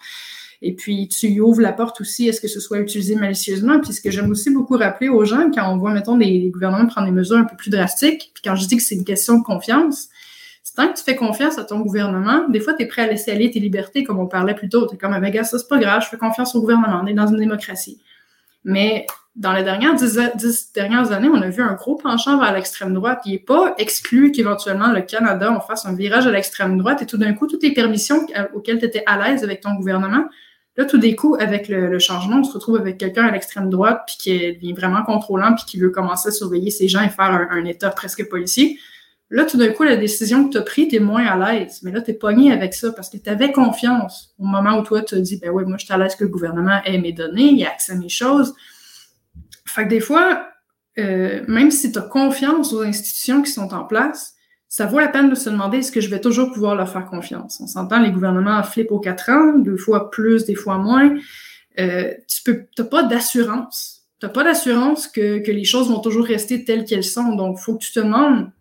Et 0.61 0.75
puis, 0.75 1.09
tu 1.09 1.27
y 1.27 1.41
ouvres 1.41 1.61
la 1.61 1.73
porte 1.73 1.99
aussi 1.99 2.29
à 2.29 2.33
ce 2.33 2.39
que 2.39 2.47
ce 2.47 2.61
soit 2.61 2.79
utilisé 2.79 3.15
malicieusement? 3.15 3.81
Puis, 3.81 3.93
ce 3.93 4.01
que 4.01 4.11
j'aime 4.11 4.31
aussi 4.31 4.49
beaucoup 4.49 4.77
rappeler 4.77 5.09
aux 5.09 5.25
gens, 5.25 5.51
quand 5.53 5.69
on 5.69 5.77
voit, 5.77 5.91
mettons, 5.91 6.15
des 6.15 6.49
gouvernements 6.53 6.87
prendre 6.87 7.07
des 7.07 7.13
mesures 7.13 7.37
un 7.37 7.43
peu 7.43 7.57
plus 7.57 7.69
drastiques, 7.69 8.31
puis 8.33 8.41
quand 8.45 8.55
je 8.55 8.65
dis 8.67 8.77
que 8.77 8.83
c'est 8.83 8.95
une 8.95 9.03
question 9.03 9.39
de 9.39 9.43
confiance, 9.43 10.07
tant 10.75 10.87
que 10.87 10.97
tu 10.97 11.03
fais 11.03 11.15
confiance 11.15 11.57
à 11.57 11.63
ton 11.63 11.79
gouvernement, 11.79 12.47
des 12.49 12.59
fois, 12.59 12.73
tu 12.73 12.83
es 12.83 12.85
prêt 12.87 13.03
à 13.03 13.07
laisser 13.07 13.31
aller 13.31 13.51
tes 13.51 13.59
libertés, 13.59 14.03
comme 14.03 14.19
on 14.19 14.27
parlait 14.27 14.55
plus 14.55 14.69
tôt. 14.69 14.87
Tu 14.87 14.95
es 14.95 14.97
comme, 14.97 15.19
gars, 15.19 15.43
ça, 15.43 15.59
c'est 15.59 15.67
pas 15.67 15.79
grave, 15.79 16.03
je 16.03 16.09
fais 16.09 16.17
confiance 16.17 16.55
au 16.55 16.61
gouvernement, 16.61 17.01
on 17.03 17.07
est 17.07 17.13
dans 17.13 17.27
une 17.27 17.37
démocratie. 17.37 18.01
Mais 18.63 19.05
dans 19.35 19.51
les 19.51 19.63
dernières 19.63 19.95
dix, 19.95 20.71
dernières 20.73 21.11
années, 21.11 21.27
on 21.27 21.41
a 21.41 21.49
vu 21.49 21.61
un 21.61 21.73
gros 21.73 21.95
penchant 21.95 22.37
vers 22.39 22.53
l'extrême 22.53 22.93
droite. 22.93 23.21
Il 23.25 23.31
n'est 23.31 23.39
pas 23.39 23.73
exclu 23.77 24.31
qu'éventuellement 24.31 24.91
le 24.91 25.01
Canada, 25.01 25.51
on 25.55 25.59
fasse 25.59 25.85
un 25.85 25.93
virage 25.93 26.27
à 26.27 26.31
l'extrême 26.31 26.77
droite 26.77 27.01
et 27.01 27.05
tout 27.05 27.17
d'un 27.17 27.33
coup, 27.33 27.47
toutes 27.47 27.63
les 27.63 27.73
permissions 27.73 28.27
auxquelles 28.53 28.79
tu 28.79 28.85
étais 28.85 29.03
à 29.07 29.17
l'aise 29.17 29.43
avec 29.43 29.61
ton 29.61 29.73
gouvernement, 29.73 30.25
là, 30.77 30.85
tout 30.85 30.99
d'un 30.99 31.13
coup, 31.13 31.35
avec 31.39 31.67
le, 31.67 31.97
changement, 31.97 32.37
on 32.37 32.43
se 32.43 32.53
retrouve 32.53 32.77
avec 32.77 32.99
quelqu'un 32.99 33.25
à 33.25 33.31
l'extrême 33.31 33.69
droite 33.69 34.03
puis 34.05 34.17
qui 34.19 34.53
devient 34.53 34.73
vraiment 34.73 35.03
contrôlant 35.03 35.55
puis 35.55 35.65
qui 35.65 35.79
veut 35.79 35.89
commencer 35.89 36.29
à 36.29 36.31
surveiller 36.31 36.69
ces 36.69 36.87
gens 36.87 37.01
et 37.01 37.09
faire 37.09 37.47
un 37.49 37.65
État 37.65 37.89
presque 37.89 38.29
policier. 38.29 38.77
Là, 39.35 39.45
tout 39.45 39.57
d'un 39.57 39.69
coup, 39.69 39.81
la 39.81 39.95
décision 39.95 40.45
que 40.45 40.51
tu 40.51 40.57
as 40.59 40.61
prise, 40.61 40.89
tu 40.89 40.97
es 40.97 40.99
moins 40.99 41.25
à 41.25 41.35
l'aise. 41.35 41.79
Mais 41.81 41.91
là, 41.91 42.01
tu 42.01 42.11
es 42.11 42.13
pogné 42.13 42.51
avec 42.51 42.75
ça 42.75 42.91
parce 42.91 43.09
que 43.09 43.17
tu 43.17 43.27
avais 43.27 43.51
confiance 43.51 44.31
au 44.37 44.45
moment 44.45 44.77
où 44.77 44.83
toi, 44.83 45.01
tu 45.01 45.15
as 45.15 45.19
dit, 45.21 45.39
ben 45.39 45.49
oui, 45.49 45.63
moi, 45.65 45.77
je 45.79 45.85
suis 45.85 45.93
à 45.93 45.97
l'aise 45.97 46.15
que 46.15 46.23
le 46.23 46.29
gouvernement 46.29 46.83
ait 46.85 46.99
mes 46.99 47.13
données, 47.13 47.49
il 47.51 47.65
a 47.65 47.69
accès 47.69 47.93
à 47.93 47.95
mes 47.95 48.09
choses. 48.09 48.53
Fait 49.65 49.85
que 49.85 49.89
des 49.89 50.01
fois, 50.01 50.49
euh, 50.99 51.41
même 51.47 51.71
si 51.71 51.91
tu 51.91 51.97
as 51.97 52.03
confiance 52.03 52.73
aux 52.73 52.83
institutions 52.83 53.41
qui 53.41 53.49
sont 53.49 53.73
en 53.73 53.85
place, 53.85 54.35
ça 54.69 54.85
vaut 54.85 54.99
la 54.99 55.07
peine 55.07 55.31
de 55.31 55.35
se 55.35 55.49
demander 55.49 55.79
est-ce 55.79 55.91
que 55.91 55.99
je 55.99 56.11
vais 56.11 56.21
toujours 56.21 56.51
pouvoir 56.51 56.75
leur 56.75 56.87
faire 56.87 57.05
confiance? 57.05 57.59
On 57.59 57.65
s'entend, 57.65 57.99
les 58.01 58.11
gouvernements 58.11 58.61
flippent 58.61 58.91
aux 58.91 58.99
quatre 58.99 59.31
ans, 59.31 59.57
deux 59.57 59.77
fois 59.77 60.11
plus, 60.11 60.45
des 60.45 60.53
fois 60.53 60.77
moins. 60.77 61.11
Euh, 61.79 62.13
tu 62.27 62.43
peux, 62.43 62.65
t'as 62.75 62.83
pas 62.83 63.01
d'assurance. 63.01 64.03
T'as 64.19 64.29
pas 64.29 64.43
d'assurance 64.43 65.07
que, 65.07 65.39
que 65.39 65.51
les 65.51 65.63
choses 65.63 65.89
vont 65.89 66.01
toujours 66.01 66.25
rester 66.25 66.63
telles 66.63 66.85
qu'elles 66.85 67.03
sont. 67.03 67.33
Donc, 67.33 67.57
faut 67.57 67.73
que 67.73 67.83
tu 67.83 67.93
te 67.93 67.99
demandes 67.99 68.51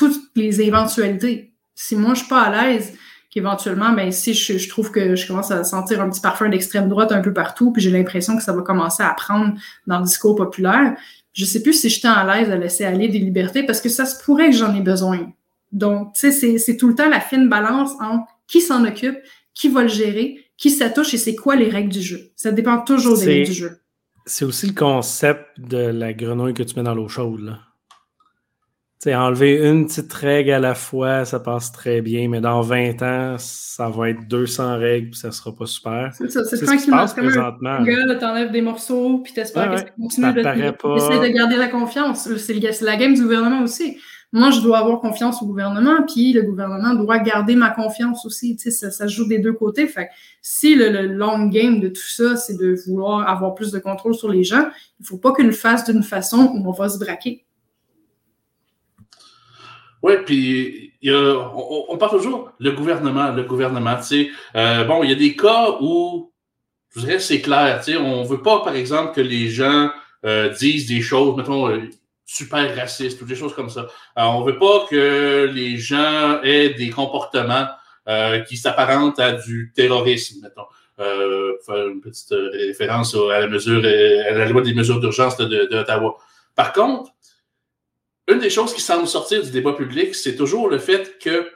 toutes 0.00 0.30
les 0.34 0.62
éventualités. 0.62 1.52
Si 1.74 1.94
moi, 1.94 2.14
je 2.14 2.20
suis 2.20 2.28
pas 2.28 2.40
à 2.40 2.70
l'aise, 2.70 2.94
qu'éventuellement, 3.30 3.92
ben, 3.92 4.10
si 4.10 4.32
je, 4.32 4.56
je, 4.56 4.68
trouve 4.68 4.90
que 4.90 5.14
je 5.14 5.26
commence 5.26 5.50
à 5.50 5.62
sentir 5.62 6.00
un 6.00 6.08
petit 6.08 6.22
parfum 6.22 6.48
d'extrême 6.48 6.88
droite 6.88 7.12
un 7.12 7.20
peu 7.20 7.34
partout, 7.34 7.70
puis 7.70 7.82
j'ai 7.82 7.90
l'impression 7.90 8.34
que 8.36 8.42
ça 8.42 8.52
va 8.52 8.62
commencer 8.62 9.02
à 9.02 9.12
prendre 9.12 9.54
dans 9.86 9.98
le 9.98 10.04
discours 10.04 10.34
populaire, 10.34 10.96
je 11.34 11.44
sais 11.44 11.62
plus 11.62 11.74
si 11.74 11.90
je 11.90 11.98
suis 11.98 12.08
à 12.08 12.24
l'aise 12.24 12.50
à 12.50 12.56
laisser 12.56 12.84
aller 12.84 13.08
des 13.08 13.18
libertés 13.18 13.62
parce 13.62 13.80
que 13.80 13.90
ça 13.90 14.06
se 14.06 14.22
pourrait 14.24 14.50
que 14.50 14.56
j'en 14.56 14.74
ai 14.74 14.80
besoin. 14.80 15.30
Donc, 15.70 16.14
tu 16.14 16.32
sais, 16.32 16.58
c'est 16.58 16.76
tout 16.78 16.88
le 16.88 16.94
temps 16.94 17.08
la 17.08 17.20
fine 17.20 17.48
balance 17.48 17.92
entre 18.00 18.26
qui 18.48 18.60
s'en 18.62 18.84
occupe, 18.84 19.18
qui 19.54 19.68
va 19.68 19.82
le 19.82 19.88
gérer, 19.88 20.44
qui 20.56 20.70
ça 20.70 20.88
touche 20.88 21.12
et 21.14 21.18
c'est 21.18 21.36
quoi 21.36 21.56
les 21.56 21.68
règles 21.68 21.92
du 21.92 22.02
jeu. 22.02 22.32
Ça 22.34 22.50
dépend 22.50 22.80
toujours 22.80 23.18
des 23.18 23.26
règles 23.26 23.46
du 23.46 23.54
jeu. 23.54 23.80
C'est 24.26 24.44
aussi 24.44 24.66
le 24.66 24.74
concept 24.74 25.44
de 25.58 25.78
la 25.78 26.12
grenouille 26.12 26.54
que 26.54 26.62
tu 26.62 26.76
mets 26.76 26.82
dans 26.82 26.94
l'eau 26.94 27.08
chaude. 27.08 27.40
Là. 27.40 27.58
Sais, 29.00 29.14
enlever 29.14 29.66
une 29.66 29.86
petite 29.86 30.12
règle 30.12 30.50
à 30.50 30.58
la 30.58 30.74
fois, 30.74 31.24
ça 31.24 31.40
passe 31.40 31.72
très 31.72 32.02
bien, 32.02 32.28
mais 32.28 32.40
dans 32.40 32.60
20 32.60 33.02
ans, 33.02 33.36
ça 33.38 33.88
va 33.88 34.10
être 34.10 34.28
200 34.28 34.78
règles, 34.78 35.10
puis 35.10 35.18
ça 35.18 35.30
sera 35.30 35.54
pas 35.54 35.66
super. 35.66 36.10
C'est 36.12 36.30
ça, 36.30 36.44
c'est 36.44 36.64
tranquillement. 36.64 37.06
C'est 37.06 37.22
présentement. 37.22 37.78
T'enlèves 38.20 38.50
des 38.50 38.60
morceaux, 38.60 39.18
puis 39.18 39.32
t'espères 39.32 39.70
que 39.70 39.78
ça 39.78 39.84
continue. 39.84 40.32
de, 40.34 40.42
de 40.42 41.34
garder 41.34 41.56
la 41.56 41.68
confiance. 41.68 42.28
C'est 42.36 42.80
la 42.82 42.96
game 42.96 43.14
du 43.14 43.22
gouvernement 43.22 43.62
aussi. 43.62 43.96
Moi, 44.32 44.50
je 44.50 44.60
dois 44.60 44.78
avoir 44.78 45.00
confiance 45.00 45.42
au 45.42 45.46
gouvernement, 45.46 46.04
puis 46.06 46.32
le 46.32 46.42
gouvernement 46.42 46.94
doit 46.94 47.18
garder 47.18 47.56
ma 47.56 47.70
confiance 47.70 48.24
aussi. 48.24 48.54
Tu 48.54 48.64
sais, 48.64 48.70
ça, 48.70 48.90
ça 48.90 49.08
joue 49.08 49.26
des 49.26 49.38
deux 49.38 49.54
côtés. 49.54 49.88
Fait 49.88 50.08
si 50.40 50.76
le, 50.76 50.90
le, 50.90 51.06
long 51.06 51.46
game 51.46 51.80
de 51.80 51.88
tout 51.88 52.06
ça, 52.06 52.36
c'est 52.36 52.56
de 52.56 52.76
vouloir 52.86 53.28
avoir 53.28 53.54
plus 53.54 53.72
de 53.72 53.80
contrôle 53.80 54.14
sur 54.14 54.28
les 54.28 54.44
gens, 54.44 54.68
il 55.00 55.06
faut 55.06 55.18
pas 55.18 55.32
qu'ils 55.32 55.46
le 55.46 55.52
fassent 55.52 55.84
d'une 55.84 56.04
façon 56.04 56.52
où 56.54 56.68
on 56.68 56.70
va 56.70 56.88
se 56.88 56.98
braquer. 56.98 57.44
Oui, 60.02 60.14
puis 60.24 60.94
il 61.02 61.10
y 61.10 61.14
a, 61.14 61.36
on, 61.54 61.86
on, 61.88 61.98
parle 61.98 62.18
toujours 62.18 62.52
le 62.58 62.72
gouvernement, 62.72 63.32
le 63.32 63.42
gouvernement. 63.42 63.96
Tu 63.96 64.02
sais, 64.02 64.30
euh, 64.56 64.84
bon, 64.84 65.02
il 65.02 65.10
y 65.10 65.12
a 65.12 65.16
des 65.16 65.36
cas 65.36 65.76
où, 65.80 66.32
je 66.94 67.00
dirais, 67.00 67.18
c'est 67.18 67.40
clair. 67.40 67.80
Tu 67.84 67.92
sais, 67.92 67.98
on 67.98 68.22
veut 68.24 68.42
pas, 68.42 68.60
par 68.60 68.74
exemple, 68.74 69.14
que 69.14 69.20
les 69.20 69.48
gens 69.48 69.90
euh, 70.24 70.50
disent 70.50 70.86
des 70.88 71.00
choses, 71.00 71.36
mettons, 71.36 71.68
euh, 71.68 71.80
super 72.24 72.74
racistes 72.76 73.20
ou 73.20 73.24
des 73.24 73.34
choses 73.34 73.54
comme 73.54 73.70
ça. 73.70 73.88
Alors, 74.14 74.36
on 74.36 74.44
veut 74.44 74.58
pas 74.58 74.86
que 74.88 75.50
les 75.52 75.76
gens 75.78 76.40
aient 76.42 76.70
des 76.70 76.90
comportements 76.90 77.66
euh, 78.08 78.40
qui 78.40 78.56
s'apparentent 78.56 79.18
à 79.20 79.32
du 79.32 79.72
terrorisme, 79.74 80.40
mettons. 80.42 80.66
Euh, 80.98 81.54
faire 81.64 81.88
une 81.88 82.00
petite 82.00 82.34
référence 82.52 83.14
à 83.14 83.40
la 83.40 83.46
mesure, 83.46 83.78
à 83.78 84.32
la 84.32 84.48
loi 84.48 84.62
des 84.62 84.74
mesures 84.74 85.00
d'urgence 85.00 85.36
d'Ottawa. 85.38 86.16
Par 86.54 86.72
contre, 86.72 87.10
une 88.28 88.38
des 88.38 88.50
choses 88.50 88.74
qui 88.74 88.80
semble 88.80 89.06
sortir 89.06 89.42
du 89.42 89.50
débat 89.50 89.72
public, 89.72 90.14
c'est 90.14 90.36
toujours 90.36 90.68
le 90.68 90.78
fait 90.78 91.18
que 91.18 91.50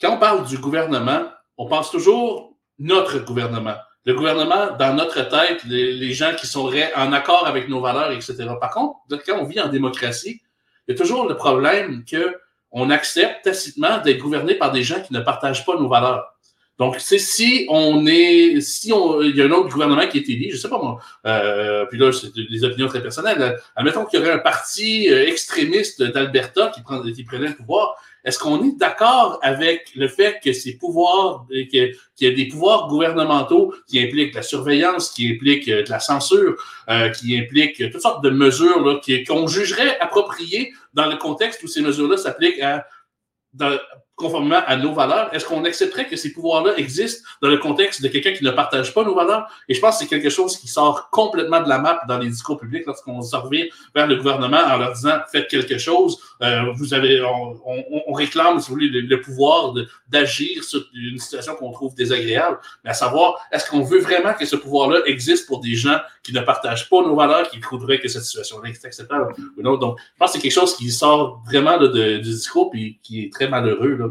quand 0.00 0.14
on 0.14 0.18
parle 0.18 0.46
du 0.46 0.58
gouvernement, 0.58 1.26
on 1.56 1.66
pense 1.68 1.90
toujours 1.90 2.56
notre 2.78 3.18
gouvernement. 3.20 3.76
Le 4.04 4.14
gouvernement, 4.14 4.76
dans 4.78 4.94
notre 4.94 5.22
tête, 5.28 5.64
les, 5.64 6.12
gens 6.12 6.32
qui 6.36 6.46
seraient 6.46 6.92
en 6.94 7.12
accord 7.12 7.46
avec 7.46 7.68
nos 7.68 7.80
valeurs, 7.80 8.12
etc. 8.12 8.46
Par 8.60 8.70
contre, 8.70 8.98
quand 9.26 9.38
on 9.40 9.44
vit 9.44 9.60
en 9.60 9.68
démocratie, 9.68 10.40
il 10.86 10.92
y 10.92 10.94
a 10.94 10.98
toujours 10.98 11.28
le 11.28 11.36
problème 11.36 12.04
que 12.04 12.36
on 12.70 12.90
accepte 12.90 13.44
tacitement 13.44 13.98
d'être 13.98 14.18
gouverné 14.18 14.54
par 14.54 14.70
des 14.70 14.82
gens 14.82 15.00
qui 15.00 15.12
ne 15.12 15.20
partagent 15.20 15.64
pas 15.64 15.76
nos 15.76 15.88
valeurs. 15.88 16.35
Donc, 16.78 16.96
c'est 16.98 17.18
si 17.18 17.66
on 17.70 18.06
est, 18.06 18.60
si 18.60 18.92
on, 18.92 19.22
il 19.22 19.34
y 19.34 19.40
a 19.40 19.46
un 19.46 19.50
autre 19.50 19.70
gouvernement 19.70 20.06
qui 20.08 20.18
est 20.18 20.28
élu, 20.28 20.50
je 20.52 20.58
sais 20.58 20.68
pas 20.68 20.78
moi, 20.78 20.98
euh, 21.26 21.86
puis 21.86 21.98
là, 21.98 22.12
c'est 22.12 22.34
des 22.34 22.64
opinions 22.64 22.88
très 22.88 23.02
personnelles. 23.02 23.58
Admettons 23.74 24.04
qu'il 24.04 24.18
y 24.18 24.22
aurait 24.22 24.32
un 24.32 24.38
parti 24.38 25.10
euh, 25.10 25.26
extrémiste 25.26 26.02
d'Alberta 26.02 26.72
qui, 26.74 26.82
prenait 26.82 27.48
le 27.48 27.54
pouvoir. 27.54 27.96
Est-ce 28.26 28.40
qu'on 28.40 28.62
est, 28.64 28.76
d'accord 28.76 29.38
avec 29.42 29.92
le 29.94 30.08
fait 30.08 30.40
que 30.44 30.52
ces 30.52 30.76
pouvoirs, 30.76 31.46
euh, 31.52 31.64
qu'il 31.66 31.94
y 32.20 32.26
a 32.26 32.30
des 32.32 32.48
pouvoirs 32.48 32.88
gouvernementaux 32.88 33.72
qui 33.86 34.00
impliquent 34.00 34.34
la 34.34 34.42
surveillance, 34.42 35.10
qui 35.10 35.30
impliquent 35.30 35.70
de 35.70 35.88
la 35.88 36.00
censure, 36.00 36.56
euh, 36.90 37.08
qui 37.10 37.38
impliquent 37.38 37.88
toutes 37.90 38.02
sortes 38.02 38.24
de 38.24 38.30
mesures 38.30 39.00
qu'on 39.28 39.46
jugerait 39.46 39.98
appropriées 40.00 40.72
dans 40.92 41.06
le 41.06 41.16
contexte 41.16 41.62
où 41.62 41.68
ces 41.68 41.82
mesures-là 41.82 42.16
s'appliquent 42.16 42.60
à 42.60 42.86
dans, 43.54 43.78
conformément 44.16 44.62
à 44.66 44.76
nos 44.76 44.94
valeurs, 44.94 45.32
est-ce 45.34 45.44
qu'on 45.44 45.64
accepterait 45.64 46.06
que 46.06 46.16
ces 46.16 46.32
pouvoirs-là 46.32 46.72
existent 46.78 47.22
dans 47.42 47.48
le 47.48 47.58
contexte 47.58 48.02
de 48.02 48.08
quelqu'un 48.08 48.32
qui 48.32 48.44
ne 48.44 48.50
partage 48.50 48.94
pas 48.94 49.04
nos 49.04 49.14
valeurs? 49.14 49.46
Et 49.68 49.74
je 49.74 49.80
pense 49.80 49.98
que 49.98 50.04
c'est 50.04 50.08
quelque 50.08 50.30
chose 50.30 50.56
qui 50.56 50.68
sort 50.68 51.10
complètement 51.10 51.62
de 51.62 51.68
la 51.68 51.78
map 51.78 52.00
dans 52.08 52.18
les 52.18 52.28
discours 52.28 52.58
publics 52.58 52.84
lorsqu'on 52.86 53.20
se 53.20 53.36
revient 53.36 53.68
vers 53.94 54.06
le 54.06 54.16
gouvernement 54.16 54.58
en 54.58 54.78
leur 54.78 54.92
disant 54.94 55.18
faites 55.30 55.48
quelque 55.48 55.76
chose. 55.76 56.18
Euh, 56.42 56.72
vous 56.76 56.92
avez, 56.92 57.22
on, 57.22 57.60
on, 57.64 58.02
on, 58.08 58.12
réclame, 58.12 58.60
si 58.60 58.68
vous 58.68 58.74
voulez, 58.74 58.88
le, 58.88 59.20
pouvoir 59.20 59.72
d'agir 60.08 60.62
sur 60.64 60.84
une 60.94 61.18
situation 61.18 61.54
qu'on 61.54 61.72
trouve 61.72 61.94
désagréable, 61.94 62.58
mais 62.84 62.90
à 62.90 62.94
savoir, 62.94 63.38
est-ce 63.52 63.68
qu'on 63.70 63.82
veut 63.82 64.00
vraiment 64.00 64.34
que 64.34 64.44
ce 64.44 64.56
pouvoir-là 64.56 64.98
existe 65.06 65.46
pour 65.46 65.60
des 65.60 65.74
gens 65.74 65.98
qui 66.22 66.32
ne 66.34 66.40
partagent 66.40 66.90
pas 66.90 67.02
nos 67.02 67.16
valeurs, 67.16 67.48
qui 67.48 67.60
trouveraient 67.60 68.00
que 68.00 68.08
cette 68.08 68.24
situation-là 68.24 68.68
est 68.68 68.84
acceptable 68.84 69.34
ou 69.56 69.62
non? 69.62 69.76
Donc, 69.76 69.98
je 69.98 70.18
pense 70.18 70.32
que 70.32 70.36
c'est 70.36 70.42
quelque 70.42 70.52
chose 70.52 70.76
qui 70.76 70.90
sort 70.90 71.42
vraiment 71.46 71.78
de, 71.78 71.86
de, 71.86 72.16
du 72.18 72.30
discours 72.30 72.70
puis 72.70 72.98
qui 73.02 73.24
est 73.24 73.32
très 73.32 73.48
malheureux. 73.48 73.96
Là, 73.96 74.08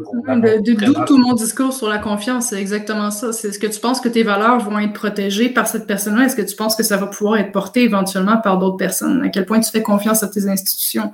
D'où 0.58 1.04
tout 1.06 1.18
mon 1.18 1.34
discours 1.34 1.72
sur 1.72 1.88
la 1.88 1.98
confiance, 1.98 2.48
c'est 2.48 2.60
exactement 2.60 3.10
ça. 3.10 3.32
C'est 3.32 3.52
ce 3.52 3.58
que 3.58 3.66
tu 3.66 3.78
penses 3.78 4.00
que 4.00 4.08
tes 4.08 4.22
valeurs 4.22 4.58
vont 4.58 4.78
être 4.78 4.92
protégées 4.92 5.48
par 5.48 5.68
cette 5.68 5.86
personne-là? 5.86 6.24
Est-ce 6.24 6.36
que 6.36 6.42
tu 6.42 6.56
penses 6.56 6.74
que 6.74 6.82
ça 6.82 6.96
va 6.96 7.06
pouvoir 7.06 7.38
être 7.38 7.52
porté 7.52 7.82
éventuellement 7.82 8.38
par 8.38 8.58
d'autres 8.58 8.76
personnes? 8.76 9.22
À 9.22 9.28
quel 9.28 9.46
point 9.46 9.60
tu 9.60 9.70
fais 9.70 9.82
confiance 9.82 10.22
à 10.22 10.28
tes 10.28 10.48
institutions? 10.48 11.12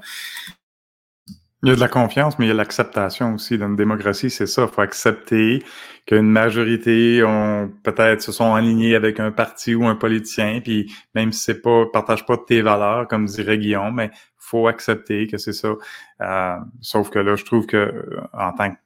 Il 1.65 1.69
y 1.69 1.73
a 1.73 1.77
de 1.77 1.81
la 1.81 1.89
confiance, 1.89 2.39
mais 2.41 2.47
il 2.47 2.49
y 2.49 2.51
a 2.51 2.55
l'acceptation 2.55 3.35
aussi. 3.35 3.57
Dans 3.57 3.69
une 3.69 3.77
démocratie, 3.77 4.31
c'est 4.31 4.49
ça. 4.49 4.63
Il 4.63 4.75
faut 4.75 4.81
accepter 4.81 5.63
qu'une 6.07 6.29
majorité 6.29 7.23
ont 7.23 7.71
peut-être 7.85 8.21
se 8.21 8.33
sont 8.33 8.55
alignés 8.55 8.97
avec 8.97 9.21
un 9.21 9.31
parti 9.31 9.77
ou 9.77 9.87
un 9.87 9.95
politicien, 9.95 10.61
puis 10.61 10.93
même 11.15 11.31
si 11.31 11.45
c'est 11.45 11.63
pas 11.63 11.87
partage 11.93 12.27
pas 12.27 12.37
tes 12.37 12.63
valeurs, 12.63 13.07
comme 13.07 13.27
dirait 13.27 13.59
Guillaume, 13.59 13.95
mais 13.95 14.11
faut 14.39 14.67
accepter 14.67 15.29
que 15.29 15.39
c'est 15.39 15.53
ça. 15.53 15.75
Euh, 16.21 16.57
sauf 16.81 17.11
que 17.11 17.21
là, 17.21 17.37
je 17.37 17.45
trouve 17.45 17.67
que 17.67 17.77
euh, 17.77 18.21
en 18.33 18.53
tant 18.53 18.73
que 18.73 18.77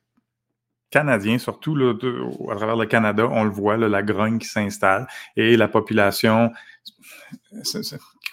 Canadien, 0.90 1.38
surtout 1.38 1.74
là, 1.74 1.94
à 2.52 2.56
travers 2.56 2.76
le 2.76 2.86
Canada, 2.86 3.26
on 3.30 3.44
le 3.44 3.50
voit, 3.50 3.78
là, 3.78 3.88
la 3.88 4.02
grogne 4.02 4.38
qui 4.38 4.48
s'installe 4.48 5.06
et 5.36 5.56
la 5.56 5.68
population 5.68 6.52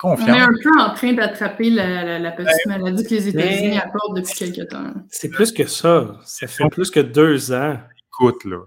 On 0.01 0.15
est 0.17 0.29
un 0.29 0.47
peu 0.61 0.79
en 0.79 0.93
train 0.93 1.13
d'attraper 1.13 1.69
la, 1.69 2.19
la, 2.19 2.31
petite 2.31 2.65
maladie 2.65 3.03
que 3.03 3.09
les 3.11 3.27
États-Unis 3.29 3.77
apportent 3.77 4.15
depuis 4.15 4.33
quelques 4.33 4.69
temps. 4.69 4.93
C'est 5.09 5.29
plus 5.29 5.51
que 5.51 5.65
ça. 5.65 6.17
Ça 6.25 6.47
fait 6.47 6.67
plus 6.69 6.91
que 6.91 6.99
deux 6.99 7.53
ans. 7.53 7.77
Écoute, 8.09 8.43
là. 8.45 8.57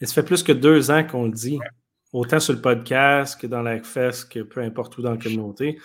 Et 0.00 0.06
ça 0.06 0.14
fait 0.14 0.22
plus 0.22 0.42
que 0.42 0.52
deux 0.52 0.90
ans 0.90 1.04
qu'on 1.04 1.24
le 1.24 1.32
dit. 1.32 1.58
Autant 2.12 2.40
sur 2.40 2.52
le 2.52 2.60
podcast 2.60 3.40
que 3.40 3.46
dans 3.46 3.62
la 3.62 3.82
FES, 3.82 4.28
que 4.30 4.40
peu 4.40 4.60
importe 4.60 4.98
où 4.98 5.02
dans 5.02 5.12
la 5.12 5.16
communauté 5.16 5.78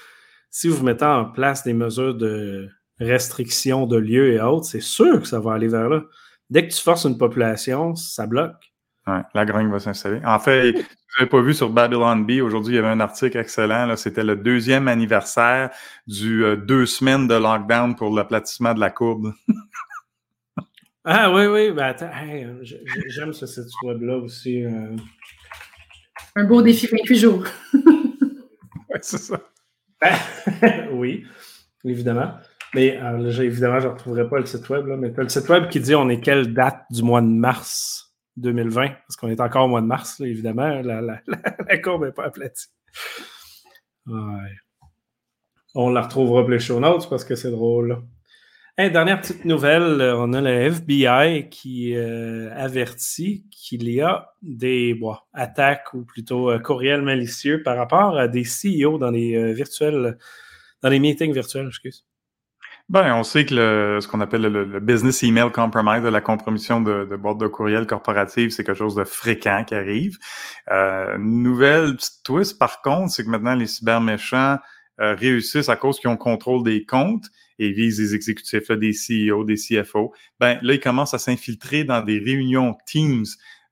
si 0.51 0.67
vous 0.67 0.83
mettez 0.83 1.05
en 1.05 1.25
place 1.25 1.63
des 1.63 1.73
mesures 1.73 2.13
de 2.13 2.69
restriction 2.99 3.87
de 3.87 3.97
lieux 3.97 4.33
et 4.33 4.41
autres, 4.41 4.65
c'est 4.65 4.81
sûr 4.81 5.21
que 5.21 5.27
ça 5.27 5.39
va 5.39 5.53
aller 5.53 5.69
vers 5.69 5.89
là. 5.89 6.03
Dès 6.49 6.67
que 6.67 6.73
tu 6.73 6.81
forces 6.81 7.05
une 7.05 7.17
population, 7.17 7.95
ça 7.95 8.27
bloque. 8.27 8.70
Ouais, 9.07 9.21
la 9.33 9.45
grogne 9.45 9.69
va 9.69 9.79
s'installer. 9.79 10.21
En 10.23 10.39
fait, 10.39 10.71
vous 10.73 10.79
n'avez 11.17 11.29
pas 11.29 11.41
vu 11.41 11.53
sur 11.53 11.69
Babylon 11.69 12.17
B, 12.17 12.41
aujourd'hui, 12.41 12.73
il 12.73 12.75
y 12.75 12.79
avait 12.79 12.87
un 12.87 12.99
article 12.99 13.37
excellent. 13.37 13.95
C'était 13.95 14.23
le 14.23 14.35
deuxième 14.35 14.87
anniversaire 14.87 15.71
du 16.05 16.45
euh, 16.45 16.55
deux 16.55 16.85
semaines 16.85 17.27
de 17.27 17.33
lockdown 17.33 17.95
pour 17.95 18.15
l'aplatissement 18.15 18.73
de 18.73 18.79
la 18.79 18.91
courbe. 18.91 19.33
ah 21.05 21.33
oui, 21.33 21.47
oui. 21.47 21.71
Ben, 21.71 21.85
attends, 21.85 22.11
j'aime 22.61 23.33
ce 23.33 23.47
site 23.47 23.73
web-là 23.83 24.17
aussi. 24.17 24.63
Euh. 24.63 24.95
Un 26.35 26.43
beau 26.43 26.61
défi 26.61 26.87
28 26.87 27.15
jours. 27.17 27.43
oui, 27.73 28.99
c'est 29.01 29.17
ça. 29.17 29.41
oui, 30.91 31.25
évidemment. 31.83 32.35
Mais 32.73 32.97
euh, 33.01 33.31
évidemment, 33.41 33.79
je 33.79 33.87
ne 33.87 33.93
retrouverai 33.93 34.29
pas 34.29 34.39
le 34.39 34.45
site 34.45 34.69
web, 34.69 34.85
là, 34.85 34.95
mais 34.95 35.11
tu 35.11 35.19
as 35.19 35.23
le 35.23 35.29
site 35.29 35.49
web 35.49 35.69
qui 35.69 35.79
dit 35.79 35.95
on 35.95 36.07
est 36.07 36.21
quelle 36.21 36.53
date 36.53 36.85
du 36.89 37.01
mois 37.03 37.21
de 37.21 37.27
mars? 37.27 38.10
2020, 38.37 38.87
parce 38.89 39.15
qu'on 39.17 39.29
est 39.29 39.41
encore 39.41 39.65
au 39.65 39.67
mois 39.67 39.81
de 39.81 39.87
mars, 39.87 40.19
évidemment, 40.21 40.81
la, 40.81 41.21
courbe 41.83 42.05
n'est 42.05 42.11
pas 42.11 42.25
aplatie. 42.25 42.67
Ouais. 44.07 44.49
On 45.75 45.89
la 45.89 46.01
retrouvera 46.01 46.45
plus 46.45 46.55
les 46.55 46.59
show 46.59 46.79
notes 46.79 47.09
parce 47.09 47.23
que 47.23 47.35
c'est 47.35 47.51
drôle. 47.51 48.03
Dernière 48.89 49.21
petite 49.21 49.45
nouvelle, 49.45 50.01
euh, 50.01 50.17
on 50.17 50.33
a 50.33 50.41
le 50.41 50.49
FBI 50.49 51.49
qui 51.49 51.95
euh, 51.95 52.49
avertit 52.55 53.45
qu'il 53.51 53.87
y 53.87 54.01
a 54.01 54.33
des 54.41 54.99
attaques 55.33 55.93
ou 55.93 56.03
plutôt 56.03 56.49
euh, 56.49 56.57
courriels 56.57 57.03
malicieux 57.03 57.61
par 57.61 57.77
rapport 57.77 58.17
à 58.17 58.27
des 58.27 58.43
CEO 58.43 58.97
dans 58.97 59.11
les 59.11 59.53
virtuels, 59.53 60.17
dans 60.81 60.89
les 60.89 60.99
meetings 60.99 61.31
virtuels, 61.31 61.67
excuse. 61.67 62.05
Ben, 62.91 63.15
on 63.15 63.23
sait 63.23 63.45
que 63.45 63.55
le, 63.55 64.01
ce 64.01 64.07
qu'on 64.09 64.19
appelle 64.19 64.41
le, 64.41 64.65
le, 64.65 64.79
business 64.81 65.23
email 65.23 65.49
compromise, 65.49 66.03
la 66.03 66.19
compromission 66.19 66.81
de, 66.81 67.07
de 67.09 67.15
boîte 67.15 67.37
de 67.37 67.47
courriel 67.47 67.87
corporative, 67.87 68.49
c'est 68.49 68.65
quelque 68.65 68.77
chose 68.77 68.95
de 68.95 69.05
fréquent 69.05 69.63
qui 69.65 69.75
arrive. 69.75 70.17
Euh, 70.69 71.17
nouvelle 71.17 71.95
petite 71.95 72.21
twist, 72.25 72.59
par 72.59 72.81
contre, 72.81 73.13
c'est 73.13 73.23
que 73.23 73.29
maintenant 73.29 73.55
les 73.55 73.67
cyberméchants 73.67 74.57
euh, 74.99 75.15
réussissent 75.15 75.69
à 75.69 75.77
cause 75.77 76.01
qu'ils 76.01 76.09
ont 76.09 76.17
contrôle 76.17 76.63
des 76.63 76.85
comptes 76.85 77.27
et 77.59 77.71
visent 77.71 77.95
des 77.95 78.13
exécutifs, 78.13 78.67
là, 78.67 78.75
des 78.75 78.91
CEO, 78.91 79.45
des 79.45 79.55
CFO. 79.55 80.13
Ben 80.41 80.59
là, 80.61 80.73
ils 80.73 80.81
commencent 80.81 81.13
à 81.13 81.19
s'infiltrer 81.19 81.85
dans 81.85 82.01
des 82.01 82.19
réunions 82.19 82.75
Teams 82.85 83.23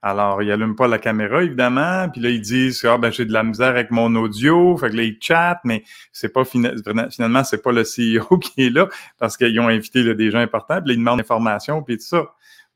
alors, 0.01 0.41
il 0.41 0.49
allume 0.49 0.75
pas 0.77 0.87
la 0.87 0.97
caméra, 0.97 1.43
évidemment, 1.43 2.07
puis 2.09 2.21
là, 2.21 2.29
ils 2.29 2.39
disent 2.39 2.85
Ah 2.85 2.97
ben 2.97 3.11
j'ai 3.11 3.25
de 3.25 3.33
la 3.33 3.43
misère 3.43 3.67
avec 3.67 3.91
mon 3.91 4.15
audio, 4.15 4.77
fait 4.77 4.89
que 4.89 4.95
là, 4.95 5.03
ils 5.03 5.17
chattent, 5.19 5.59
mais 5.65 5.83
c'est 6.13 6.29
pas 6.29 6.45
finalement, 6.45 7.43
c'est 7.43 7.61
pas 7.61 7.73
le 7.73 7.83
CEO 7.83 8.37
qui 8.39 8.67
est 8.67 8.69
là 8.69 8.87
parce 9.17 9.35
qu'ils 9.35 9.59
ont 9.59 9.67
invité 9.67 10.15
des 10.15 10.31
gens 10.31 10.39
importants, 10.39 10.79
puis 10.81 10.89
là, 10.89 10.93
ils 10.93 10.99
demandent 10.99 11.17
l'information, 11.17 11.83
puis 11.83 11.97
tout 11.97 12.03
ça. 12.03 12.27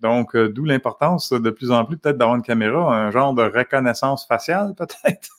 Donc, 0.02 0.36
euh, 0.36 0.50
d'où 0.50 0.66
l'importance 0.66 1.32
de 1.32 1.50
plus 1.50 1.72
en 1.72 1.86
plus 1.86 1.98
peut-être 1.98 2.18
d'avoir 2.18 2.36
une 2.36 2.44
caméra, 2.44 2.94
un 2.94 3.10
genre 3.10 3.34
de 3.34 3.44
reconnaissance 3.44 4.28
faciale, 4.28 4.74
peut-être. 4.78 5.30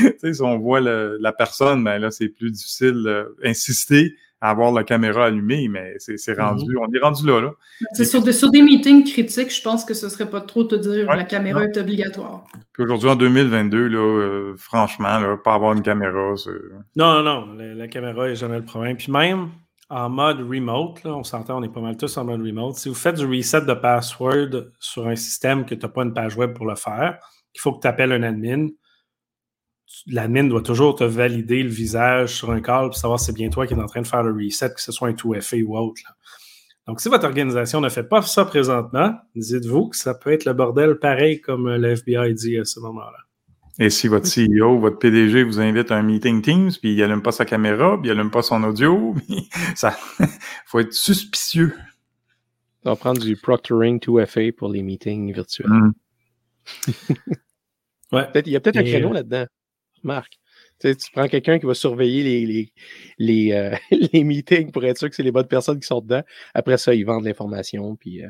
tu 0.00 0.14
sais, 0.18 0.32
si 0.32 0.42
on 0.42 0.58
voit 0.58 0.80
la 0.80 1.32
personne, 1.32 1.84
ben 1.84 1.98
là, 1.98 2.10
c'est 2.10 2.28
plus 2.28 2.50
difficile 2.50 3.26
d'insister 3.42 4.16
avoir 4.50 4.72
la 4.72 4.84
caméra 4.84 5.26
allumée, 5.26 5.68
mais 5.68 5.94
c'est 5.98 6.38
rendu, 6.38 6.66
mhm. 6.66 6.82
on 6.82 6.92
est 6.92 6.98
rendu 7.00 7.26
là. 7.26 7.40
là. 7.40 7.50
C'est 7.92 8.04
sur, 8.04 8.22
sur, 8.32 8.50
des 8.50 8.62
meetings 8.62 9.04
critiques, 9.04 9.54
je 9.54 9.62
pense 9.62 9.84
que 9.84 9.94
ce 9.94 10.08
serait 10.08 10.28
pas 10.28 10.42
trop 10.42 10.64
te 10.64 10.74
dire 10.74 11.06
la 11.06 11.24
caméra 11.24 11.64
est 11.64 11.76
obligatoire. 11.76 12.44
aujourd'hui, 12.78 13.08
en 13.08 13.16
2022, 13.16 13.88
là, 13.88 13.98
euh, 13.98 14.54
franchement, 14.56 15.18
là, 15.18 15.36
pas 15.42 15.54
avoir 15.54 15.72
une 15.72 15.82
caméra, 15.82 16.34
c'est... 16.36 16.50
Non, 16.96 17.22
non, 17.22 17.54
la, 17.54 17.74
la, 17.74 17.88
caméra 17.88 18.28
n'est 18.28 18.36
jamais 18.36 18.58
le 18.58 18.64
problème. 18.64 18.96
Puis 18.96 19.10
même 19.10 19.48
en 19.88 20.10
mode 20.10 20.40
remote, 20.40 21.02
là, 21.04 21.14
on 21.14 21.24
s'entend, 21.24 21.58
on 21.58 21.62
est 21.62 21.72
pas 21.72 21.80
mal 21.80 21.96
tous 21.96 22.16
en 22.18 22.24
mode 22.24 22.42
remote. 22.42 22.76
Si 22.76 22.88
vous 22.88 22.94
faites 22.94 23.16
du 23.16 23.26
reset 23.26 23.62
de 23.62 23.74
password 23.74 24.72
sur 24.78 25.06
un 25.06 25.16
système 25.16 25.64
que 25.64 25.74
tu 25.74 25.86
n'as 25.86 25.92
pas 25.92 26.02
une 26.02 26.12
page 26.12 26.36
web 26.36 26.52
pour 26.52 26.66
le 26.66 26.74
faire, 26.74 27.18
il 27.54 27.60
faut 27.60 27.72
que 27.72 27.80
tu 27.80 27.88
appelles 27.88 28.12
un 28.12 28.22
admin 28.22 28.68
l'admin 30.06 30.44
doit 30.44 30.62
toujours 30.62 30.96
te 30.96 31.04
valider 31.04 31.62
le 31.62 31.68
visage 31.68 32.34
sur 32.34 32.50
un 32.50 32.60
call 32.60 32.86
pour 32.86 32.96
savoir 32.96 33.20
si 33.20 33.26
c'est 33.26 33.34
bien 33.34 33.48
toi 33.50 33.66
qui 33.66 33.74
es 33.74 33.76
en 33.78 33.86
train 33.86 34.02
de 34.02 34.06
faire 34.06 34.22
le 34.22 34.32
reset, 34.32 34.70
que 34.70 34.80
ce 34.80 34.92
soit 34.92 35.08
un 35.08 35.12
2FA 35.12 35.62
ou 35.64 35.76
autre. 35.76 36.02
Donc, 36.86 37.00
si 37.00 37.08
votre 37.08 37.24
organisation 37.24 37.80
ne 37.80 37.88
fait 37.88 38.04
pas 38.04 38.20
ça 38.22 38.44
présentement, 38.44 39.14
dites-vous 39.34 39.88
que 39.88 39.96
ça 39.96 40.14
peut 40.14 40.32
être 40.32 40.44
le 40.44 40.52
bordel 40.52 40.98
pareil 40.98 41.40
comme 41.40 41.68
le 41.68 41.90
FBI 41.96 42.34
dit 42.34 42.58
à 42.58 42.64
ce 42.64 42.80
moment-là. 42.80 43.18
Et 43.78 43.90
si 43.90 44.06
votre 44.06 44.28
CEO, 44.28 44.78
votre 44.78 44.98
PDG 44.98 45.42
vous 45.42 45.60
invite 45.60 45.90
à 45.90 45.96
un 45.96 46.02
meeting 46.02 46.42
Teams, 46.42 46.70
puis 46.80 46.92
il 46.92 46.98
n'allume 46.98 47.22
pas 47.22 47.32
sa 47.32 47.44
caméra, 47.44 47.98
puis 47.98 48.08
il 48.08 48.14
n'allume 48.14 48.30
pas 48.30 48.42
son 48.42 48.62
audio, 48.62 49.14
ça 49.74 49.96
faut 50.66 50.78
être 50.78 50.92
suspicieux. 50.92 51.74
On 52.84 52.90
va 52.90 52.96
prendre 52.96 53.20
du 53.20 53.36
proctoring 53.36 53.98
2FA 53.98 54.52
pour 54.52 54.68
les 54.68 54.82
meetings 54.82 55.32
virtuels. 55.32 55.70
Mm. 55.70 55.92
ouais. 58.12 58.28
Il 58.46 58.52
y 58.52 58.56
a 58.56 58.60
peut-être 58.60 58.76
un 58.76 58.82
créneau 58.84 59.10
euh, 59.10 59.14
là-dedans. 59.14 59.46
Marc. 60.04 60.38
Tu, 60.80 60.96
tu 60.96 61.10
prends 61.12 61.28
quelqu'un 61.28 61.58
qui 61.58 61.66
va 61.66 61.74
surveiller 61.74 62.22
les, 62.22 62.46
les, 62.46 62.72
les, 63.18 63.52
euh, 63.52 63.74
les, 64.12 64.24
meetings 64.24 64.70
pour 64.72 64.84
être 64.84 64.98
sûr 64.98 65.08
que 65.08 65.16
c'est 65.16 65.22
les 65.22 65.32
bonnes 65.32 65.46
personnes 65.46 65.80
qui 65.80 65.86
sont 65.86 66.00
dedans. 66.00 66.22
Après 66.54 66.76
ça, 66.78 66.94
ils 66.94 67.04
vendent 67.04 67.24
l'information. 67.24 67.96
Puis, 67.96 68.22
euh, 68.22 68.28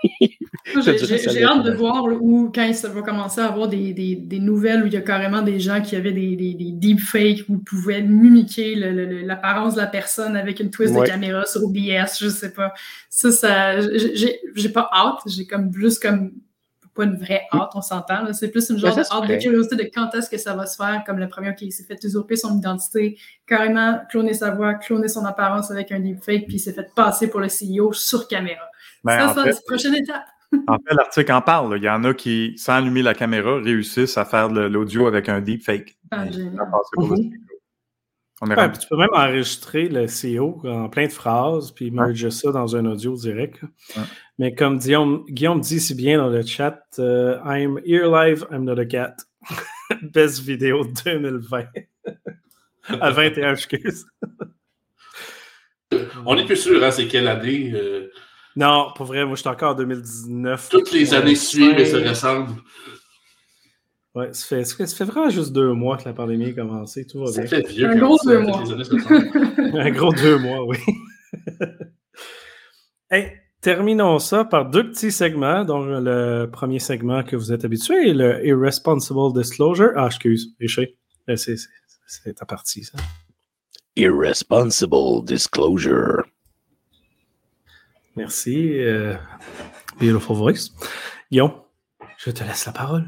J'ai 0.64 1.44
hâte 1.44 1.64
de 1.64 1.72
voir 1.72 2.04
où, 2.04 2.50
quand 2.54 2.72
ça 2.72 2.88
va 2.88 3.02
commencer 3.02 3.40
à 3.40 3.46
avoir 3.46 3.68
des, 3.68 3.92
des, 3.92 4.14
des, 4.16 4.38
nouvelles 4.38 4.82
où 4.82 4.86
il 4.86 4.92
y 4.92 4.96
a 4.96 5.00
carrément 5.00 5.42
des 5.42 5.58
gens 5.58 5.80
qui 5.80 5.96
avaient 5.96 6.12
des, 6.12 6.36
des, 6.36 6.54
des 6.54 6.72
deepfakes 6.72 7.48
où 7.48 7.54
ils 7.54 7.64
pouvaient 7.64 8.02
mimiquer 8.02 8.74
l'apparence 8.76 9.74
de 9.74 9.80
la 9.80 9.86
personne 9.86 10.36
avec 10.36 10.60
une 10.60 10.70
twist 10.70 10.94
de 10.94 11.02
caméra 11.02 11.44
sur 11.46 11.64
OBS, 11.64 12.18
je 12.20 12.28
sais 12.28 12.52
pas. 12.52 12.72
Ça, 13.10 13.32
ça 13.32 13.80
j'ai 13.80 14.68
pas 14.68 14.88
hâte, 14.92 15.20
j'ai 15.26 15.46
comme 15.46 15.70
plus 15.70 15.98
comme 15.98 16.32
pas 16.98 17.04
une 17.04 17.16
vraie 17.16 17.46
hâte, 17.52 17.70
on 17.74 17.80
s'entend. 17.80 18.32
C'est 18.32 18.50
plus 18.50 18.68
une 18.70 18.78
genre 18.78 18.94
de 18.94 19.02
hâte 19.02 19.28
de 19.28 19.36
curiosité 19.36 19.76
de 19.76 19.88
quand 19.94 20.12
est-ce 20.16 20.28
que 20.28 20.36
ça 20.36 20.54
va 20.54 20.66
se 20.66 20.76
faire, 20.76 21.04
comme 21.06 21.18
le 21.18 21.28
premier 21.28 21.54
qui 21.54 21.70
s'est 21.70 21.84
fait 21.84 22.02
usurper 22.02 22.34
son 22.34 22.58
identité, 22.58 23.16
carrément 23.46 24.00
cloner 24.10 24.34
sa 24.34 24.50
voix, 24.50 24.74
cloner 24.74 25.06
son 25.06 25.24
apparence 25.24 25.70
avec 25.70 25.92
un 25.92 26.00
deepfake, 26.00 26.46
puis 26.46 26.56
il 26.56 26.58
s'est 26.58 26.72
fait 26.72 26.92
passer 26.96 27.30
pour 27.30 27.38
le 27.38 27.46
CEO 27.46 27.92
sur 27.92 28.26
caméra. 28.26 28.64
Ben, 29.04 29.28
ça, 29.28 29.44
c'est 29.44 29.50
la 29.50 29.56
prochaine 29.64 29.94
étape. 29.94 30.24
en 30.66 30.76
fait, 30.76 30.94
l'article 30.94 31.32
en 31.32 31.42
parle. 31.42 31.76
Il 31.76 31.84
y 31.84 31.88
en 31.88 32.02
a 32.02 32.14
qui, 32.14 32.54
sans 32.56 32.74
allumer 32.74 33.02
la 33.02 33.14
caméra, 33.14 33.60
réussissent 33.60 34.18
à 34.18 34.24
faire 34.24 34.48
l'audio 34.48 35.06
avec 35.06 35.28
un 35.28 35.40
deepfake. 35.40 35.96
Ah, 36.10 36.24
tu 36.28 36.50
peux 38.88 38.96
même 38.96 39.08
enregistrer 39.12 39.88
le 39.88 40.06
CEO 40.06 40.62
en 40.64 40.88
plein 40.88 41.06
de 41.06 41.12
phrases, 41.12 41.70
puis 41.70 41.92
merger 41.92 42.30
ça 42.30 42.50
dans 42.50 42.74
un 42.74 42.86
audio 42.86 43.14
direct. 43.14 43.60
Mais 44.38 44.54
comme 44.54 44.78
Guillaume, 44.78 45.24
Guillaume, 45.28 45.60
dit 45.60 45.80
si 45.80 45.94
bien 45.94 46.18
dans 46.18 46.28
le 46.28 46.42
chat, 46.42 46.80
euh, 47.00 47.38
I'm 47.44 47.80
here 47.84 48.08
live, 48.08 48.46
I'm 48.52 48.64
not 48.64 48.78
a 48.78 48.86
cat. 48.86 49.16
Best 50.02 50.40
vidéo 50.40 50.84
2020. 51.04 51.64
à 53.00 53.10
21, 53.10 53.52
excuse. 53.52 54.06
On 56.24 56.36
n'est 56.36 56.44
plus 56.44 56.56
sûr, 56.56 56.82
hein, 56.84 56.90
c'est 56.90 57.08
quelle 57.08 57.26
année. 57.26 57.72
Euh, 57.74 58.10
non, 58.54 58.92
pour 58.94 59.06
vrai, 59.06 59.24
moi 59.24 59.34
je 59.34 59.40
suis 59.40 59.48
encore 59.48 59.72
en 59.72 59.74
2019. 59.74 60.68
Toutes 60.68 60.92
les 60.92 61.14
années 61.14 61.34
suivent 61.34 61.78
et 61.78 61.86
se 61.86 61.96
ressemblent. 61.96 62.60
Ouais, 64.14 64.32
ça 64.32 64.46
fait, 64.46 64.64
ça 64.64 64.86
fait, 64.86 65.04
vraiment 65.04 65.30
juste 65.30 65.52
deux 65.52 65.72
mois 65.72 65.96
que 65.96 66.04
la 66.04 66.12
pandémie 66.12 66.50
a 66.50 66.52
commencé. 66.52 67.06
Tout 67.06 67.24
va 67.24 67.30
bien. 67.30 67.42
Ça 67.42 67.46
fait 67.46 67.68
vieux. 67.68 67.88
Un 67.88 67.96
gros 67.96 68.18
deux 68.24 68.38
mois. 68.38 68.62
Un 69.74 69.90
gros 69.90 70.12
deux 70.12 70.38
mois, 70.38 70.64
oui. 70.64 70.78
hey, 73.10 73.37
terminons 73.60 74.18
ça 74.18 74.44
par 74.44 74.66
deux 74.66 74.90
petits 74.90 75.12
segments. 75.12 75.64
Donc, 75.64 75.86
le 75.86 76.46
premier 76.46 76.78
segment 76.78 77.22
que 77.22 77.36
vous 77.36 77.52
êtes 77.52 77.64
habitué 77.64 78.10
est 78.10 78.14
le 78.14 78.46
Irresponsible 78.46 79.32
Disclosure. 79.34 79.92
Ah, 79.96 80.06
excuse, 80.06 80.54
Richer. 80.60 80.96
Euh, 81.28 81.36
c'est 81.36 82.34
ta 82.34 82.46
partie, 82.46 82.84
ça. 82.84 82.98
Irresponsible 83.96 85.24
Disclosure. 85.24 86.24
Merci. 88.16 88.78
Euh, 88.78 89.14
beautiful 90.00 90.36
voice. 90.36 90.70
Guillaume, 91.30 91.52
je 92.16 92.30
te 92.30 92.42
laisse 92.42 92.66
la 92.66 92.72
parole. 92.72 93.06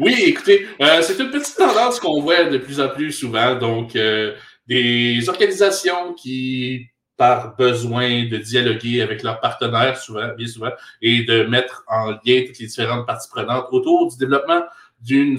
Oui, 0.00 0.14
écoutez, 0.26 0.66
euh, 0.80 1.02
c'est 1.02 1.18
une 1.20 1.30
petite 1.30 1.56
tendance 1.56 2.00
qu'on 2.00 2.20
voit 2.20 2.44
de 2.44 2.58
plus 2.58 2.80
en 2.80 2.88
plus 2.88 3.12
souvent. 3.12 3.54
Donc, 3.56 3.94
euh, 3.94 4.34
des 4.66 5.28
organisations 5.28 6.14
qui, 6.14 6.88
par 7.16 7.56
besoin 7.56 8.26
de 8.28 8.36
dialoguer 8.36 9.02
avec 9.02 9.22
leurs 9.22 9.40
partenaires, 9.40 9.96
souvent, 9.98 10.34
bien 10.34 10.46
souvent, 10.46 10.72
et 11.00 11.22
de 11.24 11.44
mettre 11.44 11.84
en 11.86 12.10
lien 12.10 12.42
toutes 12.46 12.58
les 12.58 12.66
différentes 12.66 13.06
parties 13.06 13.28
prenantes 13.28 13.66
autour 13.70 14.10
du 14.10 14.16
développement 14.18 14.62
d'une 15.00 15.38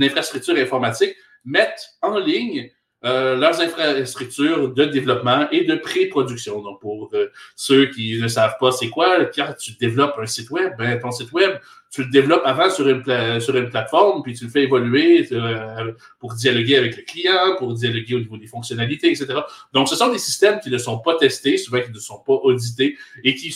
infrastructure 0.00 0.56
informatique, 0.56 1.14
mettent 1.44 1.90
en 2.02 2.18
ligne 2.18 2.70
euh, 3.04 3.36
leurs 3.36 3.60
infrastructures 3.60 4.74
de 4.74 4.84
développement 4.84 5.48
et 5.50 5.64
de 5.64 5.74
pré-production. 5.76 6.60
Donc, 6.60 6.80
pour 6.80 7.08
euh, 7.14 7.30
ceux 7.56 7.86
qui 7.86 8.20
ne 8.20 8.28
savent 8.28 8.56
pas 8.60 8.72
c'est 8.72 8.90
quoi, 8.90 9.24
quand 9.24 9.54
tu 9.58 9.72
développes 9.80 10.16
un 10.18 10.26
site 10.26 10.50
web, 10.50 10.72
ben, 10.76 10.98
ton 10.98 11.10
site 11.10 11.32
web, 11.32 11.58
tu 11.90 12.04
le 12.04 12.10
développes 12.10 12.42
avant 12.44 12.70
sur 12.70 12.86
une, 12.88 13.40
sur 13.40 13.56
une 13.56 13.70
plateforme, 13.70 14.22
puis 14.22 14.34
tu 14.34 14.44
le 14.44 14.50
fais 14.50 14.64
évoluer 14.64 15.26
euh, 15.32 15.92
pour 16.18 16.34
dialoguer 16.34 16.76
avec 16.76 16.96
le 16.96 17.02
client, 17.02 17.56
pour 17.58 17.72
dialoguer 17.74 18.16
au 18.16 18.20
niveau 18.20 18.36
des 18.36 18.46
fonctionnalités, 18.46 19.08
etc. 19.08 19.40
Donc, 19.72 19.88
ce 19.88 19.96
sont 19.96 20.12
des 20.12 20.18
systèmes 20.18 20.60
qui 20.60 20.70
ne 20.70 20.78
sont 20.78 20.98
pas 20.98 21.16
testés, 21.16 21.56
souvent 21.56 21.80
qui 21.80 21.90
ne 21.90 21.98
sont 21.98 22.18
pas 22.18 22.34
audités 22.34 22.96
et 23.24 23.34
qui 23.34 23.50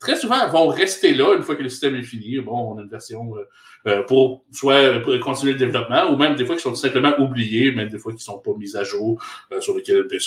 très 0.00 0.16
souvent 0.16 0.48
vont 0.48 0.68
rester 0.68 1.14
là 1.14 1.36
une 1.36 1.42
fois 1.42 1.54
que 1.54 1.62
le 1.62 1.68
système 1.68 1.94
est 1.94 2.02
fini. 2.02 2.40
Bon, 2.40 2.72
on 2.72 2.78
a 2.78 2.82
une 2.82 2.88
version 2.88 3.36
euh, 3.36 3.48
euh, 3.86 4.02
pour 4.02 4.44
soit 4.50 5.00
pour 5.00 5.18
continuer 5.20 5.52
le 5.52 5.58
développement 5.58 6.10
ou 6.10 6.16
même 6.16 6.34
des 6.34 6.44
fois 6.44 6.56
qui 6.56 6.62
sont 6.62 6.74
simplement 6.74 7.12
oubliés, 7.18 7.70
même 7.70 7.88
des 7.88 7.98
fois 7.98 8.12
qui 8.12 8.24
sont 8.24 8.38
pas 8.38 8.52
mises 8.58 8.76
à 8.76 8.82
jour, 8.82 9.22
euh, 9.52 9.60
sur 9.60 9.76
lesquels 9.76 10.04
bien 10.04 10.18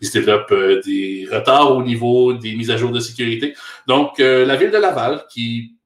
ils 0.00 0.06
se 0.06 0.12
développent 0.12 0.54
des 0.84 1.28
retards 1.30 1.76
au 1.76 1.82
niveau 1.82 2.32
des 2.32 2.54
mises 2.54 2.70
à 2.70 2.76
jour 2.76 2.90
de 2.90 3.00
sécurité. 3.00 3.54
Donc, 3.86 4.18
la 4.18 4.56
ville 4.56 4.70
de 4.70 4.78
Laval 4.78 5.24
qui 5.28 5.76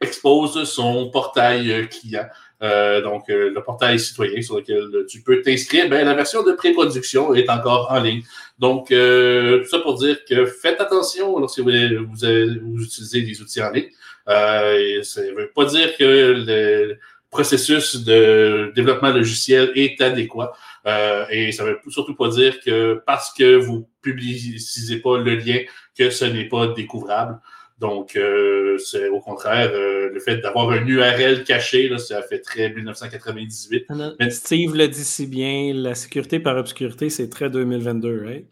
expose 0.00 0.64
son 0.64 1.10
portail 1.10 1.88
client 1.88 2.26
euh, 2.62 3.00
donc, 3.00 3.30
euh, 3.30 3.50
le 3.50 3.62
portail 3.62 3.98
citoyen 3.98 4.42
sur 4.42 4.56
lequel 4.56 5.06
tu 5.08 5.22
peux 5.22 5.40
t'inscrire, 5.40 5.88
ben, 5.88 6.04
la 6.04 6.14
version 6.14 6.42
de 6.42 6.52
pré-production 6.52 7.34
est 7.34 7.48
encore 7.48 7.90
en 7.90 8.00
ligne. 8.00 8.22
Donc, 8.58 8.90
euh, 8.90 9.62
tout 9.62 9.68
ça 9.68 9.78
pour 9.78 9.94
dire 9.94 10.24
que 10.24 10.44
faites 10.44 10.80
attention 10.80 11.38
lorsque 11.38 11.60
vous, 11.60 11.70
vous, 11.70 12.82
utilisez 12.84 13.22
des 13.22 13.40
outils 13.40 13.62
en 13.62 13.70
ligne. 13.70 13.88
Euh, 14.28 15.02
ça 15.02 15.22
ne 15.22 15.32
veut 15.32 15.50
pas 15.54 15.64
dire 15.64 15.96
que 15.96 16.04
le 16.04 16.98
processus 17.30 18.04
de 18.04 18.72
développement 18.74 19.10
logiciel 19.10 19.72
est 19.74 20.00
adéquat. 20.02 20.52
Euh, 20.86 21.24
et 21.30 21.52
ça 21.52 21.64
ne 21.64 21.70
veut 21.70 21.78
surtout 21.88 22.14
pas 22.14 22.28
dire 22.28 22.60
que 22.60 23.02
parce 23.06 23.32
que 23.32 23.56
vous 23.56 23.88
publicisez 24.02 25.00
pas 25.00 25.18
le 25.18 25.36
lien, 25.36 25.60
que 25.96 26.10
ce 26.10 26.24
n'est 26.24 26.48
pas 26.48 26.68
découvrable. 26.68 27.38
Donc, 27.80 28.14
euh, 28.14 28.76
c'est 28.76 29.08
au 29.08 29.20
contraire, 29.20 29.70
euh, 29.72 30.10
le 30.12 30.20
fait 30.20 30.36
d'avoir 30.36 30.70
un 30.70 30.86
URL 30.86 31.44
caché, 31.44 31.88
là, 31.88 31.96
ça 31.96 32.20
fait 32.20 32.40
très 32.40 32.68
1998. 32.68 33.86
Mais 34.20 34.30
Steve 34.30 34.76
le 34.76 34.86
dit 34.86 35.04
si 35.04 35.26
bien, 35.26 35.72
la 35.74 35.94
sécurité 35.94 36.40
par 36.40 36.58
obscurité, 36.58 37.08
c'est 37.08 37.30
très 37.30 37.48
2022, 37.48 38.22
right? 38.22 38.46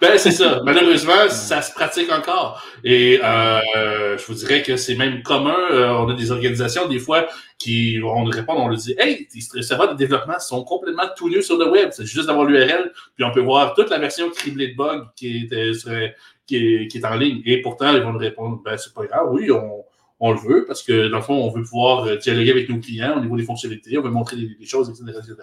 ben, 0.02 0.18
c'est 0.18 0.32
ça. 0.32 0.62
Malheureusement, 0.64 1.30
ça 1.30 1.62
se 1.62 1.74
pratique 1.74 2.12
encore. 2.12 2.64
Et 2.84 3.20
euh, 3.24 4.18
je 4.18 4.26
vous 4.26 4.34
dirais 4.34 4.62
que 4.62 4.78
c'est 4.78 4.96
même 4.96 5.22
commun. 5.24 5.58
Euh, 5.72 5.90
on 5.90 6.10
a 6.10 6.14
des 6.14 6.32
organisations, 6.32 6.88
des 6.88 7.00
fois, 7.00 7.28
qui 7.58 8.00
vont 8.00 8.24
nous 8.24 8.32
répondre, 8.32 8.62
on 8.62 8.68
leur 8.68 8.78
dit 8.78 8.96
Hey, 8.98 9.28
tes 9.28 9.62
serveurs 9.62 9.94
de 9.94 9.98
développement 9.98 10.40
sont 10.40 10.64
complètement 10.64 11.08
tout 11.16 11.30
nus 11.30 11.44
sur 11.44 11.58
le 11.58 11.70
web. 11.70 11.90
C'est 11.92 12.06
juste 12.06 12.28
d'avoir 12.28 12.46
l'URL, 12.46 12.92
puis 13.16 13.24
on 13.24 13.32
peut 13.32 13.42
voir 13.42 13.74
toute 13.74 13.90
la 13.90 14.00
version 14.00 14.30
criblée 14.30 14.70
de 14.70 14.76
bugs 14.76 15.06
qui 15.16 15.48
est, 15.52 16.16
qui 16.46 16.58
est, 16.58 17.06
en 17.06 17.16
ligne. 17.16 17.42
Et 17.46 17.62
pourtant, 17.62 17.94
ils 17.96 18.02
vont 18.02 18.14
nous 18.14 18.20
répondre 18.20 18.62
Ben, 18.64 18.78
c'est 18.78 18.94
pas 18.94 19.06
grave, 19.06 19.28
oui, 19.32 19.50
on, 19.52 19.84
on 20.26 20.32
le 20.32 20.40
veut, 20.40 20.66
parce 20.66 20.84
que 20.84 21.10
dans 21.10 21.18
le 21.18 21.24
fond, 21.24 21.34
on 21.34 21.50
veut 21.50 21.64
pouvoir 21.64 22.06
euh, 22.06 22.16
dialoguer 22.16 22.52
avec 22.52 22.70
nos 22.70 22.80
clients 22.80 23.18
au 23.18 23.20
niveau 23.20 23.36
des 23.36 23.44
fonctionnalités, 23.44 23.98
on 23.98 24.02
veut 24.02 24.10
montrer 24.10 24.38
des, 24.38 24.66
choses, 24.66 24.90
etc., 24.90 25.20
etc. 25.20 25.36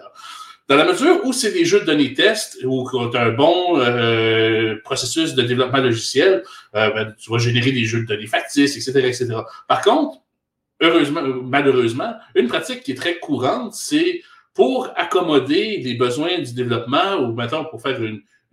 Dans 0.67 0.75
la 0.75 0.85
mesure 0.85 1.23
où 1.23 1.33
c'est 1.33 1.51
des 1.51 1.65
jeux 1.65 1.81
de 1.81 1.85
données 1.85 2.15
test, 2.15 2.57
où 2.63 2.89
tu 2.89 3.17
as 3.17 3.21
un 3.21 3.31
bon 3.31 3.77
euh, 3.77 4.77
processus 4.83 5.35
de 5.35 5.43
développement 5.43 5.77
logiciel, 5.77 6.43
euh, 6.75 6.89
ben, 6.91 7.15
tu 7.15 7.29
vas 7.29 7.37
générer 7.37 7.71
des 7.71 7.83
jeux 7.83 8.01
de 8.01 8.07
données 8.07 8.25
factices, 8.25 8.75
etc., 8.75 9.07
etc. 9.07 9.41
Par 9.67 9.81
contre, 9.81 10.17
heureusement, 10.81 11.21
malheureusement, 11.43 12.15
une 12.33 12.47
pratique 12.47 12.81
qui 12.81 12.93
est 12.93 12.95
très 12.95 13.19
courante, 13.19 13.75
c'est 13.75 14.23
pour 14.55 14.89
accommoder 14.95 15.77
les 15.77 15.93
besoins 15.93 16.39
du 16.39 16.53
développement 16.53 17.17
ou 17.17 17.33
maintenant 17.33 17.65
pour 17.65 17.83
faire 17.83 17.99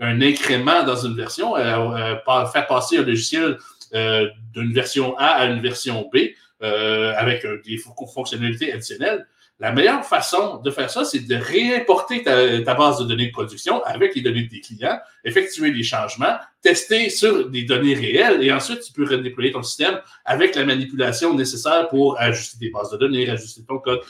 un 0.00 0.20
incrément 0.20 0.84
dans 0.84 0.96
une 0.96 1.16
version, 1.16 1.54
faire 1.56 2.66
passer 2.68 2.98
un 2.98 3.02
logiciel 3.02 3.58
euh, 3.94 4.28
d'une 4.52 4.72
version 4.72 5.16
A 5.16 5.26
à 5.26 5.46
une 5.46 5.62
version 5.62 6.10
B 6.12 6.18
euh, 6.62 7.14
avec 7.16 7.46
euh, 7.46 7.62
des 7.64 7.78
fonctionnalités 7.78 8.70
additionnelles. 8.72 9.26
La 9.60 9.72
meilleure 9.72 10.04
façon 10.04 10.58
de 10.58 10.70
faire 10.70 10.88
ça, 10.88 11.04
c'est 11.04 11.26
de 11.26 11.34
réimporter 11.34 12.22
ta, 12.22 12.74
base 12.74 13.00
de 13.00 13.04
données 13.04 13.26
de 13.26 13.32
production 13.32 13.82
avec 13.82 14.14
les 14.14 14.20
données 14.20 14.44
de 14.44 14.48
tes 14.48 14.60
clients, 14.60 15.00
effectuer 15.24 15.72
des 15.72 15.82
changements, 15.82 16.36
tester 16.62 17.10
sur 17.10 17.50
des 17.50 17.62
données 17.62 17.94
réelles 17.94 18.40
et 18.44 18.52
ensuite 18.52 18.82
tu 18.82 18.92
peux 18.92 19.04
redéployer 19.04 19.50
ton 19.50 19.64
système 19.64 20.00
avec 20.24 20.54
la 20.54 20.64
manipulation 20.64 21.34
nécessaire 21.34 21.88
pour 21.88 22.20
ajuster 22.20 22.66
tes 22.66 22.70
bases 22.70 22.90
de 22.90 22.98
données, 22.98 23.28
ajuster 23.28 23.62
ton 23.66 23.78
code. 23.78 24.00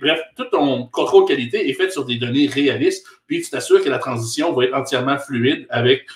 bref, 0.00 0.20
tout 0.36 0.46
ton 0.50 0.86
contrôle 0.86 1.26
qualité 1.26 1.70
est 1.70 1.74
fait 1.74 1.90
sur 1.90 2.04
des 2.04 2.16
données 2.16 2.48
réalistes, 2.48 3.06
puis 3.28 3.40
tu 3.40 3.50
t'assures 3.50 3.84
que 3.84 3.88
la 3.88 3.98
transition 3.98 4.52
va 4.52 4.64
être 4.64 4.74
entièrement 4.74 5.18
fluide 5.18 5.64
avec 5.70 6.06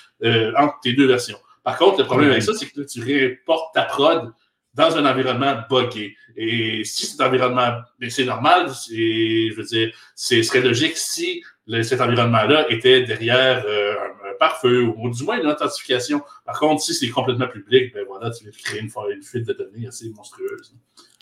entre 0.57 0.77
tes 0.83 0.91
deux 0.91 1.07
versions. 1.07 1.37
Par 1.63 1.77
contre, 1.77 1.99
le 1.99 2.05
problème 2.05 2.31
avec 2.31 2.43
ça, 2.43 2.53
c'est 2.53 2.65
que 2.65 2.81
tu 2.81 3.01
réportes 3.01 3.73
ta 3.73 3.83
prod 3.83 4.33
dans 4.77 4.95
un 4.95 5.05
environnement 5.05 5.55
buggé. 5.69 6.15
Et 6.37 6.83
si 6.85 7.07
cet 7.07 7.19
environnement, 7.19 7.79
c'est 8.09 8.25
normal, 8.25 8.67
je 8.89 9.53
veux 9.55 9.63
dire, 9.63 9.91
ce 10.15 10.41
serait 10.43 10.61
logique 10.61 10.95
si 10.95 11.43
cet 11.81 11.99
environnement-là 11.99 12.71
était 12.71 13.01
derrière 13.01 13.63
euh, 13.65 13.93
un, 13.93 14.37
pare-feu 14.39 14.83
ou 14.95 15.09
du 15.09 15.23
moins 15.23 15.41
une 15.41 15.47
authentification. 15.47 16.21
Par 16.45 16.59
contre, 16.59 16.83
si 16.83 16.93
c'est 16.93 17.09
complètement 17.09 17.47
public, 17.47 17.91
ben 17.91 18.05
voilà, 18.07 18.29
tu 18.29 18.45
vas 18.45 18.51
créer 18.51 18.81
une, 18.81 18.91
une 19.15 19.23
fuite 19.23 19.47
de 19.47 19.53
données 19.53 19.87
assez 19.87 20.09
monstrueuse 20.11 20.75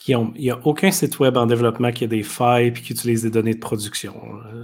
il 0.08 0.34
n'y 0.38 0.52
a 0.52 0.60
aucun 0.64 0.92
site 0.92 1.20
web 1.20 1.36
en 1.38 1.48
développement 1.48 1.92
qui 1.92 2.04
a 2.04 2.08
des 2.08 2.24
failles 2.24 2.68
et 2.68 2.74
qui 2.74 2.94
utilise 2.94 3.24
des 3.24 3.32
données 3.32 3.56
de 3.56 3.60
production. 3.60 4.14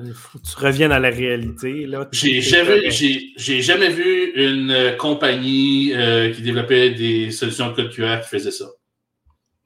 Il 0.06 0.14
faut 0.14 0.38
que 0.38 0.44
tu 0.44 0.56
reviennes 0.58 0.92
à 0.92 1.00
la 1.00 1.10
réalité. 1.10 1.88
J'ai 2.12 2.42
jamais, 2.42 2.92
jamais, 3.38 3.90
vu 3.90 4.32
une 4.36 4.72
euh, 4.72 4.92
compagnie 4.92 5.94
euh, 5.96 6.32
qui 6.32 6.42
développait 6.42 6.92
des 6.92 7.32
solutions 7.32 7.70
de 7.70 7.74
code 7.74 7.90
QR 7.90 8.22
qui 8.22 8.30
faisait 8.30 8.52
ça. 8.52 8.66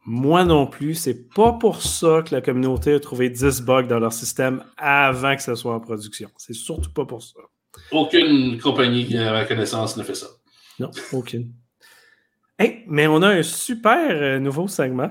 Moi 0.05 0.45
non 0.45 0.67
plus. 0.67 0.93
C'est 0.93 1.29
pas 1.33 1.53
pour 1.53 1.81
ça 1.81 2.21
que 2.21 2.33
la 2.33 2.41
communauté 2.41 2.93
a 2.93 2.99
trouvé 2.99 3.29
10 3.29 3.61
bugs 3.61 3.87
dans 3.87 3.99
leur 3.99 4.13
système 4.13 4.63
avant 4.77 5.35
que 5.35 5.41
ça 5.41 5.55
soit 5.55 5.73
en 5.73 5.79
production. 5.79 6.29
C'est 6.37 6.53
surtout 6.53 6.91
pas 6.91 7.05
pour 7.05 7.23
ça. 7.23 7.39
Aucune 7.91 8.59
compagnie 8.59 9.17
à 9.17 9.31
ma 9.31 9.45
connaissance 9.45 9.97
ne 9.97 10.03
fait 10.03 10.15
ça. 10.15 10.27
Non, 10.79 10.91
aucune. 11.11 11.51
mais 12.87 13.07
on 13.07 13.21
a 13.21 13.29
un 13.29 13.43
super 13.43 14.09
euh, 14.11 14.39
nouveau 14.39 14.67
segment 14.67 15.09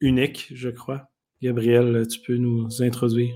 unique, 0.00 0.48
je 0.54 0.68
crois. 0.68 1.08
Gabriel, 1.42 2.06
tu 2.08 2.20
peux 2.20 2.36
nous 2.36 2.82
introduire. 2.82 3.34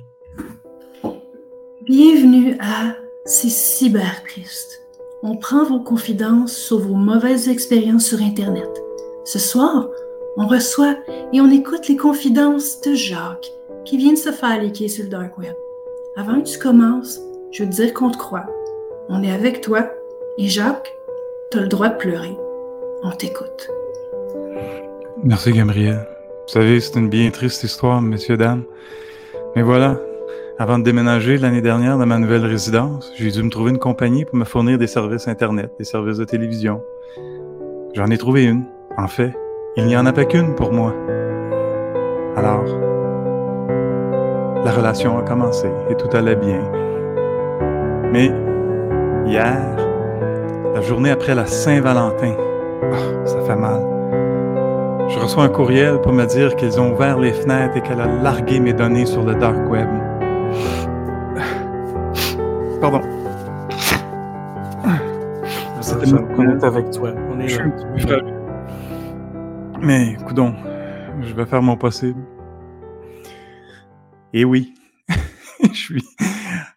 Bienvenue 1.86 2.56
à 2.60 2.94
C'est 3.26 3.50
cyber 3.50 4.22
triste. 4.24 4.80
On 5.22 5.36
prend 5.36 5.64
vos 5.64 5.80
confidences 5.80 6.56
sur 6.56 6.78
vos 6.78 6.94
mauvaises 6.94 7.48
expériences 7.48 8.06
sur 8.06 8.20
Internet. 8.20 8.68
Ce 9.24 9.38
soir, 9.38 9.88
on 10.36 10.46
reçoit 10.46 10.96
et 11.32 11.40
on 11.40 11.50
écoute 11.50 11.88
les 11.88 11.96
confidences 11.96 12.80
de 12.80 12.94
Jacques 12.94 13.52
qui 13.84 13.96
vient 13.98 14.12
de 14.12 14.18
se 14.18 14.32
faire 14.32 14.60
liquer 14.60 14.88
sur 14.88 15.04
le 15.04 15.10
dark 15.10 15.38
web. 15.38 15.54
Avant 16.16 16.40
que 16.40 16.48
tu 16.48 16.58
commences, 16.58 17.20
je 17.52 17.62
veux 17.62 17.70
te 17.70 17.74
dire 17.74 17.94
qu'on 17.94 18.10
te 18.10 18.16
croit. 18.16 18.46
On 19.08 19.22
est 19.22 19.30
avec 19.30 19.60
toi 19.60 19.90
et 20.38 20.48
Jacques, 20.48 20.92
tu 21.50 21.58
as 21.58 21.62
le 21.62 21.68
droit 21.68 21.88
de 21.88 21.96
pleurer. 21.96 22.36
On 23.02 23.10
t'écoute. 23.10 23.70
Merci 25.22 25.52
Gabriel. 25.52 26.06
Vous 26.46 26.52
savez, 26.52 26.80
c'est 26.80 26.98
une 26.98 27.08
bien 27.08 27.30
triste 27.30 27.62
histoire, 27.62 28.02
messieurs, 28.02 28.36
dames. 28.36 28.64
Mais 29.54 29.62
voilà, 29.62 29.98
avant 30.58 30.78
de 30.78 30.84
déménager 30.84 31.38
l'année 31.38 31.62
dernière 31.62 31.96
dans 31.96 32.06
ma 32.06 32.18
nouvelle 32.18 32.44
résidence, 32.44 33.12
j'ai 33.16 33.30
dû 33.30 33.42
me 33.42 33.50
trouver 33.50 33.70
une 33.70 33.78
compagnie 33.78 34.24
pour 34.24 34.36
me 34.36 34.44
fournir 34.44 34.78
des 34.78 34.86
services 34.86 35.28
Internet, 35.28 35.70
des 35.78 35.84
services 35.84 36.18
de 36.18 36.24
télévision. 36.24 36.82
J'en 37.94 38.10
ai 38.10 38.18
trouvé 38.18 38.44
une. 38.44 38.64
En 38.96 39.08
fait, 39.08 39.34
il 39.76 39.86
n'y 39.86 39.96
en 39.96 40.06
a 40.06 40.12
pas 40.12 40.24
qu'une 40.24 40.54
pour 40.54 40.72
moi. 40.72 40.94
Alors, 42.36 42.64
la 44.64 44.70
relation 44.70 45.18
a 45.18 45.22
commencé 45.22 45.68
et 45.90 45.94
tout 45.96 46.08
allait 46.16 46.36
bien. 46.36 46.62
Mais 48.12 48.30
hier, 49.26 49.58
la 50.74 50.80
journée 50.80 51.10
après 51.10 51.34
la 51.34 51.46
Saint-Valentin, 51.46 52.34
oh, 52.82 53.26
ça 53.26 53.40
fait 53.40 53.56
mal. 53.56 53.80
Je 55.08 55.18
reçois 55.18 55.44
un 55.44 55.48
courriel 55.48 56.00
pour 56.00 56.12
me 56.12 56.24
dire 56.24 56.54
qu'ils 56.56 56.80
ont 56.80 56.92
ouvert 56.92 57.18
les 57.18 57.32
fenêtres 57.32 57.76
et 57.76 57.80
qu'elle 57.80 58.00
a 58.00 58.06
largué 58.06 58.60
mes 58.60 58.72
données 58.72 59.06
sur 59.06 59.24
le 59.24 59.34
dark 59.34 59.58
web. 59.68 59.88
Pardon. 62.80 63.00
On 66.38 66.58
est 66.58 66.64
avec 66.64 66.90
toi. 66.90 67.10
On 67.30 67.40
est 67.40 67.58
là. 67.58 68.43
Mais, 69.84 70.16
coudon, 70.26 70.54
je 71.20 71.34
vais 71.34 71.44
faire 71.44 71.60
mon 71.60 71.76
possible. 71.76 72.24
Et 74.32 74.42
oui, 74.46 74.72
je 75.62 75.74
suis 75.74 76.04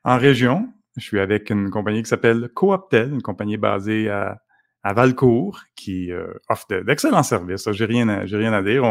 en 0.03 0.17
région. 0.17 0.67
Je 0.97 1.03
suis 1.03 1.19
avec 1.21 1.49
une 1.49 1.69
compagnie 1.69 2.03
qui 2.03 2.09
s'appelle 2.09 2.49
Cooptel, 2.53 3.13
une 3.13 3.21
compagnie 3.21 3.55
basée 3.55 4.09
à 4.09 4.41
à 4.83 4.93
Valcourt 4.93 5.59
qui 5.75 6.11
euh, 6.11 6.27
offre 6.49 6.67
d'excellents 6.83 7.23
services. 7.23 7.69
J'ai 7.71 7.85
rien, 7.85 8.25
rien 8.25 8.53
à 8.53 8.61
dire. 8.61 8.83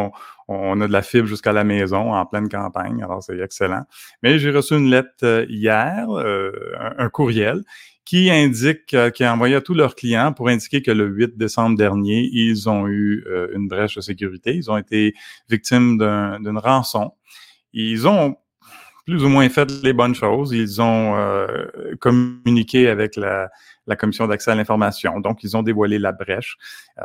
On, 0.48 0.80
a 0.80 0.86
de 0.86 0.92
la 0.92 1.02
fibre 1.02 1.26
jusqu'à 1.26 1.52
la 1.52 1.64
maison 1.64 2.12
en 2.12 2.26
pleine 2.26 2.48
campagne, 2.48 3.02
alors 3.02 3.22
c'est 3.22 3.38
excellent. 3.40 3.84
Mais 4.22 4.38
j'ai 4.38 4.50
reçu 4.50 4.74
une 4.74 4.90
lettre 4.90 5.10
euh, 5.22 5.46
hier, 5.48 6.06
euh, 6.10 6.52
un, 6.98 7.08
courriel 7.08 7.62
qui 8.04 8.30
indique, 8.30 8.94
qui 9.14 9.24
a 9.24 9.32
envoyé 9.32 9.56
à 9.56 9.60
tous 9.60 9.74
leurs 9.74 9.96
clients 9.96 10.32
pour 10.32 10.48
indiquer 10.48 10.80
que 10.80 10.92
le 10.92 11.06
8 11.06 11.36
décembre 11.36 11.76
dernier, 11.76 12.28
ils 12.32 12.68
ont 12.68 12.86
eu 12.86 13.24
une 13.52 13.66
brèche 13.66 13.96
de 13.96 14.00
sécurité. 14.00 14.54
Ils 14.54 14.70
ont 14.70 14.76
été 14.76 15.12
victimes 15.48 15.98
d'une 15.98 16.58
rançon. 16.58 17.14
Ils 17.72 18.06
ont 18.06 18.36
plus 19.06 19.24
ou 19.24 19.28
moins 19.28 19.48
fait 19.48 19.68
les 19.82 19.92
bonnes 19.92 20.14
choses. 20.14 20.52
Ils 20.52 20.80
ont 20.80 21.16
communiqué 21.98 22.86
avec 22.86 23.16
la, 23.16 23.50
la 23.86 23.96
commission 23.96 24.26
d'accès 24.26 24.50
à 24.50 24.54
l'information. 24.54 25.20
Donc, 25.20 25.42
ils 25.42 25.56
ont 25.56 25.62
dévoilé 25.62 25.98
la 25.98 26.12
brèche. 26.12 26.56
Euh, 27.00 27.04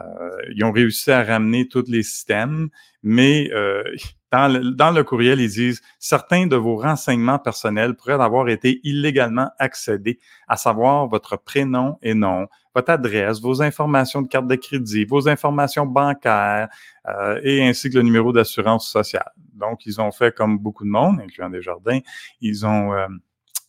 ils 0.55 0.63
ont 0.63 0.71
réussi 0.71 1.11
à 1.11 1.23
ramener 1.23 1.67
tous 1.67 1.85
les 1.87 2.03
systèmes, 2.03 2.69
mais 3.03 3.49
euh, 3.53 3.83
dans, 4.31 4.47
le, 4.47 4.71
dans 4.71 4.91
le 4.91 5.03
courriel, 5.03 5.39
ils 5.39 5.49
disent 5.49 5.81
certains 5.99 6.47
de 6.47 6.55
vos 6.55 6.77
renseignements 6.77 7.39
personnels 7.39 7.95
pourraient 7.95 8.13
avoir 8.13 8.47
été 8.49 8.79
illégalement 8.83 9.49
accédés, 9.59 10.19
à 10.47 10.57
savoir 10.57 11.07
votre 11.07 11.37
prénom 11.37 11.97
et 12.01 12.13
nom, 12.13 12.47
votre 12.73 12.91
adresse, 12.91 13.41
vos 13.41 13.61
informations 13.61 14.21
de 14.21 14.27
carte 14.27 14.47
de 14.47 14.55
crédit, 14.55 15.05
vos 15.05 15.27
informations 15.27 15.85
bancaires 15.85 16.69
euh, 17.07 17.39
et 17.43 17.67
ainsi 17.67 17.89
que 17.89 17.97
le 17.97 18.03
numéro 18.03 18.31
d'assurance 18.31 18.89
sociale. 18.89 19.31
Donc, 19.53 19.85
ils 19.85 19.99
ont 19.99 20.11
fait 20.11 20.33
comme 20.33 20.57
beaucoup 20.57 20.85
de 20.85 20.89
monde, 20.89 21.19
incluant 21.19 21.49
Desjardins, 21.49 21.99
ils 22.39 22.65
ont 22.65 22.93
euh, 22.93 23.07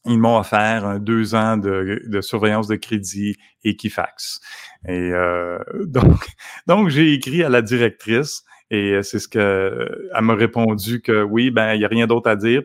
ils 0.04 0.18
m'ont 0.18 0.38
offert 0.38 1.00
deux 1.00 1.34
ans 1.34 1.56
de, 1.56 2.02
de, 2.06 2.20
surveillance 2.20 2.66
de 2.66 2.76
crédit 2.76 3.36
Equifax. 3.64 4.40
Et 4.88 5.12
euh, 5.12 5.58
donc, 5.86 6.26
donc 6.66 6.88
j'ai 6.88 7.12
écrit 7.12 7.42
à 7.42 7.48
la 7.48 7.62
directrice 7.62 8.44
et 8.70 9.02
c'est 9.02 9.18
ce 9.18 9.28
que 9.28 10.08
elle 10.14 10.24
m'a 10.24 10.34
répondu 10.34 11.02
que 11.02 11.22
oui, 11.22 11.50
ben 11.50 11.74
il 11.74 11.80
y 11.80 11.84
a 11.84 11.88
rien 11.88 12.06
d'autre 12.06 12.30
à 12.30 12.36
dire 12.36 12.62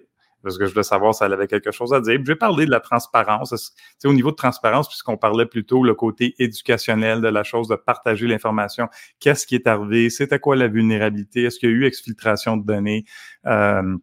parce 0.48 0.58
que 0.58 0.66
je 0.66 0.72
voulais 0.72 0.84
savoir 0.84 1.14
si 1.14 1.24
elle 1.24 1.34
avait 1.34 1.48
quelque 1.48 1.72
chose 1.72 1.94
à 1.94 2.00
dire. 2.00 2.20
Je 2.20 2.26
vais 2.26 2.36
parler 2.36 2.66
de 2.66 2.72
la 2.72 2.80
transparence. 2.80 3.74
Au 4.06 4.14
niveau 4.14 4.32
de 4.32 4.36
transparence, 4.36 4.88
puisqu'on 4.88 5.18
parlait 5.18 5.46
plutôt 5.46 5.84
le 5.84 5.94
côté 5.94 6.36
éducationnel 6.40 7.22
de 7.22 7.28
la 7.28 7.44
chose, 7.44 7.68
de 7.68 7.76
partager 7.76 8.28
l'information. 8.28 8.88
Qu'est-ce 9.20 9.46
qui 9.46 9.56
est 9.56 9.68
arrivé? 9.68 10.10
C'était 10.10 10.40
quoi 10.40 10.56
la 10.56 10.68
vulnérabilité? 10.68 11.44
Est-ce 11.44 11.60
qu'il 11.60 11.70
y 11.70 11.74
a 11.74 11.76
eu 11.76 11.86
exfiltration 11.86 12.56
de 12.56 12.66
données? 12.66 13.04
Euh, 13.46 13.98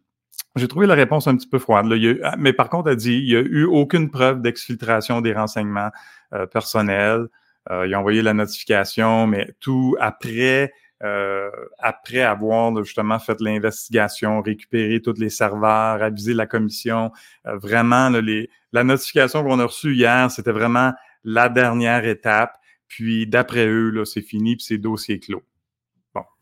J'ai 0.55 0.67
trouvé 0.69 0.87
la 0.87 0.93
réponse 0.93 1.27
un 1.27 1.35
petit 1.35 1.47
peu 1.47 1.59
froide. 1.59 1.87
Là. 1.87 2.13
Ah, 2.23 2.35
mais 2.37 2.53
par 2.53 2.69
contre, 2.69 2.89
elle 2.89 2.95
dit 2.95 3.17
il 3.17 3.25
n'y 3.25 3.35
a 3.35 3.41
eu 3.41 3.65
aucune 3.65 4.09
preuve 4.09 4.41
d'exfiltration 4.41 5.19
des 5.19 5.33
renseignements 5.33 5.89
euh, 6.33 6.45
personnels. 6.45 7.27
Euh, 7.71 7.87
il 7.87 7.93
a 7.93 7.99
envoyé 7.99 8.21
la 8.21 8.33
notification, 8.33 9.27
mais 9.27 9.53
tout 9.59 9.95
après, 9.99 10.71
euh, 11.03 11.49
après 11.79 12.21
avoir 12.21 12.83
justement 12.83 13.19
fait 13.19 13.41
l'investigation, 13.41 14.41
récupéré 14.41 15.01
tous 15.01 15.19
les 15.19 15.29
serveurs, 15.29 16.01
avisé 16.01 16.33
la 16.33 16.45
commission. 16.45 17.11
Euh, 17.47 17.57
vraiment, 17.57 18.09
là, 18.09 18.21
les, 18.21 18.49
la 18.71 18.83
notification 18.83 19.43
qu'on 19.43 19.59
a 19.59 19.65
reçue 19.65 19.93
hier, 19.93 20.29
c'était 20.31 20.51
vraiment 20.51 20.93
la 21.23 21.49
dernière 21.49 22.05
étape. 22.05 22.57
Puis 22.87 23.27
d'après 23.27 23.67
eux, 23.67 24.05
c'est 24.05 24.21
fini, 24.21 24.55
puis 24.55 24.65
c'est 24.65 24.77
dossier 24.77 25.19
clos. 25.19 25.43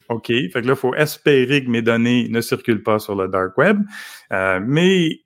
OK. 0.10 0.30
Là, 0.30 0.62
il 0.64 0.76
faut 0.76 0.94
espérer 0.96 1.64
que 1.64 1.70
mes 1.70 1.82
données 1.82 2.28
ne 2.30 2.42
circulent 2.42 2.84
pas 2.84 3.00
sur 3.00 3.16
le 3.16 3.28
dark 3.28 3.58
web. 3.58 3.82
Euh, 4.32 4.60
mais 4.64 5.22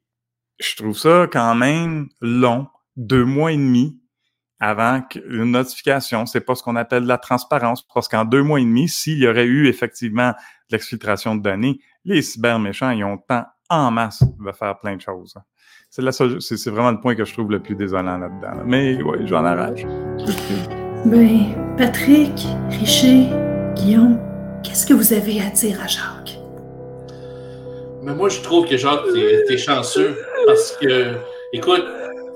je 0.59 0.75
trouve 0.75 0.97
ça 0.97 1.27
quand 1.31 1.55
même 1.55 2.07
long, 2.21 2.67
deux 2.95 3.25
mois 3.25 3.51
et 3.51 3.57
demi 3.57 3.99
avant 4.59 5.01
qu'une 5.01 5.51
notification. 5.51 6.25
C'est 6.25 6.41
pas 6.41 6.55
ce 6.55 6.63
qu'on 6.63 6.75
appelle 6.75 7.03
la 7.03 7.17
transparence, 7.17 7.85
parce 7.93 8.07
qu'en 8.07 8.25
deux 8.25 8.41
mois 8.41 8.59
et 8.59 8.63
demi, 8.63 8.87
s'il 8.87 9.19
y 9.19 9.27
aurait 9.27 9.45
eu 9.45 9.67
effectivement 9.67 10.33
l'exfiltration 10.71 11.35
de 11.35 11.41
données, 11.41 11.79
les 12.05 12.21
cyberméchants, 12.21 12.91
ils 12.91 13.03
ont 13.03 13.13
le 13.13 13.27
temps 13.27 13.45
en 13.69 13.91
masse 13.91 14.23
de 14.23 14.51
faire 14.51 14.79
plein 14.79 14.95
de 14.95 15.01
choses. 15.01 15.35
C'est 15.89 16.11
c'est 16.11 16.69
vraiment 16.69 16.91
le 16.91 16.99
point 16.99 17.15
que 17.15 17.23
je 17.23 17.33
trouve 17.33 17.51
le 17.51 17.61
plus 17.61 17.75
désolant 17.75 18.17
là-dedans. 18.17 18.57
là. 18.57 18.63
Mais 18.65 19.01
oui, 19.01 19.19
j'en 19.25 19.45
arrache. 19.45 19.83
Ben, 21.05 21.75
Patrick, 21.77 22.47
Richer, 22.69 23.27
Guillaume, 23.75 24.19
qu'est-ce 24.77 24.85
que 24.85 24.93
vous 24.93 25.11
avez 25.11 25.41
à 25.41 25.49
dire 25.49 25.81
à 25.83 25.87
Jacques? 25.87 26.37
Mais 28.03 28.13
moi, 28.13 28.29
je 28.29 28.41
trouve 28.41 28.67
que 28.67 28.77
Jacques, 28.77 29.11
t'es 29.11 29.43
t'es 29.47 29.57
chanceux 29.57 30.15
parce 30.45 30.77
que, 30.79 31.15
écoute, 31.51 31.83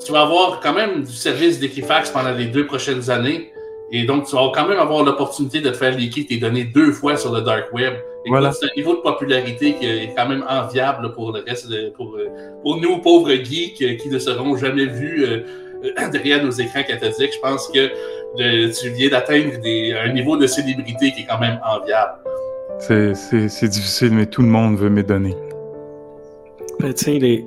tu 0.04 0.12
vas 0.12 0.22
avoir 0.22 0.60
quand 0.60 0.74
même 0.74 1.04
du 1.04 1.14
service 1.14 1.60
d'Equifax 1.60 2.10
pendant 2.10 2.32
les 2.32 2.48
deux 2.48 2.66
prochaines 2.66 3.12
années. 3.12 3.54
Et 3.92 4.06
donc, 4.06 4.26
tu 4.26 4.36
vas 4.36 4.52
quand 4.56 4.68
même 4.68 4.80
avoir 4.80 5.04
l'opportunité 5.04 5.62
de 5.62 5.70
te 5.70 5.78
faire 5.78 5.96
leaker 5.96 6.26
tes 6.26 6.38
données 6.38 6.64
deux 6.64 6.92
fois 6.92 7.16
sur 7.16 7.32
le 7.32 7.42
dark 7.42 7.72
web. 7.74 7.94
Écoute, 7.94 8.04
Voilà. 8.26 8.52
C'est 8.54 8.66
un 8.66 8.76
niveau 8.76 8.96
de 8.96 9.02
popularité 9.02 9.76
qui 9.76 9.86
est 9.86 10.16
quand 10.18 10.28
même 10.28 10.44
enviable 10.50 11.14
pour 11.14 11.32
le 11.34 11.44
reste 11.48 11.70
de, 11.70 11.92
pour, 11.96 12.18
pour 12.64 12.82
nous, 12.82 12.98
pauvres 13.02 13.34
geeks, 13.34 13.98
qui 13.98 14.10
ne 14.10 14.18
seront 14.18 14.58
jamais 14.58 14.86
vus 14.86 15.26
euh, 15.26 16.10
derrière 16.12 16.44
nos 16.44 16.50
écrans 16.50 16.82
cathodiques. 16.82 17.34
Je 17.36 17.40
pense 17.40 17.68
que 17.68 17.92
de- 18.38 18.72
tu 18.72 18.90
viens 18.90 19.10
d'atteindre 19.10 19.52
un 20.04 20.14
niveau 20.14 20.38
de 20.38 20.48
célébrité 20.48 21.12
qui 21.12 21.22
est 21.22 21.26
quand 21.28 21.40
même 21.40 21.60
enviable. 21.66 22.14
C'est- 22.80 23.68
difficile, 23.68 24.12
mais 24.14 24.26
tout 24.26 24.42
le 24.42 24.48
monde 24.48 24.78
veut 24.78 24.90
mes 24.90 25.04
données. 25.04 25.36
Ben, 26.80 26.94
tu 26.94 27.06
sais, 27.06 27.20
les, 27.20 27.46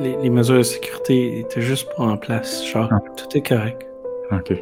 les, 0.00 0.16
les 0.22 0.30
mesures 0.30 0.58
de 0.58 0.62
sécurité 0.62 1.38
étaient 1.40 1.62
juste 1.62 1.88
pas 1.96 2.02
en 2.04 2.16
place. 2.16 2.66
Genre, 2.66 2.88
Ah. 2.92 2.98
tout 3.16 3.36
est 3.38 3.46
correct. 3.46 3.86
OK. 4.32 4.52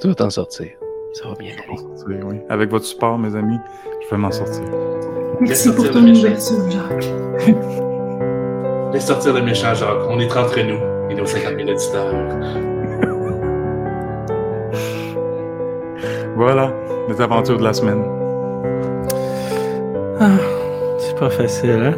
Tu 0.00 0.08
vas 0.08 0.14
t'en 0.14 0.28
sortir. 0.30 0.66
Ça 1.14 1.28
va 1.28 1.34
bien 1.36 1.52
aller. 1.54 1.78
Oui. 2.22 2.36
Avec 2.50 2.68
votre 2.70 2.84
support, 2.84 3.16
mes 3.18 3.34
amis, 3.34 3.56
je 4.04 4.10
vais 4.10 4.18
m'en 4.20 4.30
sortir. 4.30 4.62
Merci 5.40 5.68
pour 5.72 5.84
sortir 5.86 6.02
ton 6.02 6.08
ouverture, 6.08 6.70
Jacques. 6.70 7.06
Laisse 8.92 9.06
sortir 9.06 9.32
le 9.34 9.42
méchant 9.42 9.74
Jacques. 9.74 10.04
On 10.10 10.18
est 10.20 10.36
entre 10.36 10.60
nous 10.60 11.10
et 11.10 11.14
nos 11.14 11.24
50 11.24 11.54
000 11.56 11.68
auditeurs. 11.70 12.65
Voilà, 16.36 16.68
les 17.08 17.20
aventures 17.20 17.58
de 17.58 17.64
la 17.64 17.72
semaine. 17.72 18.02
Ah, 20.20 20.26
c'est 20.98 21.18
pas 21.18 21.30
facile, 21.30 21.82
hein? 21.82 21.94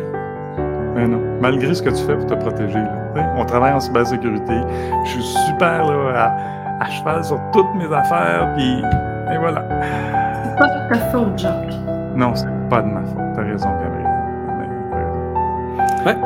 Mais 0.95 1.07
non. 1.09 1.21
Malgré 1.41 1.75
ce 1.75 1.83
que 1.83 1.91
tu 1.91 2.03
fais 2.05 2.15
pour 2.17 2.27
te 2.27 2.35
protéger, 2.35 2.79
là. 2.79 3.33
On 3.37 3.45
travaille 3.45 3.73
en 3.73 3.81
cybersécurité. 3.81 4.55
Je 5.05 5.11
suis 5.11 5.23
super 5.49 5.85
là, 5.85 6.33
à, 6.81 6.85
à 6.85 6.89
cheval 6.91 7.25
sur 7.25 7.39
toutes 7.53 7.73
mes 7.75 7.93
affaires, 7.93 8.53
puis 8.57 8.79
et 9.33 9.39
voilà. 9.39 9.65
C'est 10.45 10.57
pas 10.57 10.67
de 10.67 10.89
ta 10.89 11.01
faute, 11.11 11.37
Jacques. 11.39 11.75
Non, 12.15 12.35
c'est 12.35 12.47
pas 12.71 12.83
de 12.83 12.87
ma 12.87 13.01
faute. 13.01 13.19
T'as 13.35 13.43
raison, 13.43 13.69
Gabriel. 13.83 14.07
Ouais. 16.07 16.17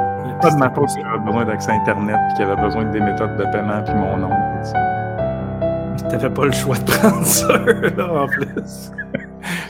Pas 0.41 0.51
de 0.51 0.57
ma 0.57 0.71
faute 0.71 0.89
qu'il 0.89 1.07
avait 1.07 1.19
besoin 1.25 1.45
d'accès 1.45 1.73
Internet, 1.73 2.17
puis 2.29 2.35
qu'il 2.37 2.45
avait 2.45 2.61
besoin 2.61 2.85
des 2.85 3.01
méthodes 3.01 3.37
de 3.37 3.45
paiement, 3.45 3.83
puis 3.85 3.95
mon 3.95 4.17
nom. 4.19 4.29
tu 4.63 4.69
sais. 4.69 4.77
T'avais 6.11 6.31
pas 6.31 6.45
le 6.45 6.53
choix 6.53 6.77
de 6.79 6.85
prendre 6.91 7.25
ça, 7.25 7.59
là, 7.97 8.13
en 8.25 8.27
plus. 8.27 8.91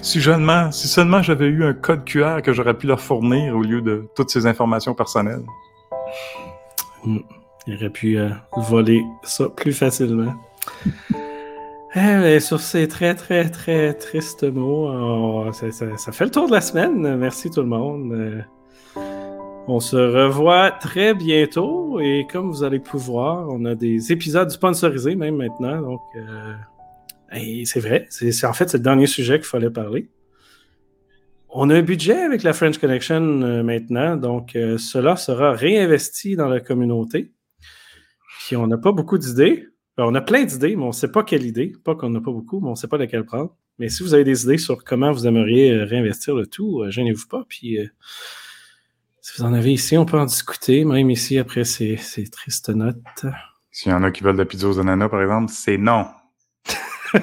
Si 0.03 0.21
seulement, 0.21 0.71
si 0.73 0.89
seulement 0.89 1.23
j'avais 1.23 1.47
eu 1.47 1.65
un 1.65 1.73
code 1.73 2.05
QR 2.05 2.43
que 2.43 2.53
j'aurais 2.53 2.75
pu 2.75 2.87
leur 2.87 3.01
fournir 3.01 3.57
au 3.57 3.63
lieu 3.63 3.81
de 3.81 4.07
toutes 4.15 4.31
ces 4.31 4.47
informations 4.47 4.95
personnelles. 4.95 5.45
Il 7.07 7.77
aurait 7.77 7.91
pu 7.91 8.19
euh, 8.19 8.31
voler 8.57 9.03
ça 9.23 9.49
plus 9.49 9.73
facilement. 9.73 10.35
Eh, 11.95 12.41
sur 12.41 12.61
ces 12.61 12.89
très, 12.89 13.15
très, 13.15 13.49
très 13.51 13.95
tristes 13.95 14.45
mots, 14.45 14.89
on- 14.89 15.53
ça, 15.53 15.71
ça- 15.71 15.97
ça 15.97 16.11
fait 16.13 16.25
le 16.25 16.31
tour 16.31 16.47
de 16.49 16.53
la 16.53 16.61
semaine. 16.61 17.17
Merci 17.17 17.51
tout 17.51 17.61
le 17.61 17.69
monde. 17.69 18.45
On 19.69 19.79
se 19.79 19.97
revoit 19.97 20.73
très 20.73 21.15
bientôt 21.15 22.01
et 22.01 22.27
comme 22.31 22.51
vous 22.51 22.65
allez 22.65 22.81
pouvoir, 22.81 23.49
on 23.49 23.65
a 23.65 23.77
des 23.77 24.11
épisodes 24.11 24.51
sponsorisés 24.51 25.15
même 25.15 25.37
maintenant. 25.37 25.81
Donc, 25.81 26.01
euh, 26.17 26.55
c'est 27.65 27.79
vrai, 27.79 28.07
c'est 28.11 28.45
en 28.45 28.53
fait 28.53 28.69
c'est 28.69 28.79
le 28.79 28.83
dernier 28.83 29.07
sujet 29.07 29.39
qu'il 29.39 29.47
fallait 29.47 29.71
parler. 29.71 30.11
On 31.49 31.71
a 31.71 31.77
un 31.77 31.83
budget 31.83 32.23
avec 32.23 32.43
la 32.43 32.55
French 32.55 32.79
Connection 32.79 33.43
euh, 33.43 33.63
maintenant, 33.63 34.17
donc 34.17 34.57
euh, 34.57 34.79
cela 34.79 35.15
sera 35.15 35.53
réinvesti 35.53 36.35
dans 36.35 36.49
la 36.49 36.59
communauté. 36.59 37.33
Puis 38.41 38.57
on 38.57 38.67
n'a 38.67 38.79
pas 38.79 38.91
beaucoup 38.91 39.17
d'idées. 39.17 39.69
Ben, 39.97 40.05
on 40.07 40.15
a 40.17 40.21
plein 40.21 40.43
d'idées, 40.43 40.75
mais 40.75 40.83
on 40.83 40.89
ne 40.89 40.93
sait 40.93 41.13
pas 41.13 41.23
quelle 41.23 41.47
idée. 41.47 41.73
Pas 41.85 41.95
qu'on 41.95 42.11
n'a 42.11 42.21
pas 42.21 42.33
beaucoup, 42.33 42.59
mais 42.61 42.69
on 42.69 42.73
ne 42.73 42.77
sait 42.77 42.89
pas 42.89 42.99
laquelle 42.99 43.25
prendre. 43.25 43.55
Mais 43.79 43.89
si 43.89 44.03
vous 44.03 44.13
avez 44.13 44.25
des 44.25 44.43
idées 44.43 44.59
sur 44.59 44.83
comment 44.83 45.13
vous 45.13 45.29
aimeriez 45.29 45.73
réinvestir 45.85 46.35
le 46.35 46.49
tout, 46.49 46.83
gênez-vous 46.89 47.29
pas. 47.29 47.45
Puis 47.49 47.79
si 49.23 49.39
vous 49.39 49.45
en 49.45 49.55
avez 49.55 49.73
ici, 49.73 49.97
on 49.97 50.05
peut 50.05 50.19
en 50.19 50.25
discuter, 50.27 50.85
même 50.85 51.09
ici 51.09 51.39
après 51.39 51.65
ces, 51.65 51.97
ces 51.97 52.29
tristes 52.29 52.71
notes. 52.71 53.25
S'il 53.71 53.93
y 53.93 53.95
en 53.95 54.03
a 54.03 54.11
qui 54.11 54.25
veulent 54.25 54.35
de 54.35 54.41
la 54.43 54.45
pizza 54.47 54.67
aux 54.67 54.81
ananas, 54.81 55.09
par 55.09 55.23
exemple, 55.23 55.53
c'est 55.55 55.79
non. 55.79 56.09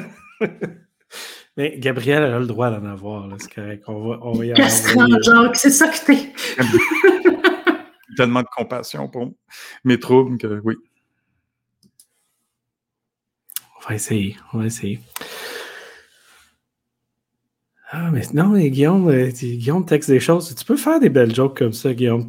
Mais 1.58 1.78
Gabriel 1.78 2.24
a 2.24 2.40
le 2.40 2.48
droit 2.48 2.72
d'en 2.72 2.86
avoir, 2.86 3.28
c'est 3.38 3.54
correct. 3.54 3.84
On 3.88 4.08
va, 4.08 4.20
on 4.22 4.32
va 4.32 4.46
y 4.46 4.56
Jacques, 4.56 5.58
c'est 5.58 5.72
ça 5.72 5.90
que 5.90 6.06
t'es. 6.06 6.34
Tellement 8.18 8.44
de 8.44 8.48
compassion 8.56 9.10
pour 9.10 9.34
mes 9.84 10.00
troubles 10.00 10.38
que 10.38 10.62
oui. 10.64 10.76
On 13.78 13.90
va 13.90 13.96
essayer, 13.96 14.38
on 14.54 14.60
va 14.60 14.68
essayer. 14.68 15.02
Ah, 17.92 18.12
mais 18.12 18.22
non, 18.34 18.50
mais 18.50 18.70
Guillaume, 18.70 19.10
euh, 19.10 19.30
Guillaume 19.30 19.84
texte 19.84 20.12
des 20.12 20.20
choses. 20.20 20.54
Tu 20.54 20.64
peux 20.64 20.78
faire 20.78 21.00
des 21.00 21.10
belles 21.10 21.34
jokes 21.34 21.58
comme 21.58 21.74
ça, 21.74 21.92
Guillaume. 21.92 22.28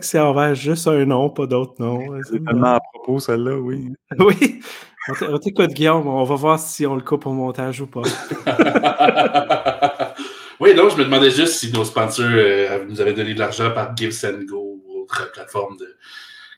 C'est 0.00 0.20
envers 0.20 0.54
juste 0.54 0.86
un 0.86 1.04
nom, 1.04 1.30
pas 1.30 1.46
d'autres 1.46 1.74
noms. 1.80 2.00
C'est 2.30 2.44
tellement 2.44 2.74
à 2.74 2.80
propos, 2.92 3.18
celle-là, 3.18 3.56
oui. 3.56 3.92
Oui. 4.20 4.60
On 5.20 5.38
t'écoute, 5.38 5.72
Guillaume. 5.72 6.06
On 6.06 6.22
va 6.22 6.36
voir 6.36 6.60
si 6.60 6.86
on 6.86 6.94
le 6.94 7.02
coupe 7.02 7.26
au 7.26 7.32
montage 7.32 7.80
ou 7.80 7.88
pas. 7.88 8.00
oui, 10.60 10.74
donc 10.74 10.92
je 10.92 10.96
me 10.96 11.04
demandais 11.04 11.30
juste 11.30 11.54
si 11.54 11.72
nos 11.72 11.84
sponsors 11.84 12.30
euh, 12.30 12.84
nous 12.88 13.00
avaient 13.00 13.12
donné 13.12 13.34
de 13.34 13.38
l'argent 13.38 13.72
par 13.72 13.94
Gives 13.96 14.24
and 14.24 14.44
Go 14.48 14.80
ou 14.86 15.02
autre 15.02 15.30
plateforme 15.32 15.76
de 15.76 15.96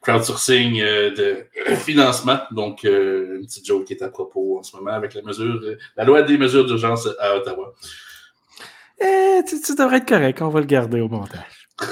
crowdsourcing 0.03 0.81
euh, 0.81 1.11
de 1.11 1.47
financement. 1.77 2.39
Donc, 2.53 2.85
une 2.85 3.47
petite 3.47 3.67
joke 3.67 3.87
qui 3.87 3.95
est 3.95 4.03
à 4.03 4.11
propos 4.11 4.59
en 4.59 4.63
ce 4.63 4.77
moment 4.77 4.93
avec 4.93 5.15
la 5.15 5.23
mesure, 5.23 5.59
la 5.97 6.05
loi 6.05 6.23
des 6.23 6.37
mesures 6.37 6.67
d'urgence 6.67 7.09
à 7.19 7.35
Ottawa. 7.35 7.75
Eh, 9.01 9.43
tu, 9.47 9.61
tu 9.61 9.75
devrais 9.75 9.99
être 9.99 10.09
correct. 10.09 10.41
On 10.43 10.49
va 10.49 10.61
le 10.61 10.67
garder 10.67 11.01
au 11.01 11.09
montage. 11.09 11.69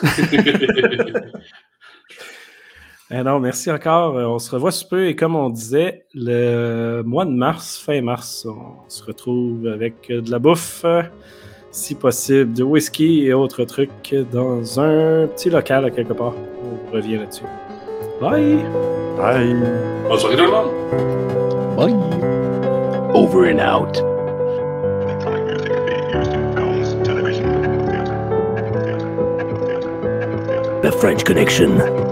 Eh 3.11 3.23
non, 3.23 3.39
merci 3.39 3.71
encore. 3.71 4.17
Euh, 4.17 4.25
On 4.25 4.39
se 4.39 4.51
revoit 4.51 4.73
sous 4.73 4.89
peu 4.89 5.07
et 5.07 5.15
comme 5.15 5.37
on 5.37 5.51
disait, 5.51 6.07
le 6.15 7.03
mois 7.03 7.27
de 7.27 7.31
mars, 7.31 7.79
fin 7.79 8.01
mars, 8.01 8.47
on 8.49 8.89
se 8.89 9.05
retrouve 9.05 9.67
avec 9.67 10.11
euh, 10.11 10.23
de 10.23 10.31
la 10.31 10.39
bouffe, 10.39 10.87
si 11.71 11.95
possible, 11.95 12.53
du 12.55 12.63
whisky 12.63 13.27
et 13.27 13.35
autres 13.35 13.65
trucs 13.65 14.15
dans 14.33 14.81
un 14.81 15.27
petit 15.29 15.51
local 15.51 15.85
à 15.85 15.91
quelque 15.91 16.15
part. 16.15 16.33
On 16.63 16.93
revient 16.93 17.19
là-dessus. 17.19 17.45
Bye! 18.21 18.65
Bye! 19.19 19.55
Bonne 20.09 20.19
soirée 20.19 20.37
tout 20.37 20.45
le 20.45 20.51
monde! 20.51 21.77
Bye. 21.77 21.95
Over 23.15 23.53
and 23.53 23.61
out. 23.61 24.14
French 31.01 31.25
Connection. 31.25 32.04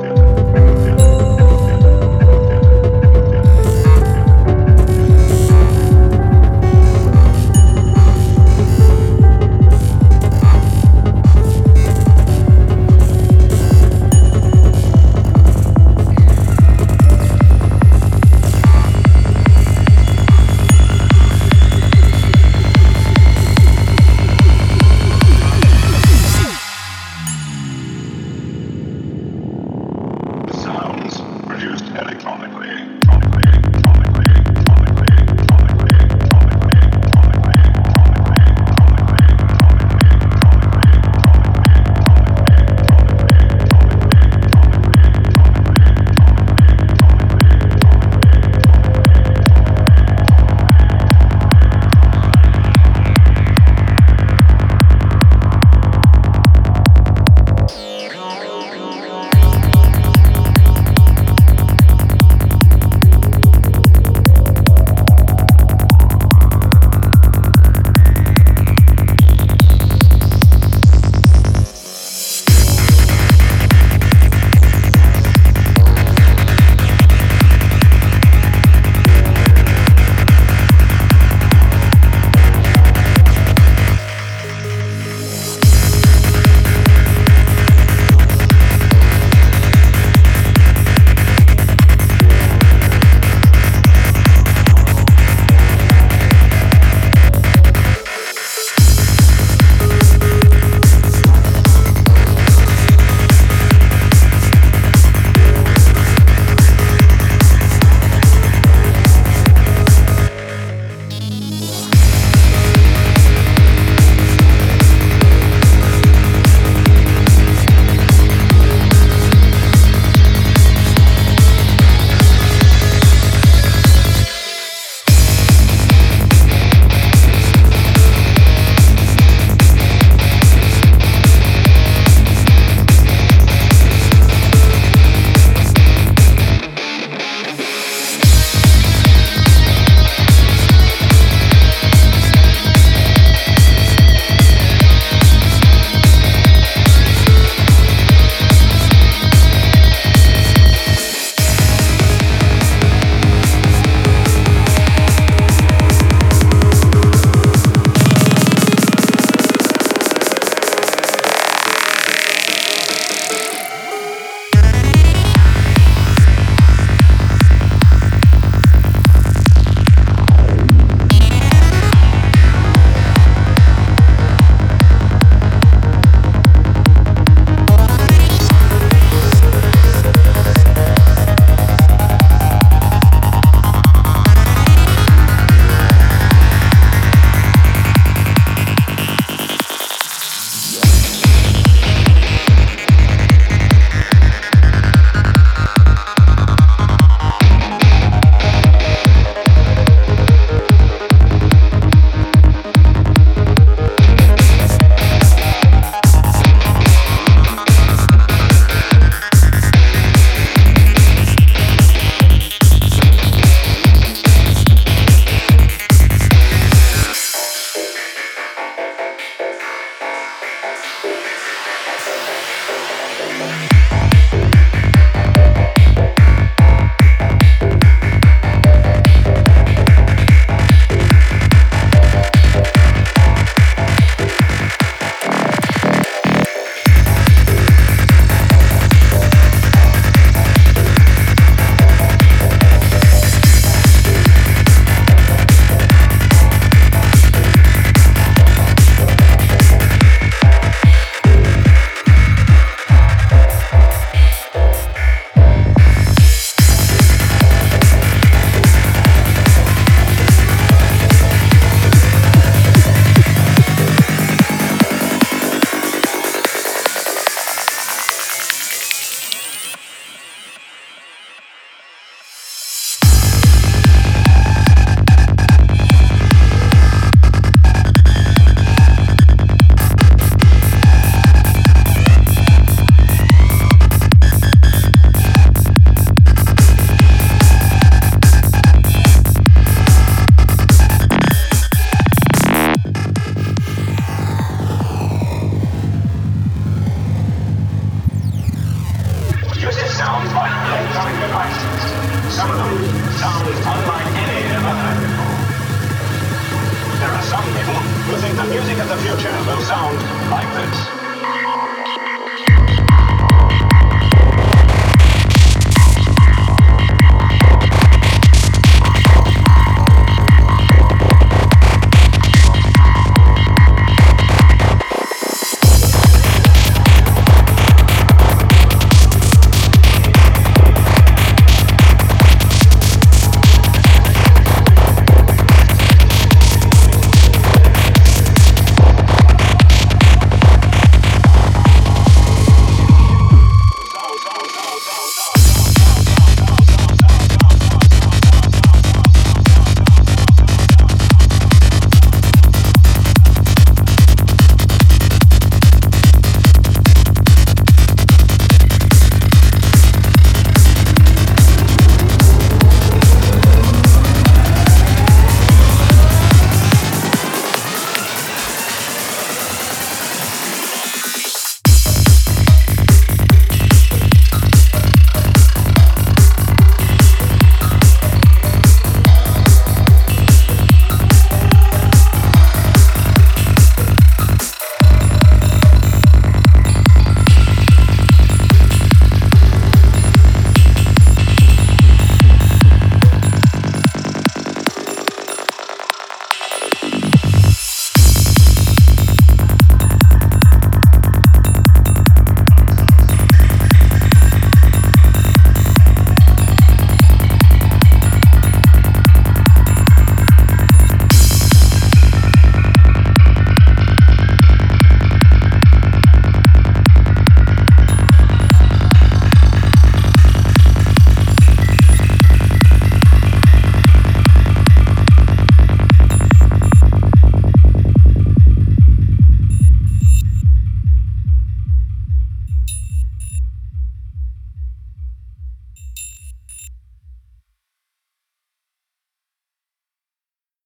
The 308.88 308.96
future 308.96 309.30
will 309.46 309.60
sound 309.62 309.96
like 310.30 310.48
this. 310.54 310.91